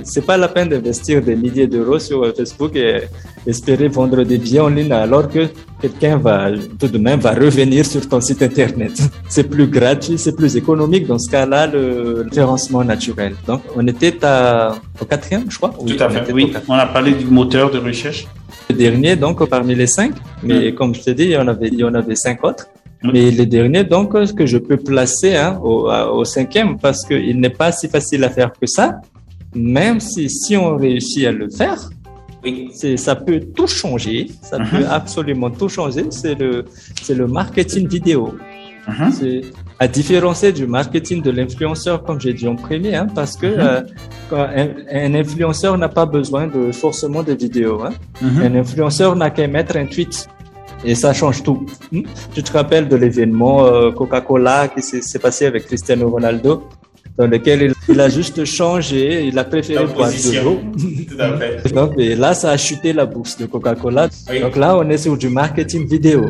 C'est 0.03 0.25
pas 0.25 0.35
la 0.35 0.49
peine 0.49 0.67
d'investir 0.67 1.21
des 1.21 1.33
milliers 1.33 1.65
d'euros 1.65 1.97
sur 1.97 2.23
euh, 2.23 2.33
Facebook 2.35 2.75
et 2.75 3.03
espérer 3.47 3.87
vendre 3.87 4.21
des 4.23 4.37
billets 4.37 4.59
en 4.59 4.67
ligne 4.67 4.91
alors 4.91 5.29
que 5.29 5.47
quelqu'un 5.81 6.17
va 6.17 6.51
tout 6.77 6.89
de 6.89 6.97
même 6.97 7.21
va 7.21 7.31
revenir 7.31 7.85
sur 7.85 8.03
ton 8.09 8.19
site 8.19 8.41
internet. 8.41 8.91
C'est 9.29 9.47
plus 9.55 9.67
gratuit, 9.67 10.17
c'est 10.17 10.35
plus 10.35 10.57
économique 10.57 11.07
dans 11.07 11.19
ce 11.19 11.29
cas-là 11.31 11.67
le 11.67 12.25
référencement 12.27 12.83
naturel. 12.83 13.33
Donc, 13.47 13.61
on 13.77 13.87
était 13.87 14.17
à, 14.25 14.75
au 15.01 15.05
quatrième, 15.05 15.45
je 15.49 15.57
crois. 15.57 15.73
Tout 15.87 16.03
à 16.05 16.09
fait. 16.09 16.33
Oui, 16.33 16.51
on 16.67 16.73
a 16.73 16.85
parlé 16.85 17.11
du 17.13 17.25
moteur 17.39 17.71
de 17.71 17.79
recherche. 17.79 18.27
Le 18.69 18.75
dernier, 18.75 19.15
donc, 19.15 19.37
parmi 19.47 19.73
les 19.73 19.87
cinq. 19.87 20.13
Mais 20.43 20.71
mm. 20.71 20.75
comme 20.75 20.93
je 20.95 21.01
t'ai 21.01 21.13
dit, 21.13 21.23
il 21.23 21.31
y 21.31 21.37
en 21.37 21.47
avait, 21.47 21.69
il 21.69 21.79
y 21.79 21.83
en 21.85 21.93
avait 21.93 22.15
cinq 22.15 22.43
autres. 22.43 22.65
Mais 23.13 23.31
le 23.31 23.45
dernier, 23.45 23.83
donc, 23.83 24.13
que 24.35 24.45
je 24.45 24.57
peux 24.57 24.77
placer 24.77 25.35
hein, 25.35 25.59
au, 25.63 25.89
au, 25.89 26.25
cinquième, 26.25 26.77
parce 26.77 27.05
qu'il 27.05 27.39
n'est 27.39 27.49
pas 27.49 27.71
si 27.71 27.87
facile 27.87 28.23
à 28.23 28.29
faire 28.29 28.51
que 28.53 28.67
ça, 28.67 29.01
même 29.55 29.99
si, 29.99 30.29
si 30.29 30.55
on 30.57 30.75
réussit 30.75 31.25
à 31.25 31.31
le 31.31 31.49
faire, 31.49 31.89
oui. 32.43 32.71
ça 32.97 33.15
peut 33.15 33.39
tout 33.39 33.67
changer, 33.67 34.27
ça 34.41 34.57
uh-huh. 34.57 34.69
peut 34.69 34.85
absolument 34.89 35.49
tout 35.49 35.69
changer, 35.69 36.05
c'est 36.09 36.35
le, 36.35 36.65
c'est 37.01 37.15
le 37.15 37.27
marketing 37.27 37.87
vidéo. 37.87 38.35
Uh-huh. 38.87 39.11
C'est 39.11 39.41
à 39.79 39.87
différencier 39.87 40.51
du 40.51 40.67
marketing 40.67 41.21
de 41.23 41.31
l'influenceur, 41.31 42.03
comme 42.03 42.21
j'ai 42.21 42.33
dit 42.33 42.47
en 42.47 42.55
premier, 42.55 42.95
hein, 42.95 43.07
parce 43.15 43.35
que 43.35 43.47
uh-huh. 43.47 43.85
euh, 44.33 44.67
un, 44.91 45.13
influenceur 45.15 45.77
n'a 45.77 45.89
pas 45.89 46.05
besoin 46.05 46.47
de 46.47 46.71
forcément 46.71 47.23
de 47.23 47.33
vidéos. 47.33 47.81
Hein. 47.83 47.93
Un 48.21 48.55
influenceur 48.55 49.15
n'a 49.15 49.31
qu'à 49.31 49.47
mettre 49.47 49.75
un 49.77 49.85
tweet 49.85 50.27
et 50.85 50.95
ça 50.95 51.13
change 51.13 51.43
tout. 51.43 51.65
Hmm? 51.91 52.01
Tu 52.33 52.43
te 52.43 52.51
rappelles 52.51 52.87
de 52.87 52.95
l'événement 52.95 53.65
euh, 53.65 53.91
Coca-Cola 53.91 54.67
qui 54.67 54.81
s'est 54.81 55.19
passé 55.19 55.45
avec 55.45 55.65
Cristiano 55.65 56.09
Ronaldo 56.09 56.63
dans 57.17 57.27
lequel 57.27 57.73
il, 57.87 57.99
a 58.01 58.09
juste 58.09 58.43
changé, 58.43 59.25
il 59.25 59.39
a 59.39 59.45
préféré 59.45 59.85
boire 59.85 60.09
de 60.09 60.43
l'eau. 60.43 60.59
Donc, 61.73 61.93
et 61.97 62.15
là, 62.15 62.33
ça 62.33 62.51
a 62.51 62.57
chuté 62.57 62.91
la 62.91 63.05
bourse 63.05 63.37
de 63.37 63.45
Coca-Cola. 63.45 64.09
Donc 64.41 64.57
là, 64.57 64.77
on 64.77 64.89
est 64.89 64.97
sur 64.97 65.17
du 65.17 65.29
marketing 65.29 65.87
vidéo 65.87 66.25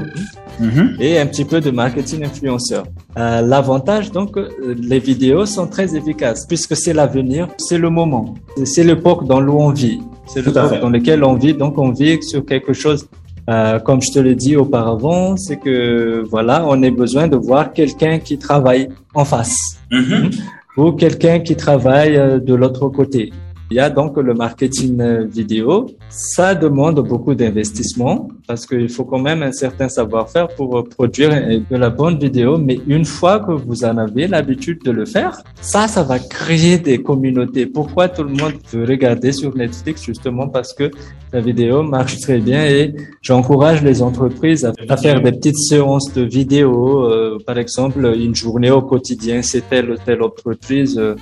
mm-hmm. 0.61 1.01
et 1.01 1.17
un 1.17 1.25
petit 1.25 1.45
peu 1.45 1.59
de 1.59 1.71
marketing 1.71 2.25
influenceur. 2.25 2.85
Euh, 3.17 3.41
L'avantage, 3.41 4.11
donc, 4.11 4.37
euh, 4.37 4.75
les 4.79 4.99
vidéos 4.99 5.47
sont 5.47 5.65
très 5.65 5.95
efficaces 5.95 6.45
puisque 6.45 6.75
c'est 6.75 6.93
l'avenir, 6.93 7.47
c'est 7.57 7.79
le 7.79 7.89
moment, 7.89 8.35
c'est 8.63 8.83
l'époque 8.83 9.25
dans 9.25 9.43
où 9.43 9.59
on 9.59 9.71
vit, 9.71 9.99
c'est 10.27 10.45
l'époque 10.45 10.79
dans 10.79 10.89
lequel 10.89 11.23
on 11.23 11.33
vit. 11.33 11.55
Donc, 11.55 11.79
on 11.79 11.91
vit 11.91 12.21
sur 12.21 12.45
quelque 12.45 12.73
chose 12.73 13.07
euh, 13.47 13.79
comme 13.79 14.01
je 14.01 14.11
te 14.11 14.19
l'ai 14.19 14.35
dit 14.35 14.55
auparavant, 14.55 15.37
c'est 15.37 15.57
que 15.57 16.23
voilà, 16.29 16.65
on 16.67 16.81
a 16.81 16.89
besoin 16.89 17.27
de 17.27 17.35
voir 17.35 17.73
quelqu'un 17.73 18.19
qui 18.19 18.37
travaille 18.37 18.89
en 19.13 19.23
face 19.23 19.77
mm-hmm. 19.91 20.39
ou 20.77 20.91
quelqu'un 20.93 21.39
qui 21.39 21.55
travaille 21.55 22.17
euh, 22.17 22.39
de 22.39 22.55
l'autre 22.55 22.89
côté. 22.89 23.31
Il 23.71 23.77
y 23.77 23.79
a 23.79 23.89
donc 23.89 24.17
le 24.17 24.33
marketing 24.33 25.25
vidéo. 25.25 25.87
Ça 26.09 26.53
demande 26.53 26.99
beaucoup 27.07 27.33
d'investissement 27.33 28.27
parce 28.47 28.65
qu'il 28.67 28.89
faut 28.89 29.05
quand 29.05 29.19
même 29.19 29.41
un 29.41 29.51
certain 29.51 29.89
savoir-faire 29.89 30.47
pour 30.49 30.87
produire 30.87 31.31
de 31.31 31.75
la 31.75 31.89
bonne 31.89 32.19
vidéo. 32.19 32.57
Mais 32.57 32.79
une 32.87 33.05
fois 33.05 33.39
que 33.39 33.53
vous 33.53 33.83
en 33.83 33.97
avez 33.97 34.27
l'habitude 34.27 34.83
de 34.83 34.91
le 34.91 35.05
faire, 35.05 35.41
ça, 35.61 35.87
ça 35.87 36.03
va 36.03 36.19
créer 36.19 36.77
des 36.77 37.01
communautés. 37.01 37.65
Pourquoi 37.65 38.07
tout 38.07 38.23
le 38.23 38.29
monde 38.29 38.53
veut 38.71 38.85
regarder 38.85 39.31
sur 39.31 39.55
Netflix? 39.55 40.03
Justement 40.03 40.47
parce 40.47 40.71
que 40.73 40.91
la 41.33 41.41
vidéo 41.41 41.81
marche 41.81 42.19
très 42.19 42.37
bien 42.37 42.65
et 42.65 42.93
j'encourage 43.21 43.81
les 43.83 44.01
entreprises 44.01 44.63
à, 44.63 44.97
faire 44.97 45.21
des 45.21 45.31
petites 45.31 45.57
séances 45.57 46.13
de 46.13 46.21
vidéo. 46.21 47.09
Euh, 47.11 47.39
par 47.45 47.57
exemple, 47.57 48.05
une 48.15 48.35
journée 48.35 48.71
au 48.71 48.81
quotidien, 48.81 49.41
c'est 49.41 49.67
telle 49.67 49.89
ou 49.91 49.95
telle 49.97 50.21
entreprise. 50.21 50.97
Euh, 50.97 51.15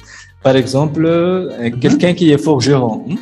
par 0.44 0.56
exemple, 0.56 1.06
euh, 1.06 1.72
quelqu'un 1.80 2.14
qui 2.14 2.32
est 2.32 2.38
forgeron. 2.38 3.06
Hein? 3.10 3.16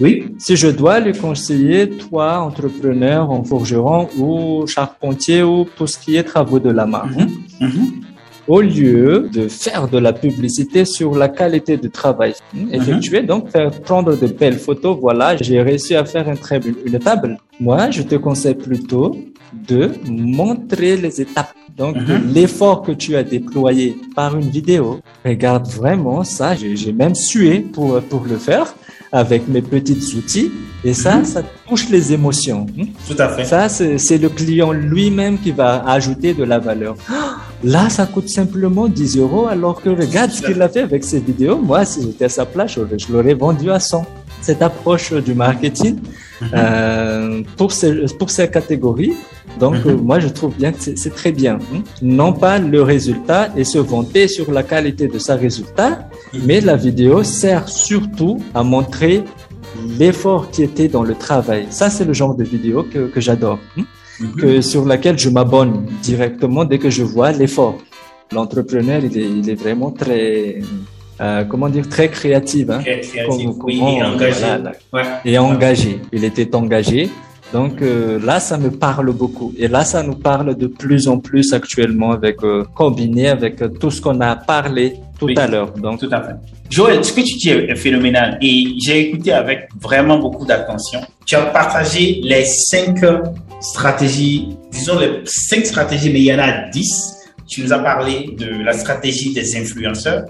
Oui. 0.00 0.34
Si 0.38 0.56
je 0.56 0.68
dois 0.68 0.98
lui 1.00 1.12
conseiller, 1.12 1.88
toi, 1.88 2.40
entrepreneur 2.40 3.30
en 3.30 3.44
forgeron 3.44 4.08
ou 4.18 4.66
charpentier 4.66 5.42
ou 5.42 5.66
tout 5.76 5.86
ce 5.86 5.98
qui 5.98 6.16
est 6.16 6.24
travaux 6.24 6.58
de 6.58 6.70
la 6.70 6.86
main, 6.86 7.04
mhm. 7.06 7.28
Mhm. 7.60 7.86
au 8.48 8.60
lieu 8.60 9.28
de 9.32 9.46
faire 9.48 9.86
de 9.86 9.98
la 9.98 10.12
publicité 10.12 10.84
sur 10.84 11.14
la 11.14 11.28
qualité 11.28 11.76
du 11.76 11.90
travail 11.90 12.34
mhm. 12.54 12.74
effectué, 12.74 13.22
donc 13.22 13.50
faire 13.50 13.70
prendre 13.82 14.16
de 14.16 14.26
belles 14.26 14.58
photos, 14.58 14.96
voilà, 14.98 15.36
j'ai 15.36 15.60
réussi 15.60 15.94
à 15.94 16.04
faire 16.04 16.28
un 16.28 16.36
très, 16.36 16.58
une 16.86 16.98
table. 16.98 17.38
Moi, 17.60 17.90
je 17.90 18.02
te 18.02 18.16
conseille 18.16 18.54
plutôt 18.54 19.14
de 19.68 19.90
montrer 20.08 20.96
les 20.96 21.20
étapes. 21.20 21.54
Donc, 21.76 21.96
mhm. 21.96 22.32
l'effort 22.34 22.82
que 22.82 22.92
tu 22.92 23.16
as 23.16 23.22
déployé 23.22 23.96
par 24.14 24.36
une 24.36 24.50
vidéo, 24.50 25.00
regarde 25.24 25.66
vraiment 25.68 26.22
ça. 26.24 26.54
J'ai 26.54 26.92
même 26.92 27.14
sué 27.14 27.60
pour, 27.60 28.00
pour 28.02 28.24
le 28.24 28.36
faire 28.36 28.74
avec 29.12 29.46
mes 29.48 29.62
petits 29.62 30.16
outils. 30.16 30.50
Et 30.84 30.94
ça, 30.94 31.16
mhm. 31.16 31.24
ça 31.24 31.42
touche 31.68 31.88
les 31.90 32.12
émotions. 32.12 32.66
Tout 33.06 33.16
à 33.18 33.28
fait. 33.28 33.44
Ça, 33.44 33.68
c'est 33.68 34.18
le 34.18 34.28
client 34.28 34.72
lui-même 34.72 35.38
qui 35.38 35.52
va 35.52 35.84
ajouter 35.86 36.34
de 36.34 36.44
la 36.44 36.58
valeur. 36.58 36.96
Là, 37.62 37.88
ça 37.88 38.06
coûte 38.06 38.28
simplement 38.28 38.88
10 38.88 39.18
euros, 39.18 39.46
alors 39.46 39.80
que 39.80 39.88
regarde 39.90 40.32
ce 40.32 40.42
qu'il 40.42 40.60
a 40.60 40.68
fait 40.68 40.80
avec 40.80 41.04
ses 41.04 41.20
vidéos. 41.20 41.58
Moi, 41.58 41.84
si 41.84 42.02
j'étais 42.02 42.24
à 42.24 42.28
sa 42.28 42.44
place, 42.44 42.72
je 42.74 43.12
l'aurais 43.12 43.34
vendu 43.34 43.70
à 43.70 43.78
100. 43.78 44.04
Cette 44.40 44.60
approche 44.60 45.12
du 45.12 45.34
marketing, 45.34 46.00
mhm. 46.40 46.48
euh, 46.52 47.42
pour, 47.56 47.70
ces, 47.70 48.06
pour 48.18 48.28
ces 48.28 48.48
catégories, 48.48 49.12
donc, 49.58 49.84
mhm. 49.84 50.00
moi, 50.02 50.18
je 50.18 50.28
trouve 50.28 50.54
bien 50.56 50.72
que 50.72 50.78
c'est 50.80 51.14
très 51.14 51.32
bien. 51.32 51.58
Hein. 51.72 51.82
Non 52.00 52.32
pas 52.32 52.58
le 52.58 52.82
résultat 52.82 53.48
et 53.56 53.64
se 53.64 53.78
vanter 53.78 54.28
sur 54.28 54.50
la 54.50 54.62
qualité 54.62 55.08
de 55.08 55.18
sa 55.18 55.36
résultat, 55.36 56.08
mhm. 56.32 56.40
mais 56.46 56.60
la 56.60 56.76
vidéo 56.76 57.22
sert 57.22 57.68
surtout 57.68 58.38
à 58.54 58.62
montrer 58.62 59.22
l'effort 59.98 60.50
qui 60.50 60.62
était 60.62 60.88
dans 60.88 61.02
le 61.02 61.14
travail. 61.14 61.66
Ça, 61.70 61.90
c'est 61.90 62.04
le 62.04 62.12
genre 62.12 62.34
de 62.34 62.44
vidéo 62.44 62.84
que, 62.84 63.06
que 63.08 63.20
j'adore, 63.20 63.58
hein. 63.78 63.84
mhm. 64.20 64.32
que 64.36 64.60
sur 64.60 64.84
laquelle 64.84 65.18
je 65.18 65.28
m'abonne 65.28 65.86
directement 66.02 66.64
dès 66.64 66.78
que 66.78 66.90
je 66.90 67.02
vois 67.02 67.32
l'effort. 67.32 67.78
L'entrepreneur, 68.32 69.02
il 69.04 69.18
est, 69.18 69.28
il 69.40 69.50
est 69.50 69.54
vraiment 69.54 69.90
très, 69.90 70.60
euh, 71.20 71.44
comment 71.44 71.68
dire, 71.68 71.86
très 71.88 72.08
créatif. 72.08 72.70
Hein, 72.70 72.80
oui, 73.62 73.78
et 73.78 74.02
engagé. 74.02 74.44
ouais. 74.92 75.02
Et 75.26 75.38
engagé. 75.38 76.00
Il 76.12 76.24
était 76.24 76.54
engagé. 76.54 77.10
Donc 77.52 77.82
euh, 77.82 78.18
là, 78.24 78.40
ça 78.40 78.56
me 78.56 78.70
parle 78.70 79.12
beaucoup. 79.12 79.52
Et 79.58 79.68
là, 79.68 79.84
ça 79.84 80.02
nous 80.02 80.14
parle 80.14 80.56
de 80.56 80.66
plus 80.66 81.06
en 81.06 81.18
plus 81.18 81.52
actuellement 81.52 82.12
avec 82.12 82.42
euh, 82.42 82.64
combiné 82.74 83.28
avec 83.28 83.60
euh, 83.60 83.68
tout 83.68 83.90
ce 83.90 84.00
qu'on 84.00 84.20
a 84.20 84.36
parlé 84.36 84.94
tout 85.18 85.28
à 85.36 85.46
l'heure. 85.46 85.72
Donc 85.72 86.00
tout 86.00 86.08
à 86.10 86.22
fait. 86.22 86.34
Joël, 86.70 87.04
ce 87.04 87.12
que 87.12 87.20
tu 87.20 87.36
dis 87.36 87.50
est 87.50 87.76
phénoménal 87.76 88.38
et 88.40 88.74
j'ai 88.82 89.08
écouté 89.08 89.32
avec 89.32 89.68
vraiment 89.78 90.18
beaucoup 90.18 90.46
d'attention. 90.46 91.00
Tu 91.26 91.36
as 91.36 91.42
partagé 91.42 92.20
les 92.22 92.44
cinq 92.46 93.04
stratégies, 93.60 94.56
disons 94.70 94.98
les 94.98 95.20
cinq 95.26 95.66
stratégies, 95.66 96.10
mais 96.10 96.20
il 96.20 96.26
y 96.26 96.34
en 96.34 96.38
a 96.38 96.68
dix. 96.70 97.18
Tu 97.46 97.62
nous 97.62 97.72
as 97.72 97.80
parlé 97.80 98.34
de 98.38 98.64
la 98.64 98.72
stratégie 98.72 99.34
des 99.34 99.56
influenceurs 99.58 100.24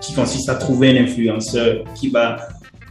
qui 0.00 0.12
consiste 0.12 0.48
à 0.48 0.56
trouver 0.56 0.98
un 0.98 1.04
influenceur 1.04 1.84
qui 1.94 2.08
va 2.08 2.36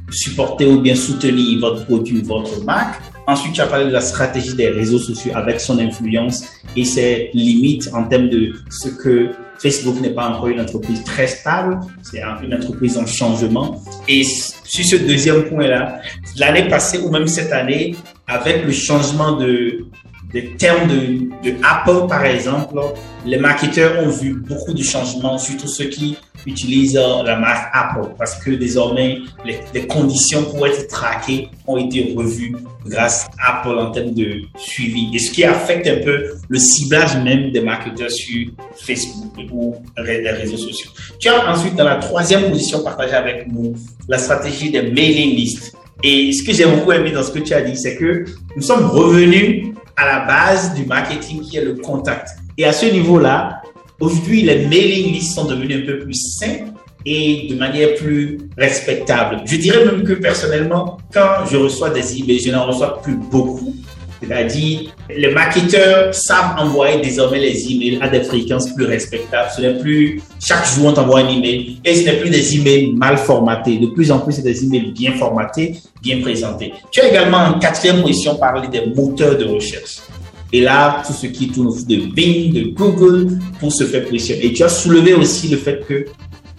supporter 0.10 0.66
ou 0.66 0.80
bien 0.80 0.96
soutenir 0.96 1.60
votre 1.60 1.86
produit, 1.86 2.22
votre 2.22 2.64
marque. 2.64 3.02
Ensuite, 3.30 3.54
tu 3.54 3.62
as 3.62 3.68
parlé 3.68 3.88
de 3.88 3.92
la 3.92 4.00
stratégie 4.00 4.56
des 4.56 4.70
réseaux 4.70 5.00
sociaux 5.00 5.34
avec 5.36 5.60
son 5.60 5.78
influence 5.80 6.46
et 6.78 6.86
ses 6.86 7.30
limites 7.34 7.90
en 7.94 8.06
termes 8.06 8.30
de 8.30 8.54
ce 8.70 8.88
que 8.88 9.32
Facebook 9.60 10.00
n'est 10.00 10.12
pas 10.12 10.30
encore 10.30 10.48
une 10.48 10.62
entreprise 10.62 11.04
très 11.04 11.28
stable, 11.28 11.78
c'est 12.04 12.22
une 12.42 12.54
entreprise 12.54 12.98
en 12.98 13.06
changement. 13.06 13.82
Et 14.08 14.24
sur 14.24 14.86
ce 14.86 14.96
deuxième 14.96 15.44
point-là, 15.44 16.00
l'année 16.38 16.70
passée 16.70 17.00
ou 17.00 17.10
même 17.10 17.28
cette 17.28 17.52
année, 17.52 17.96
avec 18.28 18.64
le 18.64 18.72
changement 18.72 19.34
de, 19.34 19.86
des 20.32 20.56
termes 20.58 20.88
de, 20.88 21.50
de, 21.50 21.56
Apple, 21.64 22.08
par 22.08 22.26
exemple, 22.26 22.80
les 23.26 23.38
marketeurs 23.38 24.04
ont 24.06 24.10
vu 24.10 24.34
beaucoup 24.34 24.74
de 24.74 24.84
changements, 24.84 25.38
surtout 25.38 25.68
ceux 25.68 25.86
qui 25.86 26.18
utilisent 26.46 26.98
euh, 26.98 27.24
la 27.24 27.38
marque 27.38 27.70
Apple, 27.74 28.10
parce 28.18 28.36
que 28.36 28.52
désormais, 28.52 29.20
les, 29.46 29.88
conditions 29.88 30.44
pour 30.44 30.68
être 30.68 30.88
traquées 30.88 31.50
ont 31.66 31.78
été 31.78 32.14
revues 32.16 32.56
grâce 32.86 33.28
à 33.42 33.60
Apple 33.60 33.78
en 33.78 33.92
termes 33.92 34.14
de 34.14 34.42
suivi. 34.58 35.10
Et 35.14 35.20
ce 35.20 35.32
qui 35.32 35.44
affecte 35.44 35.88
un 35.88 36.04
peu 36.04 36.32
le 36.48 36.60
ciblage 36.60 37.18
même 37.18 37.52
des 37.52 37.62
marketeurs 37.62 38.12
sur 38.12 38.48
Facebook 38.76 39.34
ou 39.52 39.76
les 39.98 40.30
réseaux 40.32 40.58
sociaux. 40.58 40.92
Tu 41.20 41.30
as 41.30 41.50
ensuite, 41.50 41.76
dans 41.76 41.86
la 41.86 41.96
troisième 41.96 42.50
position 42.50 42.84
partagée 42.84 43.14
avec 43.16 43.52
nous, 43.52 43.76
la 44.08 44.18
stratégie 44.18 44.72
des 44.72 44.84
mailing 44.84 45.36
lists. 45.36 45.74
Et 46.04 46.32
ce 46.32 46.44
que 46.44 46.54
j'ai 46.54 46.66
beaucoup 46.66 46.92
aimé 46.92 47.12
dans 47.12 47.24
ce 47.24 47.32
que 47.32 47.40
tu 47.40 47.54
as 47.54 47.62
dit, 47.62 47.76
c'est 47.76 47.96
que 47.96 48.26
nous 48.56 48.62
sommes 48.62 48.86
revenus 48.86 49.74
à 49.98 50.06
la 50.06 50.20
base 50.26 50.74
du 50.76 50.86
marketing 50.86 51.42
qui 51.42 51.58
est 51.58 51.66
le 51.66 51.74
contact. 51.74 52.30
Et 52.58 52.66
à 52.66 52.72
ce 52.72 52.86
niveau-là, 52.86 53.62
aujourd'hui, 54.00 54.44
les 54.44 54.68
mailing 54.68 55.12
lists 55.12 55.36
sont 55.36 55.46
devenus 55.46 55.84
un 55.84 55.86
peu 55.86 56.00
plus 56.00 56.14
simples 56.14 56.72
et 57.06 57.48
de 57.50 57.56
manière 57.56 57.96
plus 57.96 58.38
respectable. 58.58 59.42
Je 59.46 59.56
dirais 59.56 59.86
même 59.86 60.04
que 60.04 60.14
personnellement, 60.14 60.98
quand 61.12 61.46
je 61.50 61.58
reçois 61.58 61.90
des 61.90 62.20
emails, 62.20 62.40
je 62.40 62.52
n'en 62.52 62.66
reçois 62.66 63.02
plus 63.02 63.16
beaucoup. 63.16 63.76
C'est-à-dire, 64.22 64.96
les 65.10 65.32
marketeurs 65.32 66.14
savent 66.14 66.56
envoyer 66.58 67.02
désormais 67.02 67.40
les 67.40 67.72
emails 67.72 68.00
à 68.02 68.10
des 68.10 68.24
fréquences 68.24 68.74
plus 68.74 68.86
respectables. 68.86 69.50
Ce 69.56 69.62
n'est 69.62 69.80
plus 69.80 70.22
chaque 70.40 70.66
jour 70.68 70.86
on 70.86 70.94
t'envoie 70.94 71.22
un 71.22 71.30
email 71.30 71.80
et 71.84 71.96
ce 71.96 72.06
n'est 72.06 72.18
plus 72.18 72.30
des 72.30 72.56
emails 72.56 72.94
mal 72.94 73.18
formatés. 73.18 73.78
De 73.78 73.88
plus 73.88 74.12
en 74.12 74.20
plus, 74.20 74.34
c'est 74.34 74.44
des 74.44 74.64
emails 74.64 74.92
bien 74.92 75.14
formatés, 75.14 75.76
bien 76.02 76.22
présentés. 76.22 76.74
Tu 76.92 77.02
as 77.02 77.10
également 77.10 77.38
en 77.38 77.60
quatrième 77.60 78.02
position 78.02 78.36
parlé 78.36 78.68
des 78.68 78.86
moteurs 78.96 79.38
de 79.38 79.46
recherche. 79.46 79.98
Et 80.54 80.62
là, 80.62 81.04
tout 81.06 81.14
ce 81.14 81.28
qui 81.28 81.50
tourne 81.50 81.68
autour 81.68 81.86
de 81.86 81.96
Bing, 82.14 82.54
de 82.54 82.74
Google 82.74 83.40
pour 83.60 83.74
se 83.74 83.84
faire 83.84 84.06
positionner. 84.06 84.46
Et 84.46 84.54
tu 84.54 84.64
as 84.64 84.70
soulevé 84.70 85.14
aussi 85.14 85.50
le 85.50 85.58
fait 85.58 85.86
que 85.86 86.06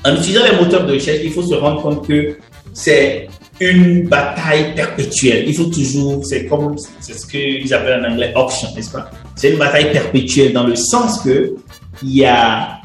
en 0.04 0.14
utilisant 0.14 0.42
les 0.44 0.56
moteurs 0.56 0.86
de 0.86 0.92
recherche, 0.92 1.20
il 1.24 1.32
faut 1.32 1.42
se 1.42 1.54
rendre 1.54 1.82
compte 1.82 2.06
que 2.06 2.36
c'est 2.72 3.28
une 3.60 4.08
bataille 4.08 4.74
perpétuelle. 4.74 5.44
Il 5.46 5.54
faut 5.54 5.64
toujours, 5.64 6.24
c'est 6.24 6.46
comme, 6.46 6.76
c'est 7.00 7.18
ce 7.18 7.26
qu'ils 7.26 7.72
appellent 7.74 8.04
en 8.04 8.12
anglais 8.12 8.32
auction, 8.36 8.68
n'est-ce 8.76 8.90
pas? 8.90 9.10
C'est 9.34 9.50
une 9.50 9.58
bataille 9.58 9.90
perpétuelle 9.90 10.52
dans 10.52 10.64
le 10.64 10.76
sens 10.76 11.20
que 11.20 11.54
il 12.02 12.16
y 12.16 12.24
a 12.24 12.77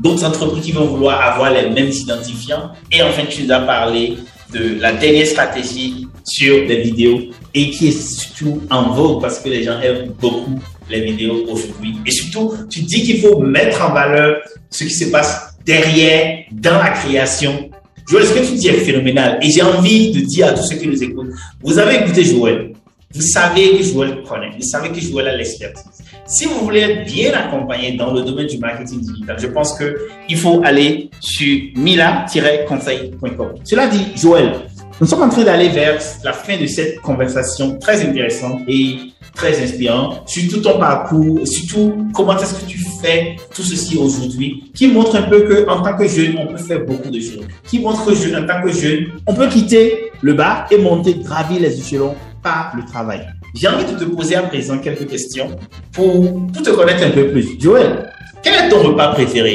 d'autres 0.00 0.24
entreprises 0.24 0.64
qui 0.64 0.72
vont 0.72 0.86
vouloir 0.86 1.20
avoir 1.20 1.52
les 1.52 1.68
mêmes 1.70 1.90
identifiants. 1.90 2.70
Et 2.92 3.02
enfin, 3.02 3.22
tu 3.28 3.44
nous 3.44 3.52
as 3.52 3.60
parlé 3.60 4.18
de 4.52 4.80
la 4.80 4.92
dernière 4.92 5.26
stratégie 5.26 6.06
sur 6.24 6.54
les 6.66 6.82
vidéos 6.82 7.20
et 7.54 7.70
qui 7.70 7.88
est 7.88 8.00
surtout 8.00 8.62
en 8.70 8.90
vogue 8.92 9.20
parce 9.20 9.38
que 9.40 9.48
les 9.48 9.62
gens 9.62 9.80
aiment 9.80 10.12
beaucoup 10.20 10.60
les 10.88 11.00
vidéos 11.00 11.44
aujourd'hui. 11.48 11.96
Et 12.06 12.10
surtout, 12.10 12.54
tu 12.70 12.80
dis 12.80 13.02
qu'il 13.02 13.20
faut 13.20 13.38
mettre 13.40 13.82
en 13.82 13.92
valeur 13.92 14.36
ce 14.70 14.84
qui 14.84 14.94
se 14.94 15.06
passe 15.06 15.56
derrière, 15.64 16.44
dans 16.52 16.78
la 16.78 16.90
création 16.90 17.70
Joël, 18.08 18.24
ce 18.24 18.34
que 18.34 18.46
tu 18.46 18.54
dis 18.54 18.68
est 18.68 18.74
phénoménal? 18.74 19.38
Et 19.42 19.50
j'ai 19.50 19.62
envie 19.62 20.12
de 20.12 20.20
dire 20.20 20.46
à 20.46 20.52
tous 20.52 20.62
ceux 20.62 20.76
qui 20.76 20.86
nous 20.86 21.02
écoutent, 21.02 21.32
vous 21.60 21.76
avez 21.78 21.96
écouté 21.96 22.22
Joël. 22.24 22.72
Vous 23.12 23.22
savez 23.22 23.76
que 23.76 23.82
Joël 23.82 24.22
connaît. 24.22 24.50
Vous 24.56 24.62
savez 24.62 24.90
que 24.90 25.00
Joël 25.00 25.26
a 25.26 25.36
l'expertise. 25.36 25.95
Si 26.28 26.44
vous 26.44 26.58
voulez 26.64 27.04
bien 27.06 27.32
accompagné 27.34 27.92
dans 27.92 28.12
le 28.12 28.22
domaine 28.22 28.48
du 28.48 28.58
marketing 28.58 29.00
digital, 29.00 29.36
je 29.38 29.46
pense 29.46 29.78
qu'il 29.78 30.36
faut 30.36 30.60
aller 30.64 31.08
sur 31.20 31.56
mila-conseil.com. 31.76 33.54
Cela 33.62 33.86
dit, 33.86 34.06
Joël, 34.16 34.52
nous 35.00 35.06
sommes 35.06 35.22
en 35.22 35.28
train 35.28 35.44
d'aller 35.44 35.68
vers 35.68 36.00
la 36.24 36.32
fin 36.32 36.56
de 36.56 36.66
cette 36.66 37.00
conversation 37.00 37.78
très 37.78 38.04
intéressante 38.04 38.62
et 38.66 38.96
très 39.36 39.62
inspirant 39.62 40.24
sur 40.26 40.50
tout 40.50 40.60
ton 40.62 40.80
parcours, 40.80 41.46
surtout 41.46 42.08
comment 42.12 42.36
est-ce 42.38 42.54
que 42.54 42.66
tu 42.66 42.78
fais 43.00 43.36
tout 43.54 43.62
ceci 43.62 43.96
aujourd'hui, 43.96 44.64
qui 44.74 44.88
montre 44.88 45.14
un 45.14 45.22
peu 45.22 45.42
que 45.42 45.68
en 45.68 45.80
tant 45.80 45.96
que 45.96 46.08
jeune, 46.08 46.38
on 46.38 46.48
peut 46.48 46.56
faire 46.56 46.84
beaucoup 46.84 47.10
de 47.10 47.20
choses. 47.20 47.46
Qui 47.68 47.78
montre 47.78 48.04
que 48.04 48.42
en 48.42 48.46
tant 48.46 48.62
que 48.62 48.72
jeune, 48.72 49.12
on 49.28 49.34
peut 49.34 49.48
quitter 49.48 50.10
le 50.22 50.32
bas 50.32 50.66
et 50.72 50.78
monter, 50.78 51.14
gravir 51.22 51.60
les 51.60 51.78
échelons 51.78 52.16
par 52.46 52.72
le 52.76 52.84
travail. 52.92 53.22
J'ai 53.58 53.68
envie 53.72 53.86
de 53.92 53.98
te 53.98 54.04
poser 54.04 54.36
à 54.36 54.44
présent 54.52 54.78
quelques 54.78 55.08
questions 55.14 55.48
pour, 55.92 56.12
pour 56.52 56.62
te 56.62 56.70
connaître 56.78 57.02
un 57.04 57.10
peu 57.18 57.24
plus. 57.32 57.46
Joël, 57.58 58.12
quel 58.42 58.54
est 58.54 58.68
ton 58.68 58.80
repas 58.88 59.08
préféré? 59.18 59.54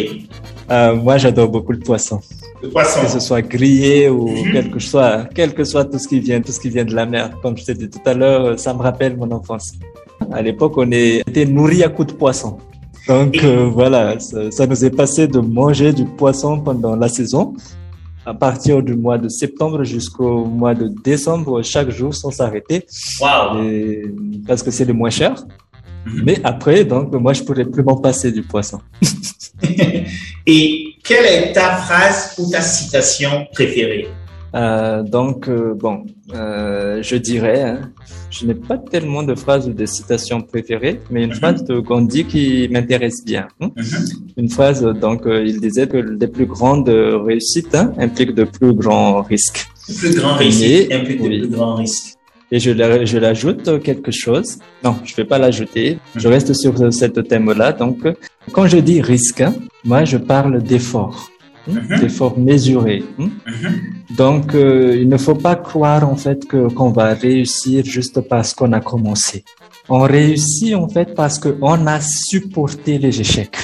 Euh, 0.69 0.95
Moi, 0.95 1.15
j'adore 1.17 1.47
beaucoup 1.55 1.71
le 1.71 1.79
poisson. 1.79 2.19
Le 2.61 2.69
poisson. 2.69 2.99
Que 3.03 3.11
ce 3.17 3.21
soit 3.27 3.43
grillé 3.55 4.09
ou 4.09 4.27
mhm. 4.27 4.51
quel 4.53 4.71
que 4.71 4.79
soit, 4.79 5.29
quel 5.33 5.53
que 5.53 5.63
soit 5.63 5.85
tout 5.85 5.99
ce 6.03 6.07
qui 6.11 6.19
vient, 6.19 6.41
tout 6.41 6.51
ce 6.51 6.59
qui 6.59 6.69
vient 6.69 6.83
de 6.83 6.93
la 6.93 7.05
mer. 7.05 7.29
Comme 7.41 7.55
je 7.57 7.63
t'ai 7.63 7.75
dit 7.75 7.89
tout 7.89 8.05
à 8.05 8.13
l'heure, 8.13 8.59
ça 8.59 8.73
me 8.73 8.81
rappelle 8.81 9.15
mon 9.15 9.31
enfance. 9.31 9.71
À 10.31 10.41
l'époque, 10.41 10.73
on 10.75 10.91
était 10.91 11.45
nourri 11.45 11.83
à 11.83 11.89
coups 11.89 12.09
de 12.11 12.17
poisson. 12.23 12.57
Donc 13.07 13.41
euh, 13.43 13.69
voilà, 13.79 14.19
ça, 14.19 14.51
ça, 14.51 14.67
nous 14.67 14.85
est 14.85 14.95
passé 15.03 15.27
de 15.27 15.39
manger 15.39 15.91
du 15.91 16.05
poisson 16.05 16.59
pendant 16.59 16.95
la 16.95 17.09
saison. 17.09 17.55
À 18.25 18.33
partir 18.33 18.83
du 18.83 18.95
mois 18.95 19.17
de 19.17 19.29
septembre 19.29 19.83
jusqu'au 19.83 20.45
mois 20.45 20.75
de 20.75 20.87
décembre, 21.03 21.63
chaque 21.63 21.89
jour 21.89 22.13
sans 22.13 22.29
s'arrêter. 22.29 22.85
Wow. 23.19 23.59
Parce 24.47 24.61
que 24.61 24.69
c'est 24.69 24.85
le 24.85 24.93
moins 24.93 25.09
cher. 25.09 25.43
Mhm. 26.05 26.23
Mais 26.25 26.39
après, 26.43 26.83
donc, 26.83 27.11
moi, 27.13 27.33
je 27.33 27.43
pourrais 27.43 27.65
plus 27.65 27.83
m'en 27.83 27.97
passer 27.97 28.31
du 28.31 28.43
poisson. 28.43 28.79
Et 30.47 30.95
quelle 31.03 31.25
est 31.25 31.53
ta 31.53 31.75
phrase 31.77 32.35
ou 32.37 32.49
ta 32.49 32.61
citation 32.61 33.47
préférée? 33.53 34.07
Euh, 34.53 35.01
donc, 35.03 35.47
euh, 35.47 35.73
bon, 35.73 36.05
euh, 36.33 37.01
je 37.01 37.15
dirais, 37.15 37.61
hein, 37.61 37.91
je 38.29 38.45
n'ai 38.45 38.53
pas 38.53 38.77
tellement 38.77 39.23
de 39.23 39.33
phrases 39.33 39.67
ou 39.69 39.73
de 39.73 39.85
citations 39.85 40.41
préférées, 40.41 40.99
mais 41.09 41.23
une 41.23 41.29
mhm. 41.29 41.35
phrase 41.35 41.63
de 41.63 41.79
Gandhi 41.79 42.25
qui 42.25 42.67
m'intéresse 42.69 43.23
bien. 43.23 43.47
Hein. 43.61 43.69
Mhm. 43.75 44.05
Une 44.37 44.49
phrase, 44.49 44.83
donc, 44.83 45.25
euh, 45.25 45.45
il 45.45 45.61
disait 45.61 45.87
que 45.87 45.97
les 45.97 46.27
plus 46.27 46.45
grandes 46.45 46.89
réussites 46.89 47.73
hein, 47.75 47.93
impliquent 47.97 48.35
de 48.35 48.43
plus 48.43 48.73
grands 48.73 49.21
risques. 49.21 49.69
Plus 49.97 50.15
grands 50.15 50.35
réussites 50.35 50.91
impliquent 50.91 51.23
de 51.23 51.27
plus 51.27 51.47
grands 51.47 51.75
risques. 51.75 52.15
Et 52.53 52.59
je, 52.59 52.71
l'ajoute 53.17 53.81
quelque 53.81 54.11
chose. 54.11 54.57
Non, 54.83 54.97
je 55.05 55.15
vais 55.15 55.23
pas 55.23 55.37
l'ajouter. 55.37 55.99
Je 56.17 56.27
mhm. 56.27 56.33
reste 56.33 56.53
sur 56.53 56.93
cette 56.93 57.25
thème-là. 57.25 57.71
Donc, 57.71 57.99
quand 58.51 58.67
je 58.67 58.79
dis 58.79 59.01
risque, 59.01 59.43
moi, 59.85 60.03
je 60.03 60.17
parle 60.17 60.61
d'effort. 60.61 61.31
Mhm. 61.71 61.99
d'efforts 61.99 62.37
mesurés. 62.37 63.03
Mhm. 63.17 63.31
Donc, 64.15 64.55
euh, 64.55 64.97
il 65.01 65.07
ne 65.07 65.17
faut 65.17 65.35
pas 65.35 65.55
croire 65.55 66.07
en 66.07 66.15
fait 66.15 66.47
que 66.47 66.67
qu'on 66.75 66.91
va 66.91 67.13
réussir 67.13 67.83
juste 67.85 68.21
parce 68.21 68.53
qu'on 68.53 68.73
a 68.73 68.81
commencé. 68.81 69.43
On 69.89 70.01
réussit 70.01 70.75
en 70.75 70.87
fait 70.87 71.13
parce 71.15 71.39
qu'on 71.39 71.87
a 71.87 71.99
supporté 72.01 72.97
les 72.97 73.19
échecs 73.19 73.57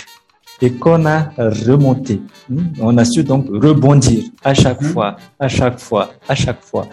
et 0.61 0.71
qu'on 0.71 1.05
a 1.05 1.29
remonté. 1.37 2.21
Hein. 2.51 2.63
On 2.79 2.97
a 2.97 3.05
su 3.05 3.23
donc 3.23 3.47
rebondir 3.49 4.23
à 4.43 4.53
chaque 4.53 4.81
mhm. 4.81 4.89
fois, 4.89 5.17
à 5.39 5.47
chaque 5.47 5.79
fois, 5.79 6.11
à 6.27 6.35
chaque 6.35 6.63
fois. 6.63 6.87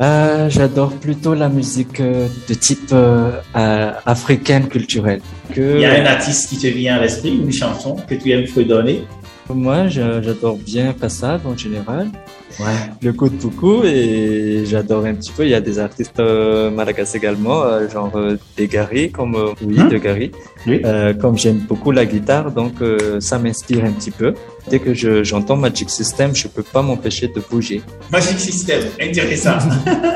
Euh, 0.00 0.48
J'adore 0.48 0.92
plutôt 0.92 1.34
la 1.34 1.48
musique 1.48 1.98
euh, 1.98 2.28
de 2.48 2.54
type 2.54 2.92
euh, 2.92 3.32
africaine 4.06 4.68
culturelle. 4.68 5.20
Que... 5.52 5.74
Il 5.74 5.80
y 5.80 5.84
a 5.84 6.00
un 6.00 6.06
artiste 6.06 6.50
qui 6.50 6.58
te 6.58 6.68
vient 6.68 6.96
à 6.96 7.00
l'esprit, 7.00 7.36
une 7.36 7.52
chanson 7.52 7.96
que 8.08 8.14
tu 8.14 8.30
aimes 8.30 8.46
donner 8.64 9.04
moi, 9.54 9.88
j'adore 9.88 10.56
bien 10.58 10.92
Passade 10.92 11.40
en 11.46 11.56
général. 11.56 12.08
Ouais. 12.60 12.66
Le 13.02 13.12
coup 13.12 13.28
de 13.28 13.36
beaucoup 13.36 13.84
et 13.84 14.64
j'adore 14.66 15.04
un 15.04 15.14
petit 15.14 15.30
peu. 15.30 15.44
Il 15.44 15.50
y 15.50 15.54
a 15.54 15.60
des 15.60 15.78
artistes 15.78 16.18
euh, 16.18 16.70
également, 17.14 17.62
euh, 17.62 17.88
genre 17.88 18.10
euh, 18.16 18.36
Degari, 18.56 19.12
comme 19.12 19.36
euh, 19.36 19.52
oui, 19.62 19.76
hein? 19.78 19.86
Degari. 19.88 20.32
Oui. 20.66 20.80
Euh, 20.84 21.14
comme 21.14 21.38
j'aime 21.38 21.58
beaucoup 21.68 21.92
la 21.92 22.04
guitare, 22.04 22.50
donc 22.50 22.74
ça 23.20 23.38
m'inspire 23.38 23.84
un 23.84 23.92
petit 23.92 24.10
peu. 24.10 24.34
Dès 24.68 24.80
que 24.80 24.92
j'entends 25.24 25.56
Magic 25.56 25.88
System, 25.88 26.34
je 26.34 26.48
peux 26.48 26.62
pas 26.62 26.82
m'empêcher 26.82 27.28
de 27.28 27.40
bouger. 27.48 27.80
Magic 28.10 28.38
System, 28.40 28.82
intéressant. 29.00 29.58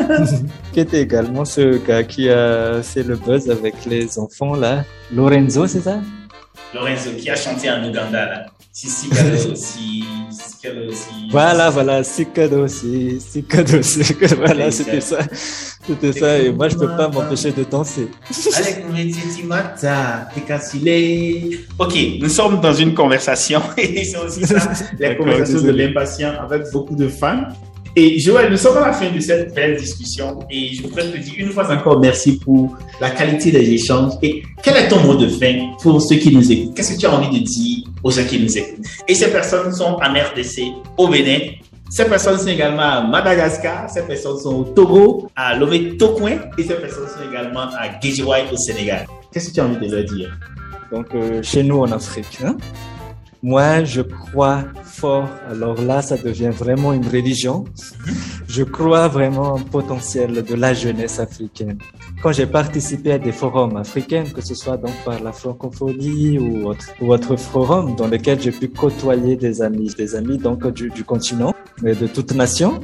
qui 0.73 0.81
était 0.81 1.03
également 1.03 1.45
ce 1.45 1.79
gars 1.87 2.03
qui 2.03 2.29
a 2.29 2.83
fait 2.83 3.03
le 3.03 3.17
buzz 3.17 3.51
avec 3.51 3.75
les 3.87 4.19
enfants 4.19 4.55
là, 4.55 4.85
Lorenzo, 5.15 5.67
c'est 5.67 5.81
ça? 5.83 6.01
Lorenzo 6.75 7.11
qui 7.19 7.31
a 7.31 7.37
chanté 7.37 7.71
en 7.71 7.85
Ouganda 7.85 8.27
là. 8.27 8.47
Si, 8.75 8.89
si, 8.89 9.11
si, 9.11 9.55
si. 9.55 10.05
Voilà, 11.31 11.69
voilà, 11.69 12.03
si, 12.03 12.25
si, 12.25 13.45
si, 13.45 14.05
si, 14.05 14.15
voilà, 14.35 14.71
c'était 14.71 15.03
ça. 15.03 15.19
C'était 15.87 16.13
ça, 16.13 16.39
et 16.39 16.51
moi, 16.51 16.71
je 16.71 16.77
peux 16.77 16.87
pas 16.87 17.07
m'empêcher 17.09 17.53
de 17.53 17.65
danser. 17.65 18.09
Ok, 21.79 21.99
nous 22.19 22.29
sommes 22.31 22.63
dans 22.63 22.73
une 22.73 22.95
conversation, 22.95 23.61
et 23.77 24.05
c'est 24.05 24.17
aussi 24.17 24.47
ça, 24.47 24.73
la 24.99 25.17
conversation 25.17 25.61
de 25.61 25.71
l'impatient 25.71 26.33
avec 26.41 26.63
beaucoup 26.73 26.97
de 26.97 27.09
fans. 27.09 27.49
Et 27.95 28.19
Joël, 28.21 28.51
nous 28.51 28.57
sommes 28.57 28.79
à 28.79 28.87
la 28.87 28.93
fin 28.95 29.11
de 29.11 29.21
cette 29.21 29.55
belle 29.55 29.77
discussion 29.77 30.39
et 30.51 30.75
je 30.75 30.83
voudrais 30.83 31.11
te 31.11 31.19
dire 31.19 31.35
une 31.37 31.51
fois 31.51 31.71
encore 31.71 32.01
merci 32.01 32.39
pour 32.39 32.75
la 33.03 33.11
qualité 33.11 33.51
des 33.51 33.71
échanges. 33.71 34.15
Et 34.23 34.43
quel 34.63 34.77
est 34.79 34.89
ton 34.89 35.01
mot 35.01 35.15
de 35.15 35.29
fin 35.29 35.75
pour 35.83 36.01
ceux 36.01 36.17
qui 36.17 36.35
nous 36.35 36.51
écoutent? 36.51 36.75
Qu'est-ce 36.75 36.95
que 36.95 37.01
tu 37.01 37.05
as 37.05 37.15
envie 37.15 37.39
de 37.39 37.45
dire 37.45 37.92
aux 38.03 38.11
gens 38.11 38.25
qui 38.25 38.41
nous 38.41 38.57
écoutent 38.59 38.85
Et 39.09 39.15
ces 39.15 39.31
personnes 39.31 39.73
sont 39.73 39.97
en 40.03 40.13
RDC, 40.13 40.63
au 40.97 41.09
Bénin, 41.09 41.39
ces 41.91 42.07
personnes 42.07 42.39
sont 42.39 42.49
également 42.49 42.83
à 42.83 43.03
Madagascar, 43.03 43.89
ces 43.91 44.03
personnes 44.03 44.39
sont 44.39 44.55
au 44.61 44.65
Togo, 44.65 45.31
à 45.37 45.55
Lomé 45.57 45.97
Tokoin 45.97 46.39
et 46.57 46.63
ces 46.63 46.75
personnes 46.75 47.07
sont 47.09 47.31
également 47.31 47.69
à 47.79 47.89
Guéjiwaï 48.01 48.45
au 48.51 48.57
Sénégal. 48.57 49.07
Qu'est-ce 49.31 49.51
que 49.51 49.55
tu 49.55 49.61
as 49.61 49.67
envie 49.67 49.87
de 49.89 49.97
leur 49.97 50.05
dire? 50.05 50.39
Donc, 50.91 51.07
euh, 51.15 51.43
chez 51.43 51.63
nous 51.63 51.81
en 51.81 51.93
Afrique, 51.93 52.39
hein, 52.45 52.57
moi, 53.43 53.83
je 53.83 54.03
crois 54.03 54.63
fort. 54.85 55.29
Alors 55.51 55.81
là, 55.83 56.01
ça 56.01 56.17
devient 56.17 56.51
vraiment 56.51 56.93
une 56.93 57.07
religion. 57.07 57.65
Mhm. 57.65 58.15
Je 58.49 58.63
crois 58.63 59.09
vraiment 59.09 59.55
au 59.57 59.59
potentiel 59.59 60.45
de 60.45 60.55
la 60.55 60.73
jeunesse 60.75 61.19
africaine. 61.19 61.79
Quand 62.23 62.31
j'ai 62.31 62.47
participé 62.47 63.13
à 63.13 63.19
des 63.19 63.33
forums 63.33 63.77
africains, 63.77 64.23
que 64.33 64.41
ce 64.41 64.55
soit 64.55 64.77
donc 64.77 64.93
par 65.05 65.21
la 65.21 65.33
francophonie 65.33 66.39
ou 66.39 66.69
autre, 66.69 66.87
ou 67.01 67.13
autre 67.13 67.35
forum 67.35 67.97
dans 67.97 68.07
lequel 68.07 68.41
j'ai 68.41 68.53
pu 68.53 68.69
côtoyer 68.69 69.35
des 69.35 69.61
amis, 69.61 69.93
des 69.99 70.15
amis 70.15 70.39
donc 70.39 70.65
du, 70.73 70.89
du 70.91 71.03
continent 71.03 71.53
et 71.85 71.97
de 71.97 72.07
toute 72.07 72.33
nation, 72.33 72.81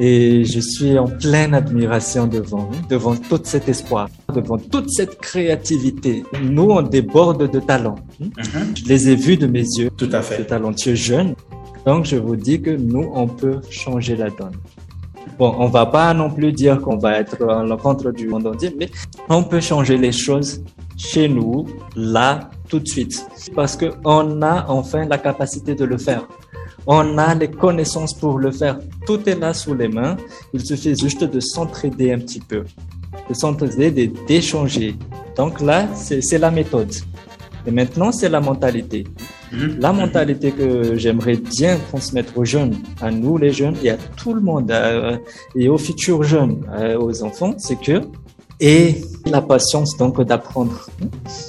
et 0.00 0.44
je 0.44 0.58
suis 0.58 0.98
en 0.98 1.06
pleine 1.06 1.54
admiration 1.54 2.26
devant, 2.26 2.68
devant 2.90 3.14
tout 3.14 3.40
cet 3.44 3.68
espoir, 3.68 4.08
devant 4.34 4.58
toute 4.58 4.90
cette 4.90 5.20
créativité. 5.20 6.24
Nous, 6.42 6.68
on 6.68 6.82
déborde 6.82 7.48
de 7.48 7.60
talents. 7.60 8.00
Mhm. 8.18 8.74
Je 8.74 8.84
les 8.86 9.10
ai 9.10 9.14
vus 9.14 9.36
de 9.36 9.46
mes 9.46 9.60
yeux. 9.78 9.90
Tout 9.96 10.10
à 10.12 10.22
fait. 10.22 10.38
De 10.38 10.42
talentueux 10.42 10.96
jeunes. 10.96 11.36
Donc, 11.86 12.06
je 12.06 12.16
vous 12.16 12.34
dis 12.34 12.60
que 12.60 12.70
nous, 12.70 13.12
on 13.14 13.28
peut 13.28 13.60
changer 13.70 14.16
la 14.16 14.30
donne. 14.30 14.56
Bon, 15.38 15.54
on 15.58 15.66
va 15.66 15.86
pas 15.86 16.12
non 16.14 16.30
plus 16.30 16.52
dire 16.52 16.80
qu'on 16.80 16.98
va 16.98 17.18
être 17.18 17.42
en 17.44 17.62
l'encontre 17.62 18.10
du 18.10 18.28
monde 18.28 18.46
entier, 18.46 18.74
mais 18.78 18.90
on 19.28 19.42
peut 19.42 19.60
changer 19.60 19.96
les 19.96 20.12
choses 20.12 20.62
chez 20.96 21.28
nous, 21.28 21.66
là, 21.96 22.50
tout 22.68 22.78
de 22.78 22.86
suite. 22.88 23.24
Parce 23.54 23.76
que 23.76 23.86
on 24.04 24.42
a 24.42 24.66
enfin 24.68 25.04
la 25.06 25.18
capacité 25.18 25.74
de 25.74 25.84
le 25.84 25.98
faire. 25.98 26.26
On 26.86 27.16
a 27.18 27.34
les 27.34 27.50
connaissances 27.50 28.14
pour 28.14 28.38
le 28.38 28.50
faire. 28.50 28.78
Tout 29.06 29.28
est 29.28 29.38
là 29.38 29.54
sous 29.54 29.74
les 29.74 29.88
mains. 29.88 30.16
Il 30.52 30.64
suffit 30.64 30.96
juste 30.96 31.24
de 31.24 31.40
s'entraider 31.40 32.12
un 32.12 32.18
petit 32.18 32.40
peu, 32.40 32.64
de 33.28 33.34
s'entraider, 33.34 34.08
d'échanger. 34.26 34.96
Donc 35.36 35.60
là, 35.60 35.86
c'est 35.94 36.38
la 36.38 36.50
méthode. 36.50 36.92
Et 37.66 37.70
maintenant, 37.70 38.12
c'est 38.12 38.28
la 38.28 38.40
mentalité. 38.40 39.04
Mhm. 39.52 39.76
La 39.78 39.92
mentalité 39.92 40.52
que 40.52 40.96
j'aimerais 40.96 41.36
bien 41.36 41.76
transmettre 41.88 42.36
aux 42.36 42.44
jeunes, 42.44 42.74
à 43.00 43.10
nous 43.10 43.38
les 43.38 43.52
jeunes 43.52 43.76
et 43.82 43.90
à 43.90 43.96
tout 44.16 44.34
le 44.34 44.40
monde, 44.40 44.72
et 45.54 45.68
aux 45.68 45.78
futurs 45.78 46.22
jeunes, 46.22 46.64
aux 46.98 47.22
enfants, 47.22 47.54
c'est 47.58 47.80
que 47.80 48.00
et 48.62 49.02
la 49.26 49.42
patience 49.42 49.96
donc 49.96 50.22
d'apprendre. 50.22 50.88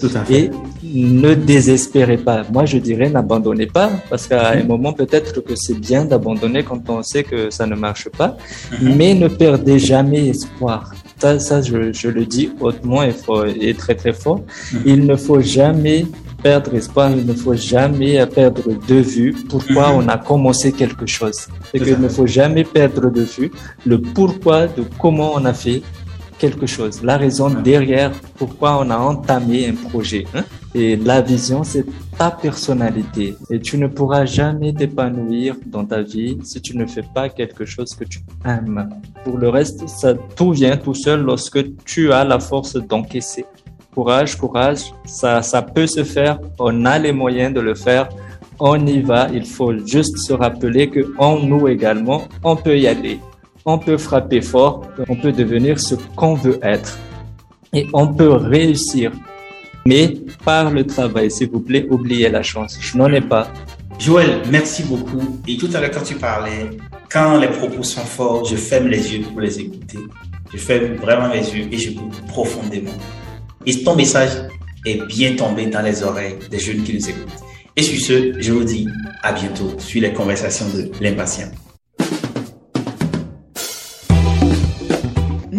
Tout 0.01 0.09
à 0.15 0.25
fait. 0.25 0.45
Et 0.45 0.51
ne 0.83 1.35
désespérez 1.35 2.17
pas. 2.17 2.43
Moi, 2.51 2.65
je 2.65 2.79
dirais 2.79 3.09
n'abandonnez 3.09 3.67
pas 3.67 3.91
parce 4.09 4.27
qu'à 4.27 4.49
un 4.53 4.63
moment 4.63 4.93
peut-être 4.93 5.41
que 5.41 5.55
c'est 5.55 5.79
bien 5.79 6.05
d'abandonner 6.05 6.63
quand 6.63 6.89
on 6.89 7.03
sait 7.03 7.23
que 7.23 7.51
ça 7.51 7.67
ne 7.67 7.75
marche 7.75 8.09
pas, 8.09 8.35
mhm. 8.81 8.95
mais 8.95 9.13
ne 9.13 9.27
perdez 9.27 9.77
jamais 9.77 10.27
espoir. 10.29 10.91
Ça, 11.23 11.39
ça 11.39 11.61
je, 11.61 11.93
je 11.93 12.09
le 12.09 12.25
dis 12.25 12.49
hautement 12.59 13.01
et, 13.01 13.13
et 13.61 13.73
très 13.73 13.95
très 13.95 14.11
fort. 14.11 14.41
Mhm. 14.73 14.81
Il 14.85 15.05
ne 15.05 15.15
faut 15.15 15.39
jamais 15.39 16.05
perdre 16.43 16.75
espoir, 16.75 17.11
il 17.11 17.25
ne 17.25 17.31
faut 17.31 17.55
jamais 17.55 18.13
perdre 18.25 18.63
de 18.85 18.95
vue 18.95 19.33
pourquoi 19.47 19.87
mhm. 19.87 19.99
on 19.99 20.07
a 20.09 20.17
commencé 20.17 20.73
quelque 20.73 21.05
chose. 21.05 21.47
Et 21.73 21.79
qu'il 21.79 21.97
ne 21.97 22.09
faut 22.09 22.27
jamais 22.27 22.65
perdre 22.65 23.09
de 23.09 23.21
vue 23.21 23.49
le 23.85 24.01
pourquoi 24.01 24.67
de 24.67 24.83
comment 24.99 25.31
on 25.35 25.45
a 25.45 25.53
fait 25.53 25.81
quelque 26.37 26.65
chose, 26.65 27.01
la 27.01 27.15
raison 27.15 27.49
derrière 27.49 28.11
pourquoi 28.35 28.77
on 28.81 28.89
a 28.89 28.97
entamé 28.97 29.69
un 29.69 29.75
projet. 29.89 30.25
Hein. 30.35 30.43
Et 30.75 30.97
la 30.97 31.21
vision, 31.21 31.63
c'est 31.63 31.85
ta 32.17 32.31
personnalité. 32.31 33.35
Et 33.49 33.59
tu 33.59 33.77
ne 33.77 33.87
pourras 33.87 34.25
jamais 34.25 34.73
t'épanouir 34.73 35.55
dans 35.65 35.85
ta 35.85 36.01
vie 36.01 36.37
si 36.43 36.61
tu 36.61 36.77
ne 36.77 36.85
fais 36.85 37.03
pas 37.13 37.29
quelque 37.29 37.65
chose 37.65 37.93
que 37.95 38.03
tu 38.03 38.19
aimes. 38.45 38.89
Pour 39.23 39.37
le 39.37 39.49
reste, 39.49 39.87
ça 39.87 40.13
tout 40.13 40.51
vient 40.51 40.77
tout 40.77 40.93
seul 40.93 41.21
lorsque 41.21 41.59
tu 41.85 42.11
as 42.11 42.23
la 42.23 42.39
force 42.39 42.75
d'encaisser. 42.75 43.45
Courage, 43.93 44.37
courage, 44.37 44.93
ça, 45.05 45.41
ça 45.41 45.61
peut 45.61 45.87
se 45.87 46.03
faire. 46.03 46.39
On 46.59 46.85
a 46.85 46.97
les 46.97 47.11
moyens 47.11 47.53
de 47.53 47.59
le 47.59 47.75
faire. 47.75 48.09
On 48.59 48.85
y 48.85 49.01
va. 49.01 49.29
Il 49.33 49.45
faut 49.45 49.77
juste 49.85 50.17
se 50.17 50.33
rappeler 50.33 50.89
que 50.89 51.13
en 51.17 51.39
nous 51.39 51.67
également, 51.67 52.23
on 52.43 52.55
peut 52.55 52.77
y 52.77 52.87
aller 52.87 53.19
on 53.65 53.77
peut 53.77 53.97
frapper 53.97 54.41
fort, 54.41 54.85
on 55.07 55.15
peut 55.15 55.31
devenir 55.31 55.79
ce 55.79 55.95
qu'on 56.15 56.33
veut 56.33 56.59
être 56.61 56.97
et 57.71 57.87
on 57.93 58.07
peut 58.07 58.31
réussir. 58.31 59.11
Mais 59.85 60.13
par 60.45 60.71
le 60.71 60.85
travail, 60.85 61.29
s'il 61.29 61.49
vous 61.49 61.59
plaît, 61.59 61.85
oubliez 61.89 62.29
la 62.29 62.41
chance. 62.41 62.77
Je 62.79 62.97
n'en 62.97 63.11
ai 63.11 63.21
pas. 63.21 63.51
Joël, 63.99 64.41
merci 64.49 64.83
beaucoup. 64.83 65.41
Et 65.47 65.57
tout 65.57 65.69
à 65.73 65.81
l'heure, 65.81 65.91
quand 65.91 66.03
tu 66.03 66.15
parlais, 66.15 66.69
quand 67.11 67.37
les 67.37 67.47
propos 67.47 67.83
sont 67.83 68.01
forts, 68.01 68.45
je 68.45 68.55
ferme 68.55 68.87
les 68.87 69.13
yeux 69.13 69.23
pour 69.23 69.41
les 69.41 69.59
écouter. 69.59 69.99
Je 70.51 70.57
ferme 70.57 70.95
vraiment 70.95 71.27
les 71.27 71.55
yeux 71.55 71.67
et 71.71 71.77
j'écoute 71.77 72.13
profondément. 72.27 72.91
Et 73.65 73.83
ton 73.83 73.95
message 73.95 74.31
est 74.85 75.05
bien 75.07 75.35
tombé 75.35 75.67
dans 75.67 75.81
les 75.81 76.03
oreilles 76.03 76.35
des 76.49 76.59
jeunes 76.59 76.83
qui 76.83 76.93
nous 76.93 77.09
écoutent. 77.09 77.43
Et 77.75 77.81
sur 77.81 77.99
ce, 77.99 78.39
je 78.39 78.51
vous 78.51 78.63
dis 78.63 78.87
à 79.21 79.33
bientôt 79.33 79.73
sur 79.79 80.01
les 80.01 80.13
conversations 80.13 80.67
de 80.69 80.91
l'impatient. 81.01 81.51